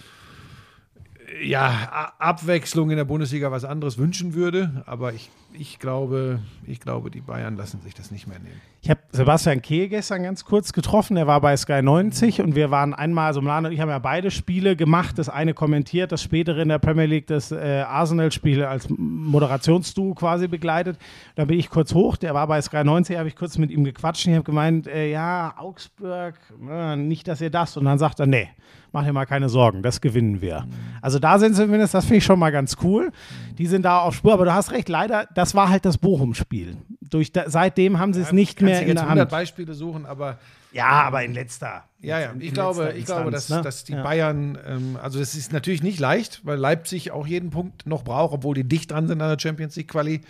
[1.41, 4.83] ja, Abwechslung in der Bundesliga was anderes wünschen würde.
[4.85, 8.59] Aber ich, ich, glaube, ich glaube, die Bayern lassen sich das nicht mehr nehmen.
[8.81, 11.15] Ich habe Sebastian Kehl gestern ganz kurz getroffen.
[11.15, 13.99] Der war bei Sky 90 und wir waren einmal, also Mlan und ich haben ja
[13.99, 15.19] beide Spiele gemacht.
[15.19, 20.47] Das eine kommentiert, das spätere in der Premier League, das äh, Arsenal-Spiel als Moderationsduo quasi
[20.47, 20.97] begleitet.
[21.35, 22.17] Da bin ich kurz hoch.
[22.17, 24.25] Der war bei Sky 90, habe ich kurz mit ihm gequatscht.
[24.25, 26.35] Ich habe gemeint, äh, ja, Augsburg,
[26.67, 27.77] äh, nicht, dass ihr das.
[27.77, 28.49] Und dann sagt er, nee,
[28.91, 30.65] mach dir mal keine Sorgen, das gewinnen wir.
[31.01, 33.11] Also da sind sie zumindest, das finde ich schon mal ganz cool.
[33.57, 36.77] Die sind da auf Spur, aber du hast recht, leider, das war halt das Bochum-Spiel.
[37.01, 39.31] Durch da, seitdem haben sie es nicht Kannst mehr in jetzt der 100 Hand.
[39.31, 40.37] Beispiele suchen, aber
[40.71, 41.83] Ja, aber in letzter.
[41.99, 43.61] Ja, ja, in- ich in glaube, ich glaube dass, ne?
[43.61, 44.03] dass die ja.
[44.03, 48.33] Bayern, ähm, also es ist natürlich nicht leicht, weil Leipzig auch jeden Punkt noch braucht,
[48.33, 50.21] obwohl die dicht dran sind an der Champions League Quali.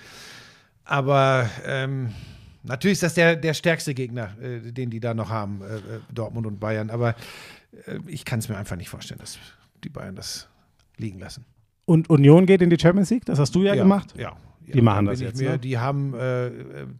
[0.83, 2.09] Aber ähm,
[2.63, 5.79] natürlich ist das der, der stärkste Gegner, äh, den die da noch haben, äh, äh,
[6.13, 6.89] Dortmund und Bayern.
[6.89, 7.09] Aber
[7.85, 9.37] äh, ich kann es mir einfach nicht vorstellen, dass
[9.83, 10.47] die Bayern das
[10.97, 11.45] liegen lassen.
[11.85, 14.13] Und Union geht in die Champions League, das hast du ja, gemacht.
[14.17, 14.35] Ja.
[14.71, 15.59] Ja Die machen da das jetzt, Mir, ne?
[15.59, 16.51] Die haben äh,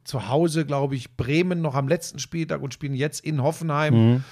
[0.04, 3.94] zu Hause, glaube ich, Bremen noch am letzten Spieltag und spielen jetzt in Hoffenheim.
[3.94, 4.24] Mhm.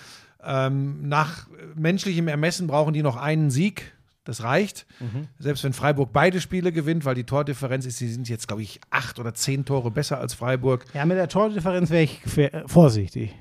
[0.44, 3.94] Ähm, nach menschlichem Ermessen brauchen die noch einen Sieg.
[4.26, 4.86] Das reicht.
[5.00, 5.28] Mhm.
[5.40, 8.80] Selbst wenn Freiburg beide Spiele gewinnt, weil die Tordifferenz ist, sie sind jetzt, glaube ich,
[8.92, 10.86] acht oder zehn Tore besser als Freiburg.
[10.94, 12.22] Ja, mit der Tordifferenz wäre ich
[12.68, 13.34] vorsichtig.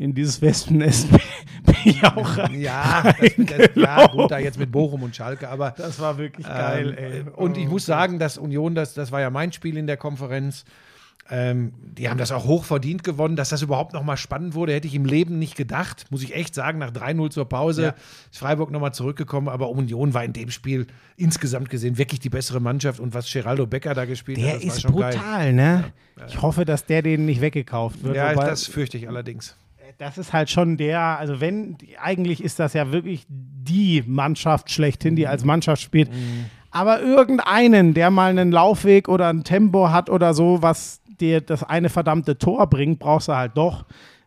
[0.00, 1.10] In dieses Wespennest
[1.62, 2.58] bin ich auch rein.
[2.58, 6.96] Ja, das, ja, gut, da jetzt mit Bochum und Schalke, aber Das war wirklich geil,
[6.98, 7.24] Ähm, ey.
[7.36, 10.64] Und ich muss sagen, dass Union, das, das war ja mein Spiel in der Konferenz,
[11.32, 13.36] ähm, die haben das auch hoch verdient gewonnen.
[13.36, 16.06] Dass das überhaupt noch mal spannend wurde, hätte ich im Leben nicht gedacht.
[16.10, 17.94] Muss ich echt sagen, nach 3-0 zur Pause Ja.
[18.32, 19.48] ist Freiburg noch mal zurückgekommen.
[19.48, 20.86] Aber Union war in dem Spiel
[21.16, 22.98] insgesamt gesehen wirklich die bessere Mannschaft.
[23.00, 25.12] Und was Geraldo Becker da gespielt Der hat, das war ist schon geil.
[25.12, 25.84] brutal, ne?
[26.26, 28.16] Ich hoffe, dass der denen nicht weggekauft wird.
[28.16, 29.56] Ja, das fürchte ich allerdings.
[30.00, 35.14] Das ist halt schon der, also wenn, eigentlich ist das ja wirklich die Mannschaft schlechthin,
[35.14, 36.10] die als Mannschaft spielt.
[36.70, 41.62] Aber irgendeinen, der mal einen Laufweg oder ein Tempo hat oder so, was dir das
[41.64, 43.84] eine verdammte Tor bringt, brauchst du halt doch,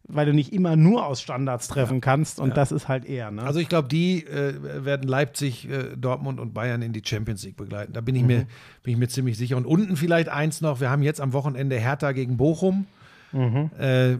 [0.07, 2.39] weil du nicht immer nur aus Standards treffen kannst.
[2.39, 3.41] Und das ist halt eher, ne?
[3.41, 7.57] Also ich glaube, die äh, werden Leipzig, äh, Dortmund und Bayern in die Champions League
[7.57, 7.93] begleiten.
[7.93, 8.27] Da bin ich, Mhm.
[8.27, 8.45] mir,
[8.83, 9.57] bin ich mir ziemlich sicher.
[9.57, 12.85] Und unten vielleicht eins noch, wir haben jetzt am Wochenende Hertha gegen Bochum.
[13.31, 13.71] Mhm.
[13.79, 14.17] Äh,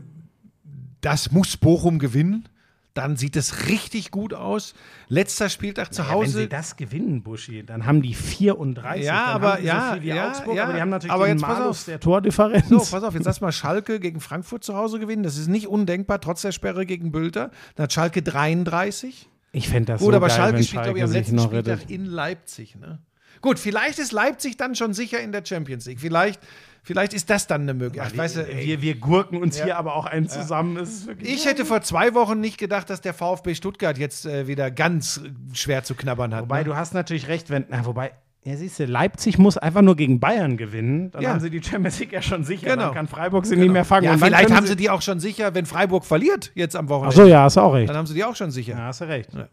[1.03, 2.47] das muss Bochum gewinnen.
[2.95, 4.75] Dann sieht es richtig gut aus.
[5.07, 6.37] Letzter Spieltag zu Ja, wenn Hause.
[6.41, 9.03] sie das gewinnen, Buschi, dann haben die 34.
[9.03, 10.63] Ja, aber- ja, so ja, Augsburg, ja.
[10.65, 11.85] aber die haben natürlich Aber den jetzt pass Malus auf.
[11.85, 12.69] der Tordifferenz.
[12.69, 15.23] so, pass auf, jetzt lass mal Schalke gegen Frankfurt zu Hause gewinnen.
[15.23, 17.49] Das ist nicht undenkbar, trotz der Sperre gegen Bülter.
[17.75, 19.27] Dann hat Schalke 33.
[19.53, 21.79] ich fände das Gut, so aber geil, Schalke wenn spielt, glaube ich, am letzten Spieltag
[21.79, 21.89] rettet.
[21.89, 22.75] in Leipzig.
[22.75, 22.99] Ne?
[23.41, 25.99] Gut, vielleicht ist Leipzig dann schon sicher in der Champions League.
[25.99, 26.39] Vielleicht,
[26.83, 28.15] vielleicht ist das dann eine Möglichkeit.
[28.17, 30.77] Weißt du, wir, wir gurken uns hier aber auch einen zusammen.
[30.77, 34.25] Es ist wirklich ich hätte vor zwei Wochen nicht gedacht, dass der VfB Stuttgart jetzt
[34.25, 36.43] äh, wieder ganz äh, schwer zu knabbern hat.
[36.43, 36.65] Wobei ne?
[36.65, 38.11] du hast natürlich recht, wenn, na, wobei,
[38.43, 41.29] ja siehst du, Leipzig muss einfach nur gegen Bayern gewinnen, dann Ja.
[41.29, 42.85] haben sie die Champions League ja schon sicher, Genau.
[42.87, 44.05] dann kann Freiburg sie nicht mehr fangen.
[44.05, 47.15] ja, vielleicht haben sie die auch schon sicher, wenn Freiburg verliert jetzt am Wochenende.
[47.15, 47.89] Ach so, ja, hast du auch recht.
[47.89, 48.73] Dann haben sie die auch schon sicher.
[48.73, 49.33] Ja, hast du recht.
[49.33, 49.47] Ja.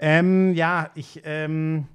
[0.00, 1.86] Ähm, ja, ich, ähm,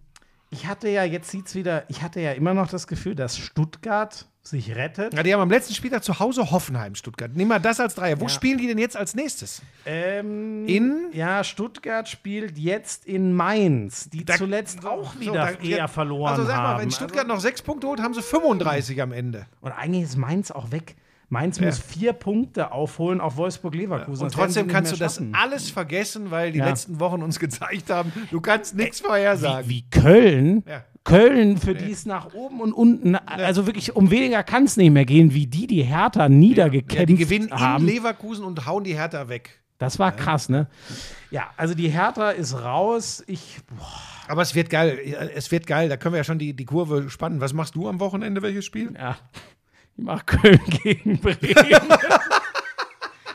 [0.49, 4.27] ich hatte ja, jetzt sieht's wieder, ich hatte ja immer noch das Gefühl, dass Stuttgart
[4.45, 5.13] sich rettet.
[5.13, 7.31] Ja, die haben am letzten Spieltag zu Hause Hoffenheim, Stuttgart.
[7.33, 8.19] Nimm mal das als Dreier.
[8.19, 9.61] Wo spielen die denn jetzt als nächstes?
[9.85, 11.09] Ähm, In?
[11.13, 16.43] Ja, Stuttgart spielt jetzt in Mainz, die zuletzt auch wieder So, da- eher verloren Also
[16.45, 16.81] sag mal, haben.
[16.81, 19.45] wenn Stuttgart also, noch sechs Punkte holt, haben sie 35 am Ende.
[19.61, 20.95] und eigentlich ist Mainz auch weg.
[21.33, 24.23] Mainz muss vier Punkte aufholen auf Wolfsburg-Leverkusen.
[24.23, 25.33] Und Das trotzdem kannst du das schaffen.
[25.35, 26.65] alles vergessen, weil die Ja.
[26.69, 29.67] letzten Wochen uns gezeigt haben, du kannst nichts vorhersagen.
[29.69, 30.63] wie, wie Köln.
[30.67, 30.83] Ja.
[31.03, 34.91] Köln, für die es nach oben und unten, also wirklich um weniger kann es nicht
[34.91, 37.85] mehr gehen, wie die die Hertha niedergekämpft Ja, die gewinnen haben.
[37.87, 39.59] in Leverkusen und hauen die Hertha weg.
[39.79, 40.67] Das war krass, ne?
[41.29, 43.21] Ja, also die Hertha ist raus.
[43.27, 43.85] Ich, boah,
[44.29, 44.97] Aber es wird geil.
[45.35, 45.89] Es wird geil.
[45.89, 47.41] Da können wir ja schon die, die Kurve spannen.
[47.41, 48.41] Was machst du am Wochenende?
[48.41, 48.93] Welches Spiel?
[48.97, 49.17] ja,
[49.97, 51.89] ich mach Köln gegen Bremen.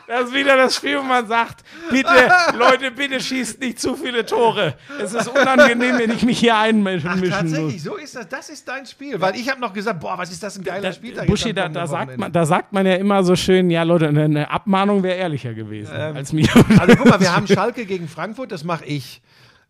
[0.08, 2.08] Das ist wieder das Spiel, wo man sagt, bitte,
[2.56, 4.74] Leute, bitte schießt nicht zu viele Tore.
[4.98, 7.28] Es ist unangenehm, wenn ich mich hier einmischen Ach, muss.
[7.28, 8.26] tatsächlich, so ist das.
[8.26, 9.20] Das ist dein Spiel.
[9.20, 11.26] Weil ich habe noch gesagt, boah, was ist das ein geiler Da, Spieltag.
[11.26, 14.24] Buschi, da, da, sagt man, da sagt man ja immer so schön, ja Leute, eine,
[14.24, 16.48] eine Abmahnung wäre ehrlicher gewesen als mir.
[16.78, 19.20] Also guck mal, wir haben Schalke gegen Frankfurt, das mache ich.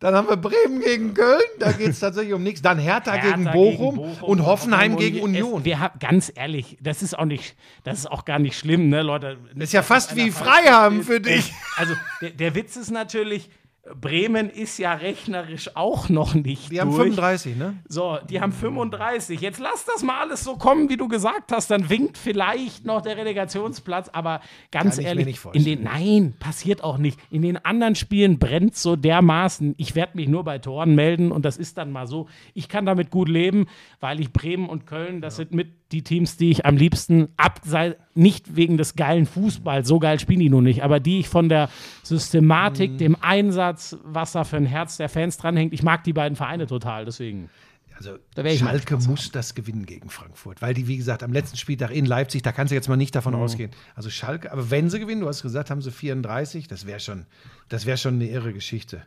[0.01, 2.63] Dann haben wir Bremen gegen Köln, da geht es tatsächlich um nichts.
[2.63, 5.59] Dann Hertha, gegen, Hertha Bochum und Hoffenheim gegen Union.
[5.59, 8.89] Es, wir haben, ganz ehrlich, das ist auch nicht, das ist auch gar nicht schlimm,
[8.91, 9.39] ne, Leute.
[9.55, 11.53] Das ist ja fast wie Freihaben für dich.
[11.77, 13.51] Also der, der Witz ist natürlich,
[14.01, 17.15] Bremen ist ja rechnerisch auch noch nicht Die haben durch.
[17.15, 17.75] 35, ne?
[17.89, 19.41] So, die haben 35.
[19.41, 21.71] Jetzt lass das mal alles so kommen, wie du gesagt hast.
[21.71, 24.09] Dann winkt vielleicht noch der Relegationsplatz.
[24.11, 27.19] Aber ganz Kann ehrlich, in den, nein, passiert auch nicht.
[27.31, 29.75] In den anderen Spielen brennt so dermaßen.
[29.79, 32.29] Ich werde mich nur bei Toren melden und das ist dann mal so.
[32.55, 33.67] Ich kann damit gut leben,
[34.01, 37.97] weil ich Bremen und Köln, das sind mit die Teams, die ich am liebsten abseits,
[38.15, 41.49] nicht wegen des geilen Fußballs, so geil spielen die nun nicht, aber die ich von
[41.49, 41.71] der
[42.03, 42.99] Systematik, Mhm.
[42.99, 46.67] dem Einsatz, was da für ein Herz der Fans dranhängt, ich mag die beiden Vereine
[46.67, 47.49] total, deswegen.
[47.97, 52.07] Also Schalke muss das gewinnen gegen Frankfurt, weil die, wie gesagt, am letzten Spieltag in
[52.07, 53.73] Leipzig, da kannst du jetzt mal nicht davon ausgehen.
[53.97, 57.27] Also Schalke, aber wenn sie gewinnen, du hast gesagt, haben sie 34, das wäre schon,
[57.69, 59.03] das wäre schon eine irre Geschichte.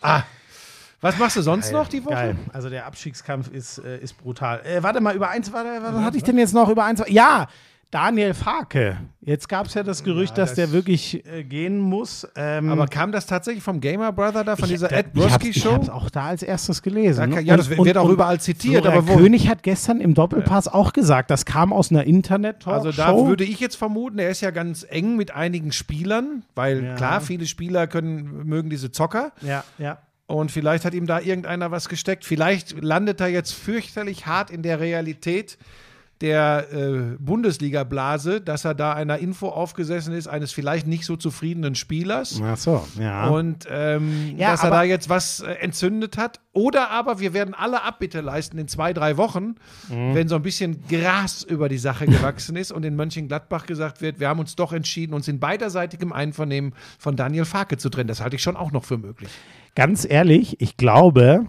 [0.00, 0.22] Ah,
[1.00, 2.14] was machst du sonst noch die Woche?
[2.14, 2.36] Geil.
[2.52, 4.60] Also der Abstiegskampf ist, äh, ist brutal.
[4.64, 7.02] Äh, warte mal, über eins, warte, was hatte ich denn jetzt noch über eins?
[7.08, 7.46] Ja,
[7.92, 8.96] Daniel Farke.
[9.20, 12.26] Jetzt gab es ja das Gerücht, dass das- der wirklich äh, gehen muss.
[12.34, 15.48] Ähm, Aber kam das tatsächlich vom Gamer Brother da, von dieser da- Ed ich Broski
[15.50, 15.72] Ich Show?
[15.72, 17.20] hab's auch da als erstes gelesen.
[17.30, 17.40] Da ne?
[17.42, 20.92] ja, das wird auch überall zitiert, Florian aber wo- König hat gestern im Doppelpass auch
[20.92, 24.50] gesagt, das kam aus einer internet Also da würde ich jetzt vermuten, er ist ja
[24.50, 26.94] ganz eng mit einigen Spielern, weil Ja.
[26.96, 29.30] klar, viele Spieler können, mögen diese Zocker.
[29.42, 29.98] Ja, ja.
[30.26, 32.24] Und vielleicht hat ihm da irgendeiner was gesteckt.
[32.24, 35.56] Vielleicht landet er jetzt fürchterlich hart in der Realität
[36.22, 41.74] der äh, Bundesliga-Blase, dass er da einer Info aufgesessen ist, eines vielleicht nicht so zufriedenen
[41.74, 42.40] Spielers.
[42.42, 43.26] Ach so, ja.
[43.28, 46.40] Und ähm, Ja, dass er da jetzt was äh, entzündet hat.
[46.54, 49.56] Oder aber wir werden alle Abbitte leisten in zwei, drei Wochen,
[49.90, 50.14] Mhm.
[50.14, 54.18] wenn so ein bisschen Gras über die Sache gewachsen ist und in Mönchengladbach gesagt wird,
[54.18, 58.08] wir haben uns doch entschieden, uns in beiderseitigem Einvernehmen von Daniel Farke zu trennen.
[58.08, 59.28] Das halte ich schon auch noch für möglich.
[59.76, 61.46] Ganz ehrlich, ich glaube,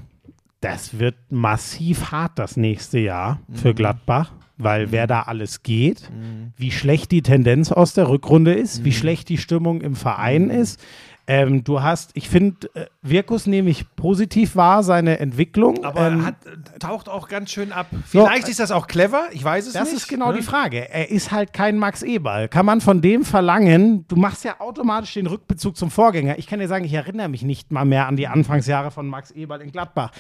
[0.60, 6.12] das wird massiv hart das nächste Jahr für Gladbach, weil wer da alles geht,
[6.58, 10.84] wie schlecht die Tendenz aus der Rückrunde ist, wie schlecht die Stimmung im Verein ist.
[11.30, 15.84] Ähm, du hast, ich finde, äh, Wirkus nehme ich positiv wahr, seine Entwicklung.
[15.84, 16.36] Aber ähm, hat,
[16.80, 17.88] taucht auch ganz schön ab.
[18.06, 20.04] Vielleicht ist das auch clever, ich weiß es das nicht.
[20.04, 20.38] ist genau ne?
[20.38, 20.90] die Frage.
[20.90, 22.48] Er ist halt kein Max Eberl.
[22.48, 26.40] Kann man von dem verlangen, du machst ja automatisch den Rückbezug zum Vorgänger.
[26.40, 29.32] Ich kann dir sagen, ich erinnere mich nicht mal mehr an die Anfangsjahre von Max
[29.32, 30.12] Eberl in Gladbach.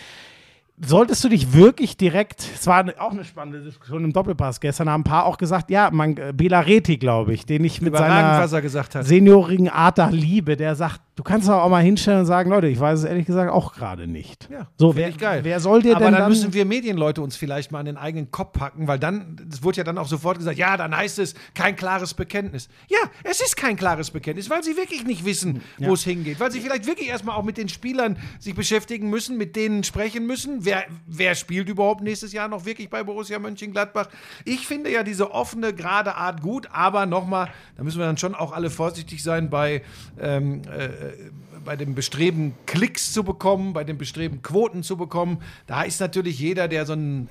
[0.80, 5.02] Solltest du dich wirklich direkt, es war auch eine spannende Diskussion im Doppelpass gestern, haben
[5.02, 8.48] ein paar auch gesagt, ja, man, äh, Bela Reti, glaube ich, den ich mit seiner
[8.48, 12.52] er seniorigen Art da liebe, der sagt, du kannst doch auch mal hinstellen und sagen,
[12.52, 14.50] Leute, ich weiß es ehrlich gesagt auch gerade nicht.
[14.52, 15.40] Ja, so, wer, ich geil.
[15.44, 17.98] wer soll dir Aber denn dann, dann müssen wir Medienleute uns vielleicht mal an den
[17.98, 21.18] eigenen Kopf packen, weil dann, es wurde ja dann auch sofort gesagt, ja, dann heißt
[21.18, 22.70] es kein klares Bekenntnis.
[22.88, 26.40] Ja, es ist kein klares Bekenntnis, weil sie wirklich nicht wissen, wo es hingeht.
[26.40, 30.28] Weil sie vielleicht wirklich erstmal auch mit den Spielern sich beschäftigen müssen, mit denen sprechen
[30.28, 30.66] müssen.
[30.68, 34.09] Wer, wer spielt überhaupt nächstes Jahr noch wirklich bei Borussia Mönchengladbach?
[34.45, 38.36] Ich finde ja diese offene, gerade Art gut, aber nochmal, da müssen wir dann schon
[38.36, 39.82] auch alle vorsichtig sein bei
[40.20, 41.30] ähm, äh,
[41.68, 45.39] bei dem Bestreben, Klicks zu bekommen, bei dem Bestreben, Quoten zu bekommen.
[45.68, 47.27] Da ist natürlich jeder, der so ein,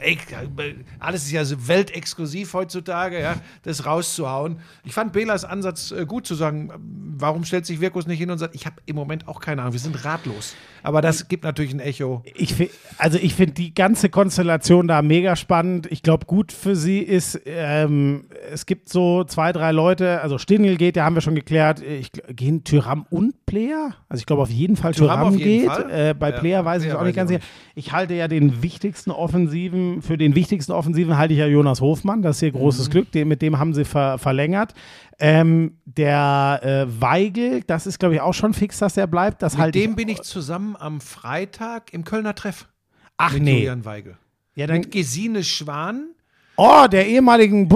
[1.01, 4.61] alles ist ja so weltexklusiv heutzutage, ja, das rauszuhauen.
[4.85, 6.71] Ich fand Belas Ansatz äh, gut zu sagen,
[7.19, 9.73] warum stellt sich Wirkus nicht hin und sagt, ich habe im Moment auch keine Ahnung,
[9.73, 10.55] wir sind ratlos.
[10.83, 12.23] Aber das gibt natürlich ein Echo.
[12.35, 12.55] Ich
[12.99, 15.91] also ich finde die ganze Konstellation da mega spannend.
[15.91, 20.77] Ich glaube, gut für sie ist, ähm, es gibt so zwei, drei Leute, also Stindl
[20.77, 21.83] geht, ja, haben wir schon geklärt.
[21.83, 23.97] Ich, gehen Tyram und Player?
[24.09, 25.67] Also ich glaube auf jeden Fall Thuram geht.
[25.67, 25.91] Fall.
[25.91, 27.49] Äh, bei Ja, Player weiß ich auch nicht ganz ich sicher.
[27.75, 32.23] Ich halte ja den wichtigsten Offensiven, für den wichtigsten Offensiven halte ich ja Jonas Hofmann.
[32.23, 32.59] Das ist hier Mhm.
[32.59, 33.11] großes Glück.
[33.13, 34.75] Den, mit dem haben sie ver verlängert.
[35.19, 39.41] Ähm, der äh, Weigel, das ist glaube ich auch schon fix, dass er bleibt.
[39.43, 42.69] Das Mit halte dem ich, bin ich zusammen am Freitag im Kölner Treff.
[43.17, 43.59] Ach mit nee.
[43.59, 44.17] Julian Weigel.
[44.55, 46.09] Ja, dann, Mit Gesine Schwan.
[46.57, 47.69] Oh, der ehemaligen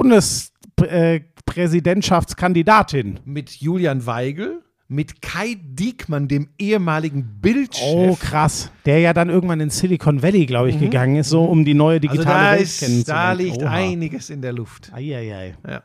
[0.83, 3.21] äh, Präsidentschaftskandidatin.
[3.25, 7.85] Mit Julian Weigel, mit Kai Diekmann, dem ehemaligen Bildchef.
[7.85, 8.73] Oh, krass.
[8.85, 11.99] Der ja dann irgendwann in Silicon Valley, glaube ich, gegangen ist, so um die neue
[11.99, 13.39] also digitale da, Welt ist, kennenzulernen.
[13.39, 13.71] da liegt Oha.
[13.71, 14.93] einiges in der Luft.
[14.93, 15.55] Eieiei.
[15.67, 15.85] Ja.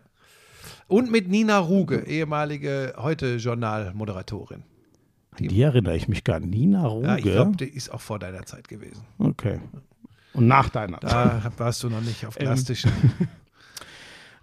[0.87, 4.63] Und mit Nina Ruge, ehemalige heute Journalmoderatorin.
[5.37, 6.49] An die erinnere ich mich gar nicht.
[6.49, 7.07] Nina Ruge.
[7.07, 9.03] Ja, ich glaube, die ist auch vor deiner Zeit gewesen.
[9.19, 9.59] okay.
[10.33, 10.97] Und nach deiner.
[10.97, 12.91] Da warst du noch nicht auf Glastischen.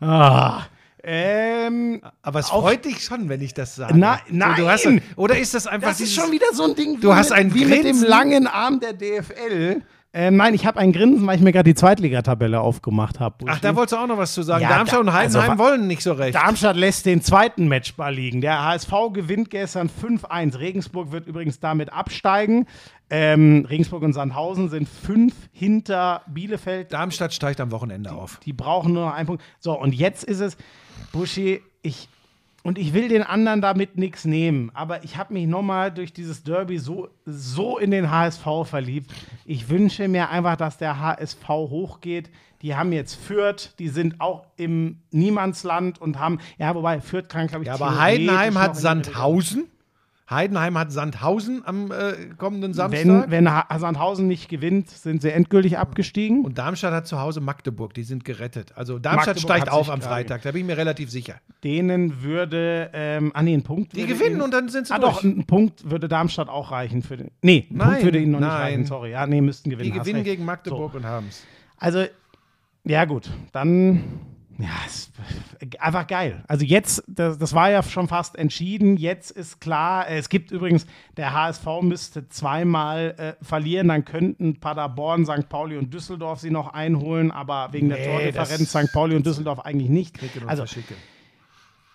[0.04, 0.64] Ah.
[1.04, 3.94] Ähm, Aber es freut dich schon, wenn ich das sage.
[3.96, 5.02] Na- So, Du hast, nein!
[5.16, 7.38] oder ist das einfach das ist dieses- schon wieder so ein Ding Du hast mit,
[7.38, 8.08] ein wie mit dem Grinsen.
[8.08, 9.82] langen Arm der DFL.
[10.14, 13.46] Ähm, nein, ich habe ein Grinsen, weil ich mir gerade die Zweitligatabelle aufgemacht habe.
[13.48, 14.62] Ach, da wolltest du auch noch was zu sagen.
[14.62, 16.34] Ja, Darmstadt da- und Heidenheim also, wollen nicht so recht.
[16.34, 18.42] Darmstadt lässt den zweiten Matchball liegen.
[18.42, 20.58] Der HSV gewinnt gestern 5-1.
[20.58, 22.66] Regensburg wird übrigens damit absteigen.
[23.08, 26.92] Ähm, Regensburg und Sandhausen sind fünf hinter Bielefeld.
[26.92, 28.38] Darmstadt steigt am Wochenende auf.
[28.44, 29.42] Die brauchen nur noch einen Punkt.
[29.60, 30.58] So, und jetzt ist es,
[31.12, 32.08] Buschi, ich.
[32.64, 36.44] Und ich will den anderen damit nichts nehmen, aber ich habe mich nochmal durch dieses
[36.44, 39.12] Derby so, so in den HSV verliebt.
[39.44, 42.30] Ich wünsche mir einfach, dass der HSV hochgeht.
[42.62, 47.48] Die haben jetzt Fürth, die sind auch im Niemandsland und haben, ja, wobei Fürth kann,
[47.48, 49.64] glaube ich, Ja, aber Heidenheim hat Sandhausen.
[50.32, 53.04] Heidenheim hat Sandhausen am äh, kommenden Samstag.
[53.06, 56.44] Wenn, wenn Ha- Sandhausen nicht gewinnt, sind sie endgültig abgestiegen.
[56.44, 58.72] und Darmstadt hat zu Hause Magdeburg, die sind gerettet.
[58.76, 61.34] Also Darmstadt Magdeburg steigt auf am Freitag, da bin ich mir relativ sicher.
[61.64, 63.94] Denen würde, ähm, ah nee, ein Punkt.
[63.96, 65.16] Die gewinnen ihnen- und dann sind sie Ah durch.
[65.16, 67.30] doch, ein Punkt würde Darmstadt auch reichen für den.
[67.42, 68.60] Nee, ein Nein, Punkt würde ihnen noch nicht nein.
[68.60, 69.10] reichen, sorry.
[69.10, 69.92] Ja, nee, müssten gewinnen.
[69.92, 70.26] Die gewinnen recht.
[70.26, 71.44] gegen Magdeburg und haben's.
[71.78, 72.04] Also,
[72.84, 74.02] ja, gut, dann.
[74.58, 75.10] Ja, ist
[75.78, 76.44] einfach geil.
[76.46, 78.96] Also jetzt, das, das war ja schon fast entschieden.
[78.96, 84.60] Jetzt ist klar, äh, es gibt übrigens, der HSV müsste zweimal äh, verlieren, dann könnten
[84.60, 85.48] Paderborn, St.
[85.48, 88.92] Pauli und Düsseldorf sie noch einholen, aber wegen der Nee, Tordifferenz das- St.
[88.92, 90.18] Pauli und Düsseldorf eigentlich nicht.
[90.46, 90.64] Also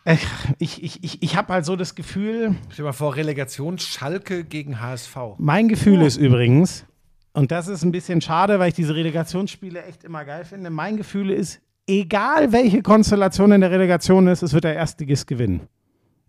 [0.06, 0.18] äh,
[0.58, 4.44] ich, ich, ich, ich habe halt so das Gefühl, Stell dir mal vor, Relegation Schalke
[4.44, 5.16] gegen HSV.
[5.38, 6.86] Mein Gefühl ist übrigens,
[7.34, 10.98] und das ist ein bisschen schade, weil ich diese Relegationsspiele echt immer geil finde, mein
[10.98, 15.62] Gefühl ist, egal welche Konstellation in der Relegation ist, es wird der Erstligist gewinnen.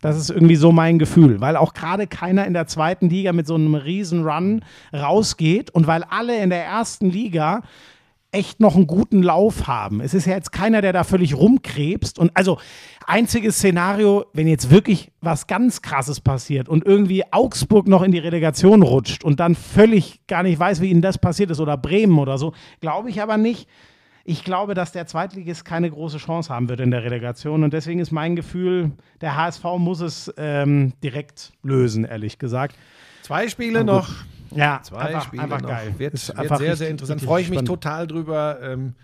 [0.01, 3.49] Das ist irgendwie so mein Gefühl, weil auch gerade keiner in der zweiten Liga mit
[3.49, 4.65] so einem riesen Run
[4.95, 7.63] rausgeht und weil alle in der ersten Liga
[8.31, 10.01] echt noch einen guten Lauf haben.
[10.01, 12.19] Es ist ja jetzt keiner, der da völlig rumkrebst.
[12.19, 12.59] Und also
[13.07, 18.19] einziges Szenario, wenn jetzt wirklich was ganz Krasses passiert und irgendwie Augsburg noch in die
[18.19, 22.19] Relegation rutscht und dann völlig gar nicht weiß, wie ihnen das passiert ist oder Bremen
[22.19, 23.67] oder so, glaube ich aber nicht.
[24.31, 27.99] Ich glaube, dass der Zweitligist keine große Chance haben wird in der Relegation und deswegen
[27.99, 28.91] ist mein Gefühl,
[29.23, 32.77] der HSV muss es ähm, direkt lösen, ehrlich gesagt.
[33.23, 34.11] Zwei Spiele noch.
[34.51, 35.71] Ja, Zwei einfach, Spiele einfach noch.
[35.71, 35.95] geil.
[35.97, 37.17] Wird, wird sehr, sehr richtig, interessant.
[37.21, 37.69] richtig Freue ich mich spannend.
[37.69, 38.59] total drüber.
[38.63, 38.95] Ähm,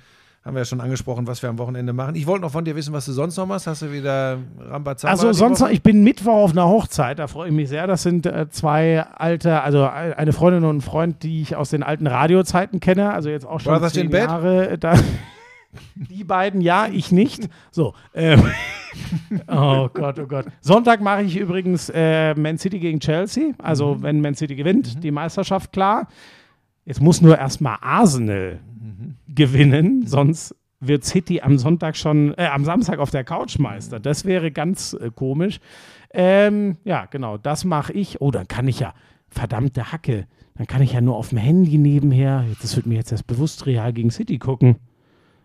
[0.44, 2.16] haben wir ja schon angesprochen, was wir am Wochenende machen.
[2.16, 3.66] Ich wollte noch von dir wissen, was du sonst noch machst.
[3.66, 5.10] Hast du wieder Rambazamba?
[5.10, 7.86] Also sonst noch, ich bin Mittwoch auf einer Hochzeit, da freue ich mich sehr.
[7.86, 11.82] Das sind äh, zwei alte, also eine Freundin und ein Freund, die ich aus den
[11.82, 14.10] alten Radiozeiten kenne, also jetzt auch schon Brothers zehn?
[14.10, 14.68] Jahre.
[14.68, 14.94] äh, Da,
[15.94, 17.48] die beiden, ja, ich nicht.
[17.70, 18.42] So, ähm,
[19.48, 20.44] oh Gott, oh Gott.
[20.60, 25.10] Sonntag mache ich übrigens äh, Man City gegen Chelsea, also wenn Man City gewinnt, die
[25.10, 26.06] Meisterschaft klar.
[26.84, 28.60] Jetzt muss nur erstmal Arsenal
[29.34, 34.00] gewinnen, sonst wird City am Sonntag schon, äh, am Samstag auf der Couch Meister.
[34.00, 35.60] Das wäre ganz äh, komisch.
[36.12, 38.20] Ähm, ja, genau, das mache ich.
[38.20, 38.94] Oh, dann kann ich ja,
[39.28, 43.12] verdammte Hacke, dann kann ich ja nur auf dem Handy nebenher, das wird mir jetzt
[43.12, 44.76] erst bewusst Real gegen City gucken.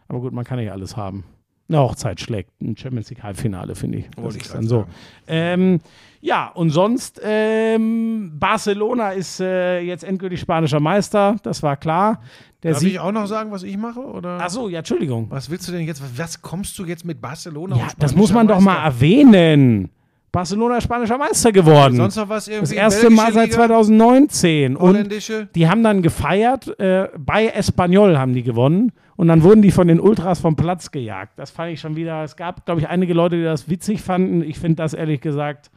[0.08, 1.24] Aber gut, man kann ja alles haben.
[1.70, 4.10] Eine Hochzeit schlägt, ein Champions League Halbfinale, finde ich.
[4.16, 4.86] Das ich ist dann so.
[5.28, 5.80] Ähm,
[6.20, 12.22] ja, und sonst, ähm, Barcelona ist äh, jetzt endgültig spanischer Meister, das war klar.
[12.64, 14.02] Der Darf Sieg ich auch noch sagen, was ich mache?
[14.02, 14.40] Oder?
[14.42, 15.28] Ach so, ja, Entschuldigung.
[15.30, 16.02] Was willst du denn jetzt?
[16.18, 17.78] Was, kommst du jetzt mit Barcelona?
[17.78, 18.86] Ja, das muss man doch mal Meister?
[18.86, 19.90] erwähnen.
[20.32, 21.96] Barcelona ist spanischer Meister geworden.
[21.96, 22.62] Sonst noch was irgendwie?
[22.62, 24.76] das erste Mal seit 2019.
[24.76, 25.10] Und
[25.56, 28.92] die haben dann gefeiert, äh, bei Espanyol haben die gewonnen.
[29.16, 31.34] Und dann wurden die von den Ultras vom Platz gejagt.
[31.38, 32.24] Das fand ich schon wieder.
[32.24, 34.44] Es gab, glaube ich, einige Leute, die das witzig fanden.
[34.44, 35.72] Ich finde das ehrlich gesagt.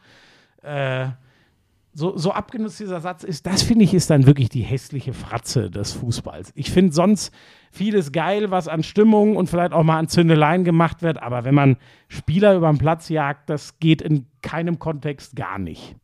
[0.63, 1.07] Äh,
[1.95, 5.71] so, so abgenutzt dieser Satz ist, das finde ich ist dann wirklich die hässliche Fratze
[5.71, 6.53] des Fußballs.
[6.55, 7.33] Ich finde sonst
[7.71, 11.55] vieles geil, was an Stimmung und vielleicht auch mal an Zündeleien gemacht wird, aber wenn
[11.55, 11.77] man
[12.09, 15.97] Spieler über den Platz jagt, das geht in keinem Kontext gar nicht.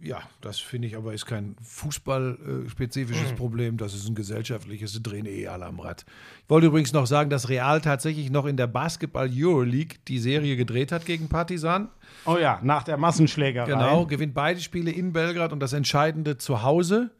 [0.00, 3.76] Ja, das finde ich aber ist kein fußballspezifisches Problem.
[3.76, 6.04] Das ist ein gesellschaftliches, sie drehen eh alle am Rad.
[6.44, 10.56] Ich wollte übrigens noch sagen, dass Real tatsächlich noch in der Basketball Euroleague die Serie
[10.56, 11.88] gedreht hat gegen Partisan.
[12.26, 13.66] Oh ja, nach der Massenschlägerei.
[13.66, 17.10] Genau, gewinnt beide Spiele in Belgrad und das Entscheidende zu Hause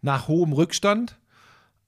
[0.00, 1.18] nach hohem Rückstand.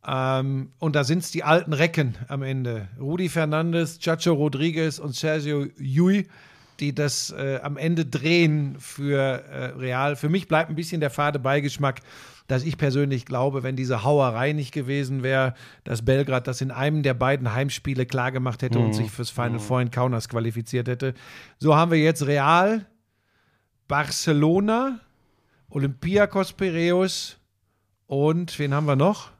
[0.06, 2.88] Ähm, und da sind es die alten Recken am Ende.
[2.98, 6.26] Rudi Fernandes, Chacho Rodriguez und Sergio Yui,
[6.80, 10.16] die das äh, am Ende drehen für äh, Real.
[10.16, 12.00] Für mich bleibt ein bisschen der fade Beigeschmack,
[12.46, 15.54] dass ich persönlich glaube, wenn diese Hauerei nicht gewesen wäre,
[15.84, 19.82] dass Belgrad das in einem der beiden Heimspiele klargemacht hätte und sich fürs Final Four
[19.82, 21.14] in Kaunas qualifiziert hätte.
[21.58, 22.86] So haben wir jetzt Real,
[23.86, 24.98] Barcelona,
[25.68, 27.38] Olympiakos Piraeus
[28.06, 29.30] und wen haben wir noch?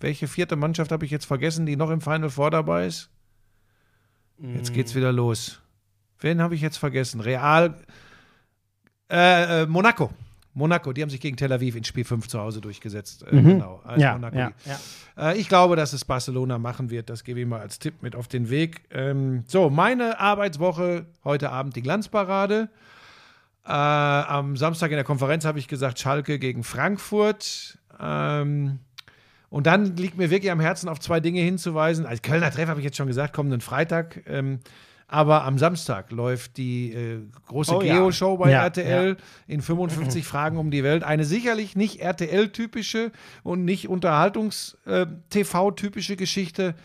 [0.00, 3.10] Welche vierte Mannschaft habe ich jetzt vergessen, die noch im Final Four dabei ist?
[4.38, 5.59] Jetzt geht's wieder los.
[6.20, 7.20] Wen habe ich jetzt vergessen?
[7.20, 7.74] Real,
[9.10, 10.10] äh, äh, Monaco.
[10.52, 13.22] Monaco, die haben sich gegen Tel Aviv in Spiel 5 zu Hause durchgesetzt.
[13.22, 14.36] Äh, Genau, als Ja, Monaco.
[14.36, 15.30] ja, ja.
[15.30, 17.08] Äh, ich glaube, dass es Barcelona machen wird.
[17.08, 18.82] Das gebe ich mal als Tipp mit auf den Weg.
[18.90, 22.68] Ähm, so, meine Arbeitswoche heute Abend die Glanzparade.
[23.64, 27.78] Äh, am Samstag in der Konferenz habe ich gesagt, Schalke gegen Frankfurt.
[28.00, 28.80] Ähm,
[29.50, 32.06] und dann liegt mir wirklich am Herzen, auf zwei Dinge hinzuweisen.
[32.06, 34.22] Als Kölner Treff habe ich jetzt schon gesagt, kommenden Freitag.
[34.26, 34.60] Ähm,
[35.12, 37.18] aber am Samstag läuft die äh,
[37.48, 37.94] große Oh ja.
[37.94, 39.16] Geo-Show bei Ja, RTL
[39.48, 41.02] in 55 Fragen um die Welt.
[41.02, 43.10] Eine sicherlich nicht RTL-typische
[43.42, 46.76] und nicht Unterhaltungs-TV-typische Geschichte,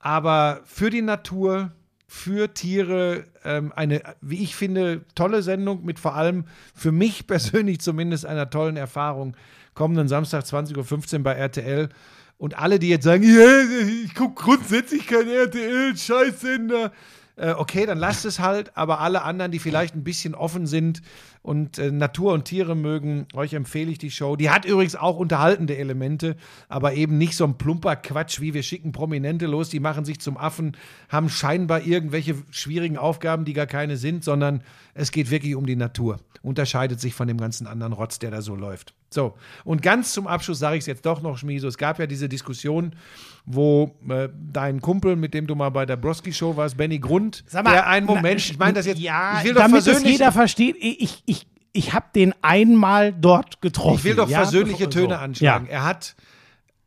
[0.00, 1.72] aber für die Natur,
[2.06, 6.44] für Tiere ähm, eine, wie ich finde, tolle Sendung mit vor allem
[6.74, 9.34] für mich persönlich zumindest einer tollen Erfahrung.
[9.72, 11.88] Kommenden Samstag 20.15 Uhr bei RTL.
[12.36, 13.62] Und alle, die jetzt sagen, ja,
[14.04, 16.92] ich gucke grundsätzlich kein RTL, Scheißsender.
[17.36, 18.76] Äh, okay, dann lasst es halt.
[18.76, 21.02] Aber alle anderen, die vielleicht ein bisschen offen sind
[21.42, 24.36] und äh, Natur und Tiere mögen, euch empfehle ich die Show.
[24.36, 26.36] Die hat übrigens auch unterhaltende Elemente,
[26.68, 30.20] aber eben nicht so ein plumper Quatsch, wie wir schicken Prominente los, die machen sich
[30.20, 30.76] zum Affen,
[31.08, 34.62] haben scheinbar irgendwelche schwierigen Aufgaben, die gar keine sind, sondern
[34.94, 36.20] es geht wirklich um die Natur.
[36.42, 38.94] Unterscheidet sich von dem ganzen anderen Rotz, der da so läuft.
[39.10, 39.34] So,
[39.64, 41.68] und ganz zum Abschluss sage ich es jetzt doch noch, Schmieso.
[41.68, 42.94] Es gab ja diese Diskussion,
[43.44, 47.64] wo äh, dein Kumpel, mit dem du mal bei der Broski-Show warst, Benny Grund, Sag
[47.64, 49.84] mal, der einen na, Moment, ich meine das jetzt, Ja, ich will doch damit das
[49.84, 53.96] versöhnlich, jeder versteht, ich, ich, ich habe den einmal dort getroffen.
[53.96, 55.20] ich will doch ja, versöhnliche Töne so.
[55.20, 55.66] anschlagen.
[55.66, 55.72] Ja.
[55.72, 56.14] Er hat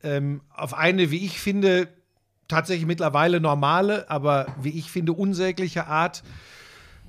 [0.03, 1.89] ähm, auf eine, wie ich finde,
[2.47, 6.23] tatsächlich mittlerweile normale, aber wie ich finde, unsägliche Art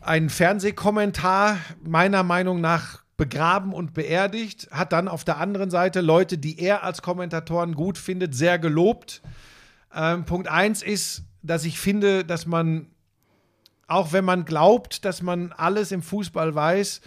[0.01, 6.37] einen Fernsehkommentar meiner Meinung nach begraben und beerdigt, hat dann auf der anderen Seite Leute,
[6.37, 9.23] die er als Kommentatoren gut findet, sehr gelobt.
[9.95, 12.89] Ähm, Punkt eins ist, dass ich finde, dass man,
[13.87, 17.01] auch wenn man glaubt, dass man alles im Fußball weiß,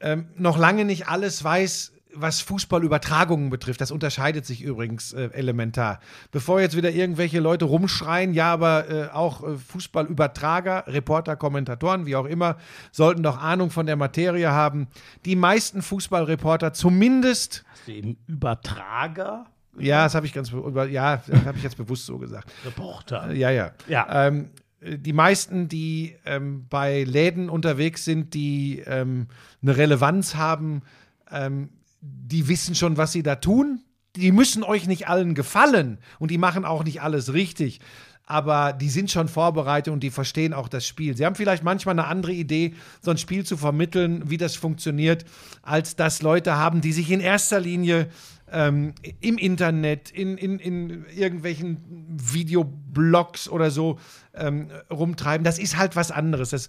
[0.00, 3.80] ähm, noch lange nicht alles weiß, was Fußballübertragungen betrifft.
[3.80, 6.00] Das unterscheidet sich übrigens äh, elementar.
[6.30, 12.16] Bevor jetzt wieder irgendwelche Leute rumschreien, ja, aber äh, auch äh, Fußballübertrager, Reporter, Kommentatoren, wie
[12.16, 12.56] auch immer,
[12.92, 14.88] sollten doch Ahnung von der Materie haben.
[15.24, 19.46] Die meisten Fußballreporter zumindest Den Übertrager,
[19.78, 22.48] ja, das habe ich ganz, be- über- ja, das habe ich jetzt bewusst so gesagt.
[22.64, 23.32] Reporter.
[23.32, 23.72] Ja, ja.
[23.88, 24.28] Ja.
[24.28, 24.50] Ähm,
[24.80, 29.26] die meisten, die ähm, bei Läden unterwegs sind, die ähm,
[29.62, 30.82] eine Relevanz haben,
[31.30, 31.70] ähm,
[32.04, 33.80] die wissen schon, was sie da tun.
[34.16, 37.80] Die müssen euch nicht allen gefallen und die machen auch nicht alles richtig.
[38.26, 41.16] Aber die sind schon vorbereitet und die verstehen auch das Spiel.
[41.16, 45.24] Sie haben vielleicht manchmal eine andere Idee, so ein Spiel zu vermitteln, wie das funktioniert,
[45.62, 48.08] als das Leute haben, die sich in erster Linie
[48.50, 51.78] ähm, im Internet, in, in, in irgendwelchen
[52.08, 53.98] Videoblogs oder so
[54.32, 55.44] ähm, rumtreiben.
[55.44, 56.50] Das ist halt was anderes.
[56.50, 56.68] Das,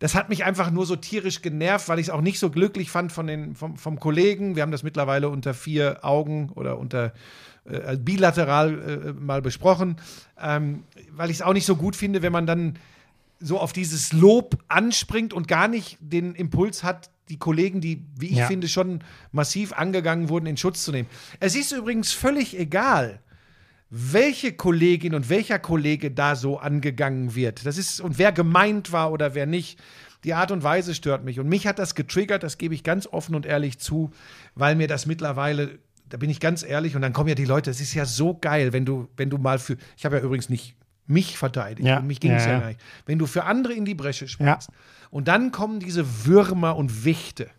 [0.00, 2.90] das hat mich einfach nur so tierisch genervt, weil ich es auch nicht so glücklich
[2.90, 4.56] fand von den, vom, vom Kollegen.
[4.56, 7.12] Wir haben das mittlerweile unter vier Augen oder unter
[7.64, 9.96] äh, bilateral äh, mal besprochen,
[10.40, 12.78] ähm, weil ich es auch nicht so gut finde, wenn man dann
[13.40, 18.28] so auf dieses Lob anspringt und gar nicht den Impuls hat, die Kollegen, die, wie
[18.28, 18.46] ich Ja.
[18.46, 21.08] finde, schon massiv angegangen wurden, in Schutz zu nehmen.
[21.40, 23.20] Es ist übrigens völlig egal,
[23.90, 27.66] welche Kollegin und welcher Kollege da so angegangen wird.
[27.66, 29.80] Das ist, und wer gemeint war oder wer nicht.
[30.22, 31.40] Die Art und Weise stört mich.
[31.40, 34.10] Und mich hat das getriggert, das gebe ich ganz offen und ehrlich zu,
[34.54, 37.70] weil mir das mittlerweile, da bin ich ganz ehrlich, und dann kommen ja die Leute,
[37.70, 40.48] es ist ja so geil, wenn du, wenn du mal für, ich habe ja übrigens
[40.48, 40.76] nicht
[41.06, 42.60] mich verteidigt, Ja, mich ging es ja, ja, ja.
[42.60, 42.80] gar nicht.
[43.06, 44.68] Wenn du für andere in die Bresche springst
[45.10, 47.50] und dann kommen diese Würmer und Wichte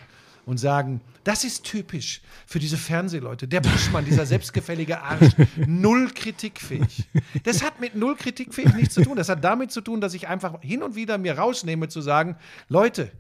[0.46, 3.48] und sagen, das ist typisch für diese Fernsehleute.
[3.48, 5.34] Der Buschmann, dieser selbstgefällige Arsch,
[5.68, 7.08] null kritikfähig.
[7.44, 9.16] Das hat mit null kritikfähig nichts zu tun.
[9.18, 12.36] Das hat damit zu tun, dass ich einfach hin und wieder mir rausnehme zu sagen,
[12.70, 13.12] Leute,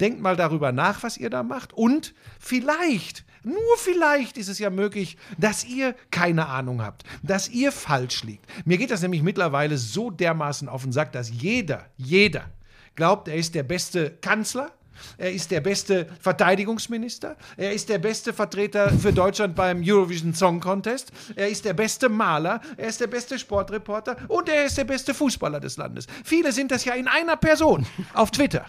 [0.00, 4.68] denkt mal darüber nach, was ihr da macht und vielleicht nur vielleicht ist es ja
[4.68, 8.44] möglich, dass ihr keine Ahnung habt, dass ihr falsch liegt.
[8.66, 12.50] Mir geht das nämlich mittlerweile so dermaßen auf den Sack, dass jeder, jeder
[12.96, 14.72] glaubt, er ist der beste Kanzler
[15.18, 17.36] Er ist der beste Verteidigungsminister.
[17.56, 21.12] Er ist der beste Vertreter für Deutschland beim Eurovision Song Contest.
[21.36, 22.60] Er ist der beste Maler.
[22.76, 24.16] Er ist der beste Sportreporter.
[24.28, 26.06] Und er ist der beste Fußballer des Landes.
[26.24, 28.66] Viele sind das ja in einer Person auf Twitter.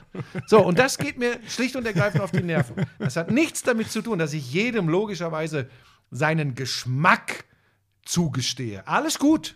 [0.48, 2.86] So, und das geht mir schlicht und ergreifend auf die Nerven.
[3.00, 5.70] Das hat nichts damit zu tun, dass ich jedem logischerweise
[6.12, 7.46] seinen Geschmack
[8.06, 8.88] zugestehe.
[8.88, 9.56] Alles gut.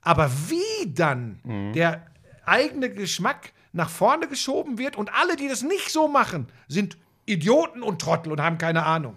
[0.00, 1.40] Aber wie dann
[1.74, 2.06] der
[2.44, 6.96] eigene Geschmack nach vorne geschoben wird und alle, die das nicht so machen, sind
[7.26, 9.14] Idioten und Trottel und haben keine Ahnung.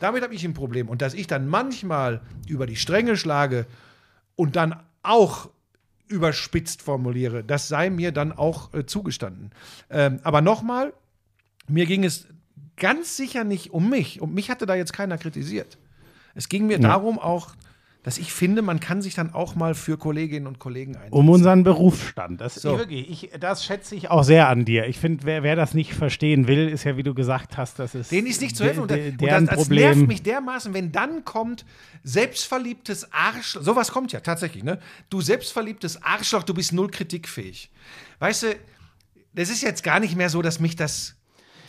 [0.00, 0.88] Damit habe ich ein Problem.
[0.88, 3.66] Und dass ich dann manchmal über die Stränge schlage
[4.34, 5.48] und dann auch
[6.08, 9.50] überspitzt formuliere, das sei mir dann auch äh, zugestanden.
[9.90, 10.92] Ähm, aber nochmal,
[11.68, 12.26] mir ging es
[12.76, 14.20] ganz sicher nicht um mich.
[14.20, 15.78] Und mich hatte da jetzt keiner kritisiert.
[16.34, 17.56] Es ging mir darum auch,
[18.06, 21.12] dass ich finde, man kann sich dann auch mal für Kolleginnen und Kollegen einsetzen.
[21.12, 22.40] Um unseren Berufsstand.
[22.40, 22.78] Das, So.
[22.78, 24.86] wirklich, ich, das schätze ich auch sehr an dir.
[24.86, 27.96] Ich finde, wer, wer das nicht verstehen will, ist ja, wie du gesagt hast, das
[27.96, 28.12] ist.
[28.12, 28.84] Denen ist nicht zu helfen.
[28.84, 29.80] Und, und das, das Problem.
[29.80, 31.64] nervt mich dermaßen, wenn dann kommt
[32.04, 33.62] selbstverliebtes Arschloch.
[33.62, 34.78] Sowas kommt ja tatsächlich, ne?
[35.10, 37.72] Du selbstverliebtes Arschloch, du bist null kritikfähig.
[38.20, 38.56] Weißt du,
[39.34, 41.15] das ist jetzt gar nicht mehr so, dass mich das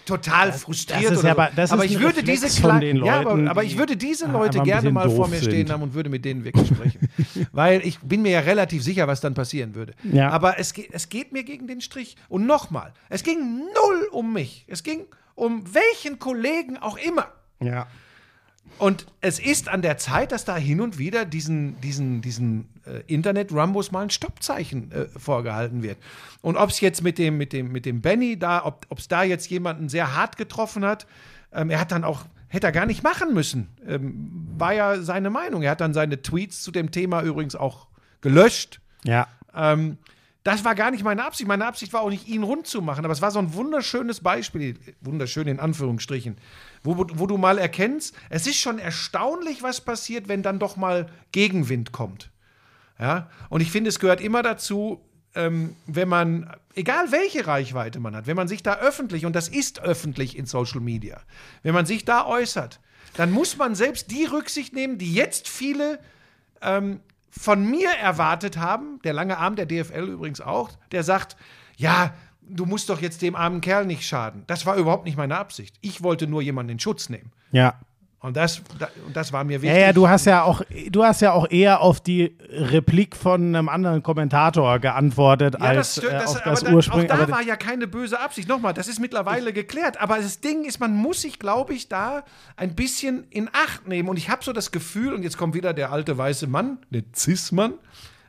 [0.08, 1.42] total frustriert das ist oder ja so.
[1.42, 3.64] aber- das ist aber ein ich würde Reflex diese kleinen, den ja, aber, Leuten, aber
[3.64, 5.72] ich würde diese Leute gerne mal vor mir stehen sind.
[5.72, 7.08] haben und würde mit denen wirklich sprechen,
[7.52, 9.94] weil ich bin mir ja relativ sicher, was dann passieren würde.
[10.12, 10.30] Ja.
[10.30, 12.16] Aber es, es geht mir gegen den Strich.
[12.30, 13.38] Und nochmal, es ging
[13.74, 14.66] null um mich.
[14.68, 15.06] Es ging
[15.36, 17.28] um welchen Kollegen auch immer.
[17.60, 17.86] ja.
[18.78, 23.02] Und es ist an der Zeit, dass da hin und wieder diesen, diesen, diesen äh,
[23.08, 25.98] Internet-Rambos mal ein Stoppzeichen äh, vorgehalten wird.
[26.42, 29.24] Und ob es jetzt mit dem, mit dem, mit dem Benny da, ob es da
[29.24, 31.08] jetzt jemanden sehr hart getroffen hat,
[31.52, 33.68] ähm, er hat dann auch, hätte er gar nicht machen müssen.
[33.88, 35.64] Ähm, war ja seine Meinung.
[35.64, 37.88] Er hat dann seine Tweets zu dem Thema übrigens auch
[38.22, 38.80] gelöscht.
[39.04, 39.28] Ja.
[39.56, 39.98] Ähm,
[40.44, 41.48] das war gar nicht meine Absicht.
[41.48, 44.22] Meine Absicht war auch nicht, ihn rund zu machen, aber es war so ein wunderschönes
[44.22, 46.38] Beispiel, wunderschön in Anführungsstrichen,
[46.84, 51.08] wo, wo du mal erkennst, es ist schon erstaunlich, was passiert, wenn dann doch mal
[51.32, 52.32] Gegenwind kommt.
[53.00, 55.02] Ja, und ich finde, es gehört immer dazu,
[55.36, 59.48] ähm, wenn man, egal welche Reichweite man hat, wenn man sich da öffentlich, und das
[59.48, 61.22] ist öffentlich in Social Media,
[61.62, 62.80] wenn man sich da äußert,
[63.16, 66.00] dann muss man selbst die Rücksicht nehmen, die jetzt viele
[66.62, 71.38] ähm, von mir erwartet haben, der lange Arm der DFL übrigens auch, der sagt,
[71.78, 72.16] ja,
[72.50, 74.44] du musst doch jetzt dem armen Kerl nicht schaden.
[74.48, 75.76] Das war überhaupt nicht meine Absicht.
[75.82, 77.32] Ich wollte nur jemanden in Schutz nehmen.
[77.52, 77.76] Ja.
[78.20, 78.64] Und das,
[79.06, 79.80] und das war mir Ja, wichtig.
[79.80, 83.70] ja, du hast ja auch, du hast ja auch eher auf die Replik von einem
[83.70, 87.02] anderen Kommentator geantwortet Ja, als das, äh, das, auf das aber da, Ursprung.
[87.04, 88.50] auch da war ja keine böse Absicht.
[88.50, 90.02] Nochmal, das ist mittlerweile geklärt.
[90.02, 92.24] Aber das Ding ist, man muss sich, glaube ich, da
[92.56, 94.10] ein bisschen in Acht nehmen.
[94.10, 97.04] Und ich habe so das Gefühl, und jetzt kommt wieder der alte weiße Mann, der
[97.16, 97.74] Cis-Mann,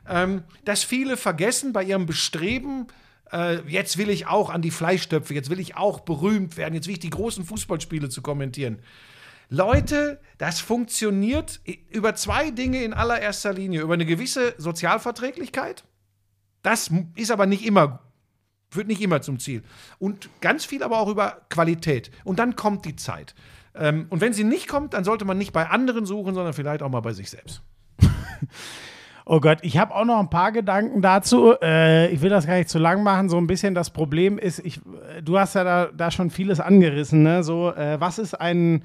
[0.07, 2.87] ähm, dass viele vergessen bei ihrem Bestreben,
[3.31, 6.87] äh, jetzt will ich auch an die Fleischtöpfe, jetzt will ich auch berühmt werden, jetzt
[6.87, 8.79] will ich die großen Fußballspiele zu kommentieren.
[9.49, 13.81] Leute, das funktioniert über zwei Dinge in allererster Linie.
[13.81, 15.83] Über eine gewisse Sozialverträglichkeit.
[16.61, 17.99] Das ist aber nicht immer,
[18.69, 19.63] führt nicht immer zum Ziel.
[19.97, 22.11] Und ganz viel aber auch über Qualität.
[22.23, 23.33] Und dann kommt die Zeit.
[23.73, 26.83] Ähm, und wenn sie nicht kommt, dann sollte man nicht bei anderen suchen, sondern vielleicht
[26.83, 27.63] auch mal bei sich selbst.
[29.31, 31.53] Oh Gott, ich habe auch noch ein paar Gedanken dazu.
[31.61, 33.29] Äh, ich will das gar nicht zu lang machen.
[33.29, 36.59] So ein bisschen das Problem ist, ich, äh, du hast ja da, da schon vieles
[36.59, 37.21] angerissen.
[37.21, 37.43] Ne?
[37.43, 38.83] So, äh, was ist ein,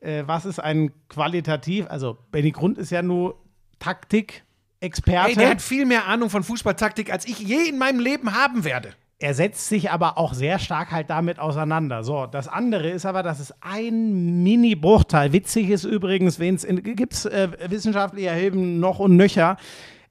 [0.00, 1.84] äh, was ist ein qualitativ?
[1.90, 3.38] Also Benny Grund ist ja nur
[3.80, 5.28] Taktik-Experte.
[5.28, 8.64] Ey, der hat viel mehr Ahnung von Fußballtaktik, als ich je in meinem Leben haben
[8.64, 8.94] werde.
[9.22, 12.02] Er setzt sich aber auch sehr stark halt damit auseinander.
[12.02, 17.48] So, das andere ist aber, dass es ein Mini-Bruchteil, witzig ist übrigens, gibt es äh,
[17.68, 19.56] wissenschaftliche Erheben noch und nöcher.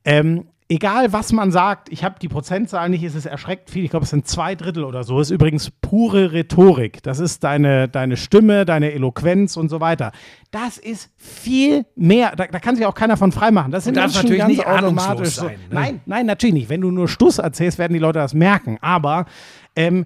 [0.05, 3.91] Ähm, egal, was man sagt, ich habe die Prozentzahl nicht, es ist erschreckt viel, ich
[3.91, 7.03] glaube, es sind zwei Drittel oder so, ist übrigens pure Rhetorik.
[7.03, 10.13] Das ist deine, deine Stimme, deine Eloquenz und so weiter.
[10.49, 13.71] Das ist viel mehr, da, da kann sich auch keiner von freimachen.
[13.71, 15.75] Das sind Menschen natürlich ganz nicht automatisch sein, ne?
[15.75, 16.69] Nein, nein, natürlich nicht.
[16.69, 18.77] Wenn du nur Stuss erzählst, werden die Leute das merken.
[18.79, 19.25] Aber
[19.75, 20.05] ähm,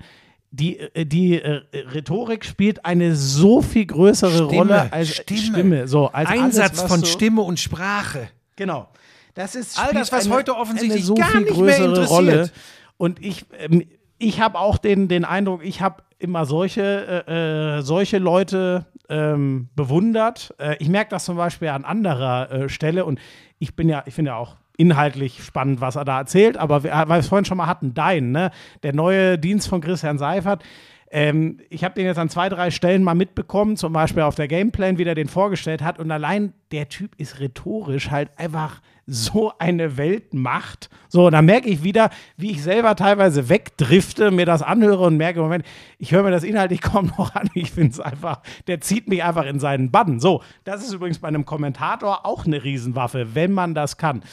[0.50, 1.62] die, äh, die äh,
[1.94, 5.88] Rhetorik spielt eine so viel größere Rolle als Stimme.
[5.88, 8.30] So, als Einsatz alles, von Stimme und Sprache.
[8.56, 8.88] Genau.
[9.36, 12.10] Das ist All das, was heute offensichtlich eine so gar viel nicht mehr größere interessiert.
[12.10, 12.50] Rolle.
[12.98, 13.84] Und ich, ähm,
[14.18, 19.68] ich habe auch den, den Eindruck, ich habe immer solche, äh, äh, solche Leute ähm,
[19.76, 20.54] bewundert.
[20.58, 23.20] Äh, ich merke das zum Beispiel an anderer äh, Stelle und
[23.60, 26.92] ich bin ja, ich finde ja auch inhaltlich spannend, was er da erzählt, aber wir-
[26.92, 28.52] weil wir es vorhin schon mal hatten, dein, ne?
[28.84, 30.64] Der neue Dienst von Christian Seifert.
[31.12, 34.48] Ähm, ich habe den jetzt an zwei, drei Stellen mal mitbekommen, zum Beispiel auf der
[34.48, 36.00] Gameplan, wie der den vorgestellt hat.
[36.00, 40.90] Und allein der Typ ist rhetorisch halt einfach so eine Weltmacht.
[41.10, 45.40] So, da merke ich wieder, wie ich selber teilweise wegdrifte, mir das anhöre und merke,
[45.42, 45.66] Moment,
[46.00, 47.50] ich höre mir das inhaltlich kaum noch an.
[47.54, 50.20] Ich finde es einfach, der zieht mich einfach in seinen Bann.
[50.20, 54.24] So, das ist übrigens bei einem Kommentator auch eine Riesenwaffe, wenn man das kann.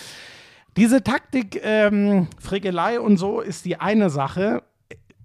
[0.77, 4.63] Diese Taktik, ähm, Frickelei und so ist die eine Sache.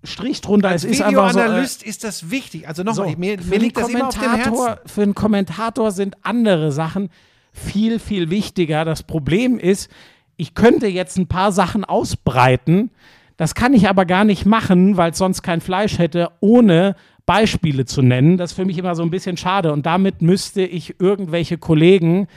[0.03, 1.39] Strich drunter, Als es ist einfach so.
[1.39, 2.67] Äh, Videoanalyst ist das wichtig.
[2.67, 4.89] Also nochmal, so, mir, für mir einen liegt das immer auf dem Kommentator- Herzen.
[4.89, 7.09] Für einen Kommentator sind andere Sachen
[7.57, 8.85] viel, viel wichtiger.
[8.85, 9.89] Das Problem ist,
[10.37, 12.91] ich könnte jetzt ein paar Sachen ausbreiten.
[13.35, 17.85] Das kann ich aber gar nicht machen, weil es sonst kein Fleisch hätte, ohne Beispiele
[17.85, 18.37] zu nennen.
[18.37, 19.73] Das ist für mich immer so ein bisschen schade.
[19.73, 22.27] Und damit müsste ich irgendwelche Kollegen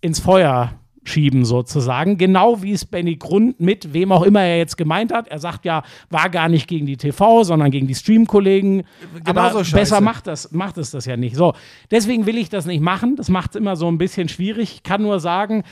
[0.00, 0.74] ins Feuer
[1.08, 2.18] schieben sozusagen.
[2.18, 5.28] Genau wie es Benny Grund mit wem auch immer er jetzt gemeint hat.
[5.28, 8.84] Er sagt ja, war gar nicht gegen die TV, sondern gegen die Stream-Kollegen.
[9.24, 9.74] Aber Genauso scheiße.
[9.76, 11.36] besser macht das, macht es das ja nicht.
[11.36, 11.54] So,
[11.90, 13.16] deswegen will ich das nicht machen.
[13.16, 14.72] Das macht es immer so ein bisschen schwierig.
[14.74, 15.64] Ich kann nur sagen,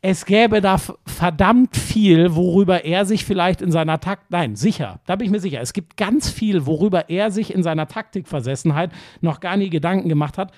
[0.00, 5.16] es gäbe da verdammt viel, worüber er sich vielleicht in seiner Takt, nein, sicher, da
[5.16, 9.40] bin ich mir sicher, es gibt ganz viel, worüber er sich in seiner Taktikversessenheit noch
[9.40, 10.52] gar nie Gedanken gemacht hat.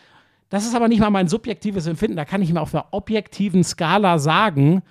[0.50, 3.64] Das ist aber nicht mal mein subjektives Empfinden, da kann ich mir auf der objektiven
[3.64, 4.82] Skala sagen,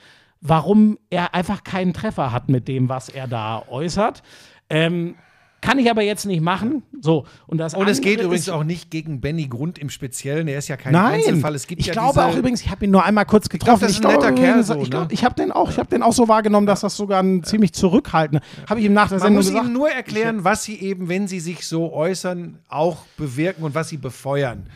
[0.41, 4.23] warum er einfach keinen Treffer hat mit dem, was er da äußert.
[4.69, 5.15] Ähm,
[5.61, 6.83] kann ich aber jetzt nicht machen.
[7.01, 10.47] So, und das Und es geht übrigens auch nicht gegen Benny Grund im Speziellen.
[10.47, 11.53] Er ist ja kein Nein, Einzelfall.
[11.55, 13.81] Es gibt ich ja glaube auch übrigens, ich habe ihn nur einmal kurz getroffen.
[13.81, 15.07] das ist ein netter Kerl so, ich, ne?
[15.11, 17.73] ich habe den auch, ich habe den auch so wahrgenommen, dass das sogar ein ziemlich
[17.73, 18.41] zurückhaltender.
[18.69, 19.65] Habe ich ihm nach der Man Sendung muss gesagt.
[19.65, 23.89] ihnen nur erklären, was sie eben, wenn sie sich so äußern, auch bewirken und was
[23.89, 24.67] sie befeuern.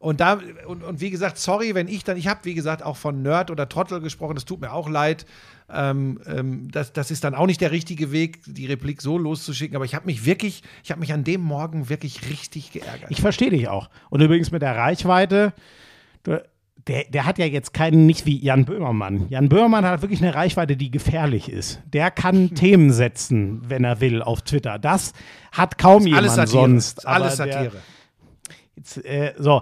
[0.00, 2.96] Und da, und, und wie gesagt, sorry, wenn ich dann, ich habe wie gesagt auch
[2.96, 5.26] von Nerd oder Trottel gesprochen, das tut mir auch leid.
[5.70, 9.76] Ähm, ähm, das, das ist dann auch nicht der richtige Weg, die Replik so loszuschicken.
[9.76, 13.10] Aber ich habe mich wirklich, ich habe mich an dem Morgen wirklich richtig geärgert.
[13.10, 13.90] Ich verstehe dich auch.
[14.08, 15.52] Und übrigens mit der Reichweite,
[16.22, 16.42] du,
[16.86, 19.26] der, der hat ja jetzt keinen, nicht wie Jan Böhmermann.
[19.28, 21.78] Jan Böhmermann hat wirklich eine Reichweite, die gefährlich ist.
[21.84, 24.78] Der kann Themen setzen, wenn er will, auf Twitter.
[24.78, 25.12] Das
[25.52, 26.52] hat kaum jemand alles Satire.
[26.62, 27.06] sonst.
[27.06, 27.82] Alles Aber der- Satire.
[28.76, 29.60] Jetzt, äh, so,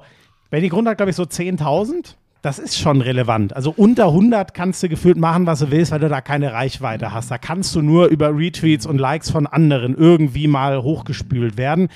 [0.51, 2.15] Benny Grund hat, glaube ich, so 10.000.
[2.41, 3.55] Das ist schon relevant.
[3.55, 7.13] Also unter 100 kannst du gefühlt machen, was du willst, weil du da keine Reichweite
[7.13, 7.31] hast.
[7.31, 11.89] Da kannst du nur über Retweets und Likes von anderen irgendwie mal hochgespült werden.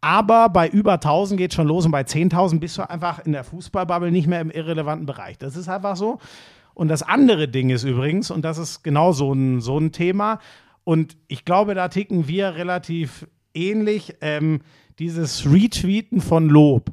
[0.00, 3.42] Aber bei über 1000 geht schon los und bei 10.000 bist du einfach in der
[3.42, 5.36] Fußballbubble nicht mehr im irrelevanten Bereich.
[5.38, 6.18] Das ist einfach so.
[6.74, 10.38] Und das andere Ding ist übrigens, und das ist genau so ein, so ein Thema,
[10.84, 14.60] und ich glaube, da ticken wir relativ ähnlich, ähm,
[14.98, 16.92] dieses Retweeten von Lob.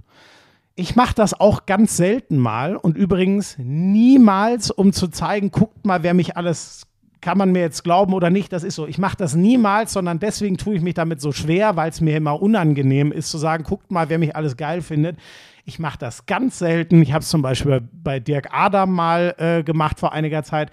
[0.77, 6.03] Ich mache das auch ganz selten mal und übrigens niemals, um zu zeigen, guckt mal,
[6.03, 6.85] wer mich alles,
[7.21, 8.85] kann man mir jetzt glauben oder nicht, das ist so.
[8.85, 12.17] Ich mache das niemals, sondern deswegen tue ich mich damit so schwer, weil es mir
[12.17, 15.17] immer unangenehm ist zu sagen, guckt mal, wer mich alles geil findet.
[15.63, 17.01] Ich mache das ganz selten.
[17.01, 20.71] Ich habe es zum Beispiel bei Dirk Adam mal äh, gemacht vor einiger Zeit,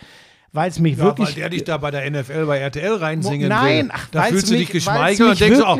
[0.53, 3.49] weil es mich Ja, wirklich weil der dich da bei der NFL bei RTL reinsingen
[3.49, 3.91] Nein, will.
[3.95, 5.79] ach, da weil's fühlst du dich weil's geschmeichelt und denkst auch,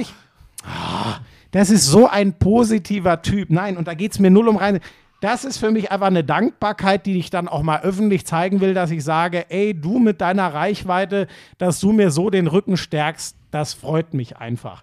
[1.53, 3.51] Das ist so ein positiver Typ.
[3.51, 4.81] Nein, und da geht es mir null um rein.
[5.20, 8.74] Das ist für mich einfach eine Dankbarkeit, die ich dann auch mal öffentlich zeigen will,
[8.74, 13.37] dass ich sage, ey, du mit deiner Reichweite, dass du mir so den Rücken stärkst,
[13.53, 14.83] das freut mich einfach.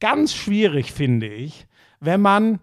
[0.00, 1.66] Ganz schwierig finde ich,
[2.00, 2.58] wenn man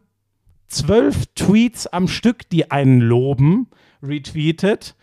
[0.67, 3.67] zwölf Tweets am Stück, die einen loben,
[4.03, 4.95] retweetet,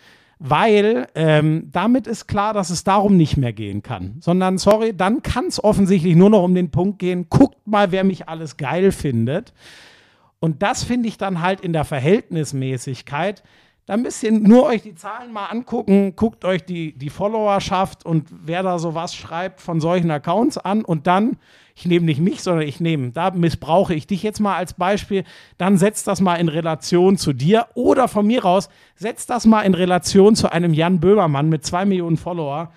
[0.47, 4.17] weil ähm, damit ist klar, dass es darum nicht mehr gehen kann.
[4.21, 8.05] Sondern, sorry, dann kann es offensichtlich nur noch um den Punkt gehen, guckt mal, wer
[8.05, 9.55] mich alles geil findet.
[10.41, 13.43] Und das finde ich dann halt in der Verhältnismäßigkeit.
[13.87, 18.29] Da müsst ihr nur euch die Zahlen mal angucken, guckt euch die, die Followerschaft und
[18.31, 21.37] wer da sowas schreibt von solchen Accounts an und dann,
[21.75, 25.25] ich nehme nicht mich, sondern ich nehme, da missbrauche ich dich jetzt mal als Beispiel,
[25.59, 29.63] dann setzt das mal in Relation zu dir oder von mir aus, setzt das mal
[29.63, 32.73] in Relation zu einem Jan Böhmermann mit zwei Millionen Follower.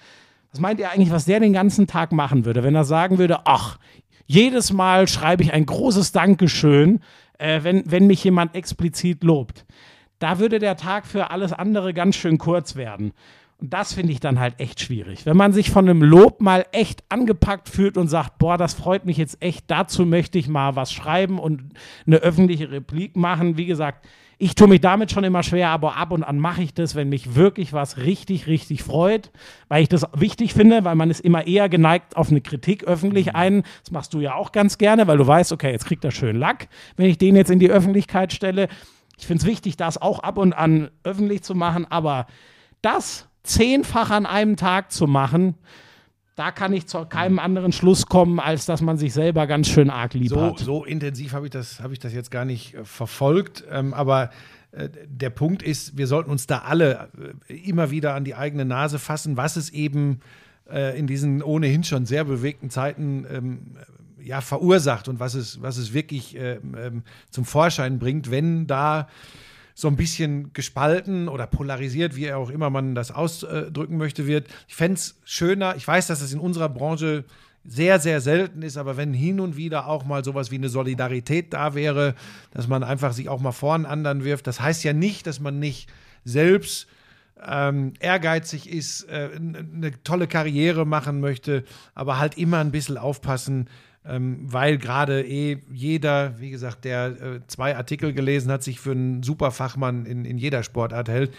[0.52, 3.46] Was meint ihr eigentlich, was der den ganzen Tag machen würde, wenn er sagen würde,
[3.46, 3.80] ach,
[4.26, 7.00] jedes Mal schreibe ich ein großes Dankeschön,
[7.38, 9.66] äh, wenn, wenn mich jemand explizit lobt.
[10.20, 13.14] Da würde der Tag für alles andere ganz schön kurz werden.
[13.60, 15.26] Und das finde ich dann halt echt schwierig.
[15.26, 19.06] Wenn man sich von einem Lob mal echt angepackt fühlt und sagt, boah, das freut
[19.06, 21.64] mich jetzt echt, dazu möchte ich mal was schreiben und
[22.06, 23.58] eine öffentliche Replik machen.
[23.58, 24.06] Wie gesagt,
[24.38, 27.10] ich tue mich damit schon immer schwer, aber ab und an mache ich das, wenn
[27.10, 29.32] mich wirklich was richtig, richtig freut,
[29.68, 33.34] weil ich das wichtig finde, weil man ist immer eher geneigt auf eine Kritik öffentlich
[33.34, 33.64] ein.
[33.84, 36.36] Das machst du ja auch ganz gerne, weil du weißt, okay, jetzt kriegt er schön
[36.36, 36.68] Lack,
[36.98, 38.68] wenn ich den jetzt in die Öffentlichkeit stelle.
[39.18, 42.28] Ich finde es wichtig, das auch ab und an öffentlich zu machen, aber
[42.82, 45.56] das zehnfach an einem Tag zu machen,
[46.36, 49.90] da kann ich zu keinem anderen Schluss kommen, als dass man sich selber ganz schön
[49.90, 50.60] arg lieb so, hat.
[50.60, 53.64] so intensiv habe ich, das- habe ich das jetzt gar nicht äh, verfolgt.
[53.72, 54.30] Ähm, aber
[54.72, 57.10] äh, der Punkt ist, wir sollten uns da alle
[57.48, 60.20] äh, immer wieder an die eigene Nase fassen, was es eben
[60.70, 63.78] äh, in diesen ohnehin schon sehr bewegten Zeiten ähm,
[64.28, 69.08] ja, verursacht und was es, was es wirklich ähm, ähm, zum Vorschein bringt, wenn da
[69.74, 74.48] so ein bisschen gespalten oder polarisiert, wie auch immer man das ausdrücken möchte, wird.
[74.68, 77.26] Ich fände es schöner, ich weiß, dass es in unserer Branche
[77.64, 81.54] sehr, sehr selten ist, aber wenn hin und wieder auch mal sowas wie eine Solidarität
[81.54, 82.16] da wäre,
[82.52, 85.40] dass man einfach sich auch mal vor einen anderen wirft, das heißt ja nicht, dass
[85.40, 85.90] man nicht
[86.24, 86.88] selbst
[87.46, 91.64] ähm, ehrgeizig ist, äh, eine tolle Karriere machen möchte,
[91.94, 93.70] aber halt immer ein bisschen aufpassen,
[94.10, 99.24] weil gerade eh jeder, wie gesagt, der äh, zwei Artikel gelesen hat, sich für einen
[99.24, 101.34] Superfachmann in, in jeder Sportart hält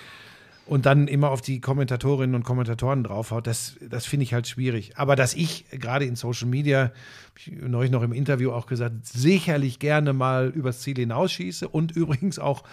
[0.69, 4.93] und dann immer auf die Kommentatorinnen und Kommentatoren draufhaut, das, das finde ich halt schwierig.
[4.97, 6.93] Aber dass ich gerade in Social Media,
[7.37, 12.39] ich neulich noch im Interview auch gesagt, sicherlich gerne mal übers Ziel hinausschieße und übrigens
[12.39, 12.65] auch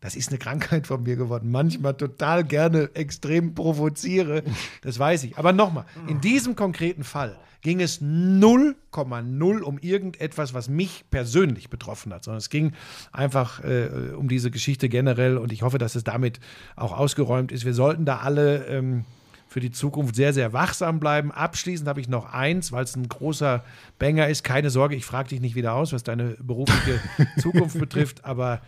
[0.00, 4.42] das ist eine Krankheit von mir geworden, manchmal total gerne extrem provoziere,
[4.82, 5.38] das weiß ich.
[5.38, 12.12] Aber nochmal, in diesem konkreten Fall ging es 0,0 um irgendetwas, was mich persönlich betroffen
[12.14, 12.72] hat, sondern es ging
[13.12, 16.40] einfach äh, um diese Geschichte generell und ich hoffe, dass es damit
[16.76, 17.64] auch ausgeräumt ist.
[17.64, 19.04] Wir sollten da alle ähm,
[19.50, 21.32] für die Zukunft sehr, sehr wachsam bleiben.
[21.32, 23.64] Abschließend habe ich noch eins, weil es ein großer
[23.98, 24.44] Banger ist.
[24.44, 27.00] Keine Sorge, ich frage dich nicht wieder aus, was deine berufliche
[27.40, 28.60] Zukunft betrifft, aber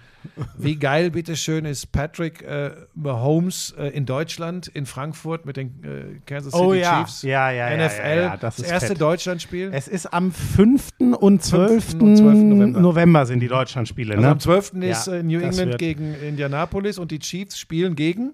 [0.59, 6.21] wie geil, bitteschön, ist Patrick äh, Mahomes äh, in Deutschland, in Frankfurt mit den äh,
[6.27, 7.05] Kansas City Oh ja.
[7.05, 7.23] Chiefs.
[7.23, 9.01] Ja, ja, ja, NFL, ja, ja, das ist erste fett.
[9.01, 9.71] Deutschlandspiel.
[9.73, 10.89] Es ist am 5.
[11.21, 11.85] und 12.
[11.91, 12.03] 5.
[12.03, 12.35] und 12.
[12.39, 12.81] November.
[12.81, 13.27] November.
[13.27, 14.15] sind die Deutschlandspiele.
[14.15, 14.33] Also Ne?
[14.33, 14.73] am 12.
[14.81, 18.33] Ja, ist äh, New das England gegen Indianapolis und die Chiefs spielen gegen.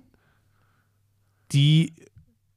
[1.53, 1.93] Die.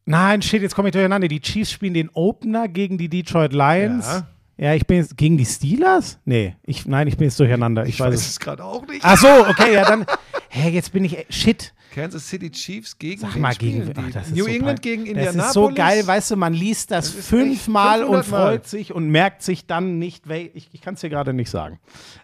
[0.06, 1.28] Nein, shit, jetzt komme ich durcheinander.
[1.28, 4.06] Die Chiefs spielen den Opener gegen die Detroit Lions.
[4.07, 4.28] Ja.
[4.57, 6.19] Ja, ich bin jetzt gegen die Steelers?
[6.23, 7.84] Nee, ich, nein, ich bin jetzt durcheinander.
[7.88, 8.30] Ich, weiß es.
[8.30, 9.02] es gerade auch nicht.
[9.03, 10.06] Ach so, okay, ja, dann.
[10.49, 11.18] Hä, jetzt bin ich.
[11.18, 11.73] äh, Shit.
[11.95, 13.91] Kansas City Chiefs gegen Sag mal, gegen.
[13.95, 15.36] Ach, das ist New so England gegen Indianapolis.
[15.38, 18.38] Das ist so geil, weißt du, man liest das, Das fünfmal und 500 Mal.
[18.45, 21.80] freut sich und merkt sich dann nicht, ich, ich kann es dir gerade nicht sagen.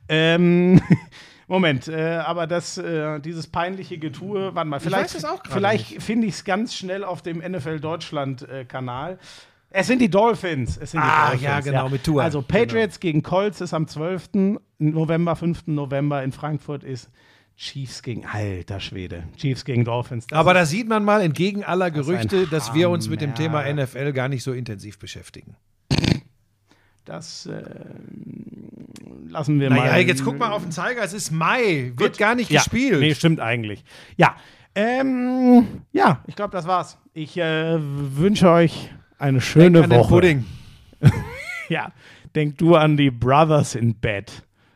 [0.08, 0.80] Ähm,
[1.48, 5.16] Moment, äh, aber das, äh, dieses peinliche Getue, warte mal, vielleicht,
[5.50, 9.18] vielleicht finde ich es ganz schnell auf dem NFL Deutschland-Kanal.
[9.70, 10.78] es sind die Dolphins.
[10.78, 12.24] Es sind die Ah, Dolphins, ja, genau, mit Tua.
[12.24, 14.60] Also Patriots gegen Colts ist am 12.
[14.80, 15.68] November, 5.
[15.68, 17.10] November in Frankfurt ist
[17.56, 20.28] Chiefs gegen, alter Schwede, Chiefs gegen Dolphins.
[20.32, 23.64] Aber da sieht man mal, entgegen aller Gerüchte, dass wir uns mit dem Thema.
[23.74, 25.56] NFL gar nicht so intensiv beschäftigen.
[27.08, 27.64] Das äh,
[29.28, 30.02] lassen wir Naja, mal.
[30.02, 32.18] jetzt guck mal auf den Zeiger, es ist Mai, wird Gut.
[32.18, 33.00] gar nicht ja, gespielt.
[33.00, 33.86] Nee, stimmt eigentlich.
[34.18, 34.36] Ja,
[34.76, 36.98] ähm, ja, ich glaube, das war's.
[37.14, 40.10] Ich äh, wünsche euch eine schöne Denk an den Woche.
[40.10, 40.46] Pudding.
[41.70, 41.92] Ja,
[42.34, 44.32] denk du an die Brothers in Bed.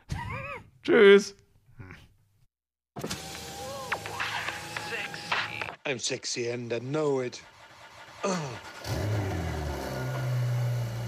[0.82, 1.34] Tschüss.
[5.86, 7.42] I'm sexy and I know it.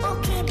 [0.00, 0.48] Okay,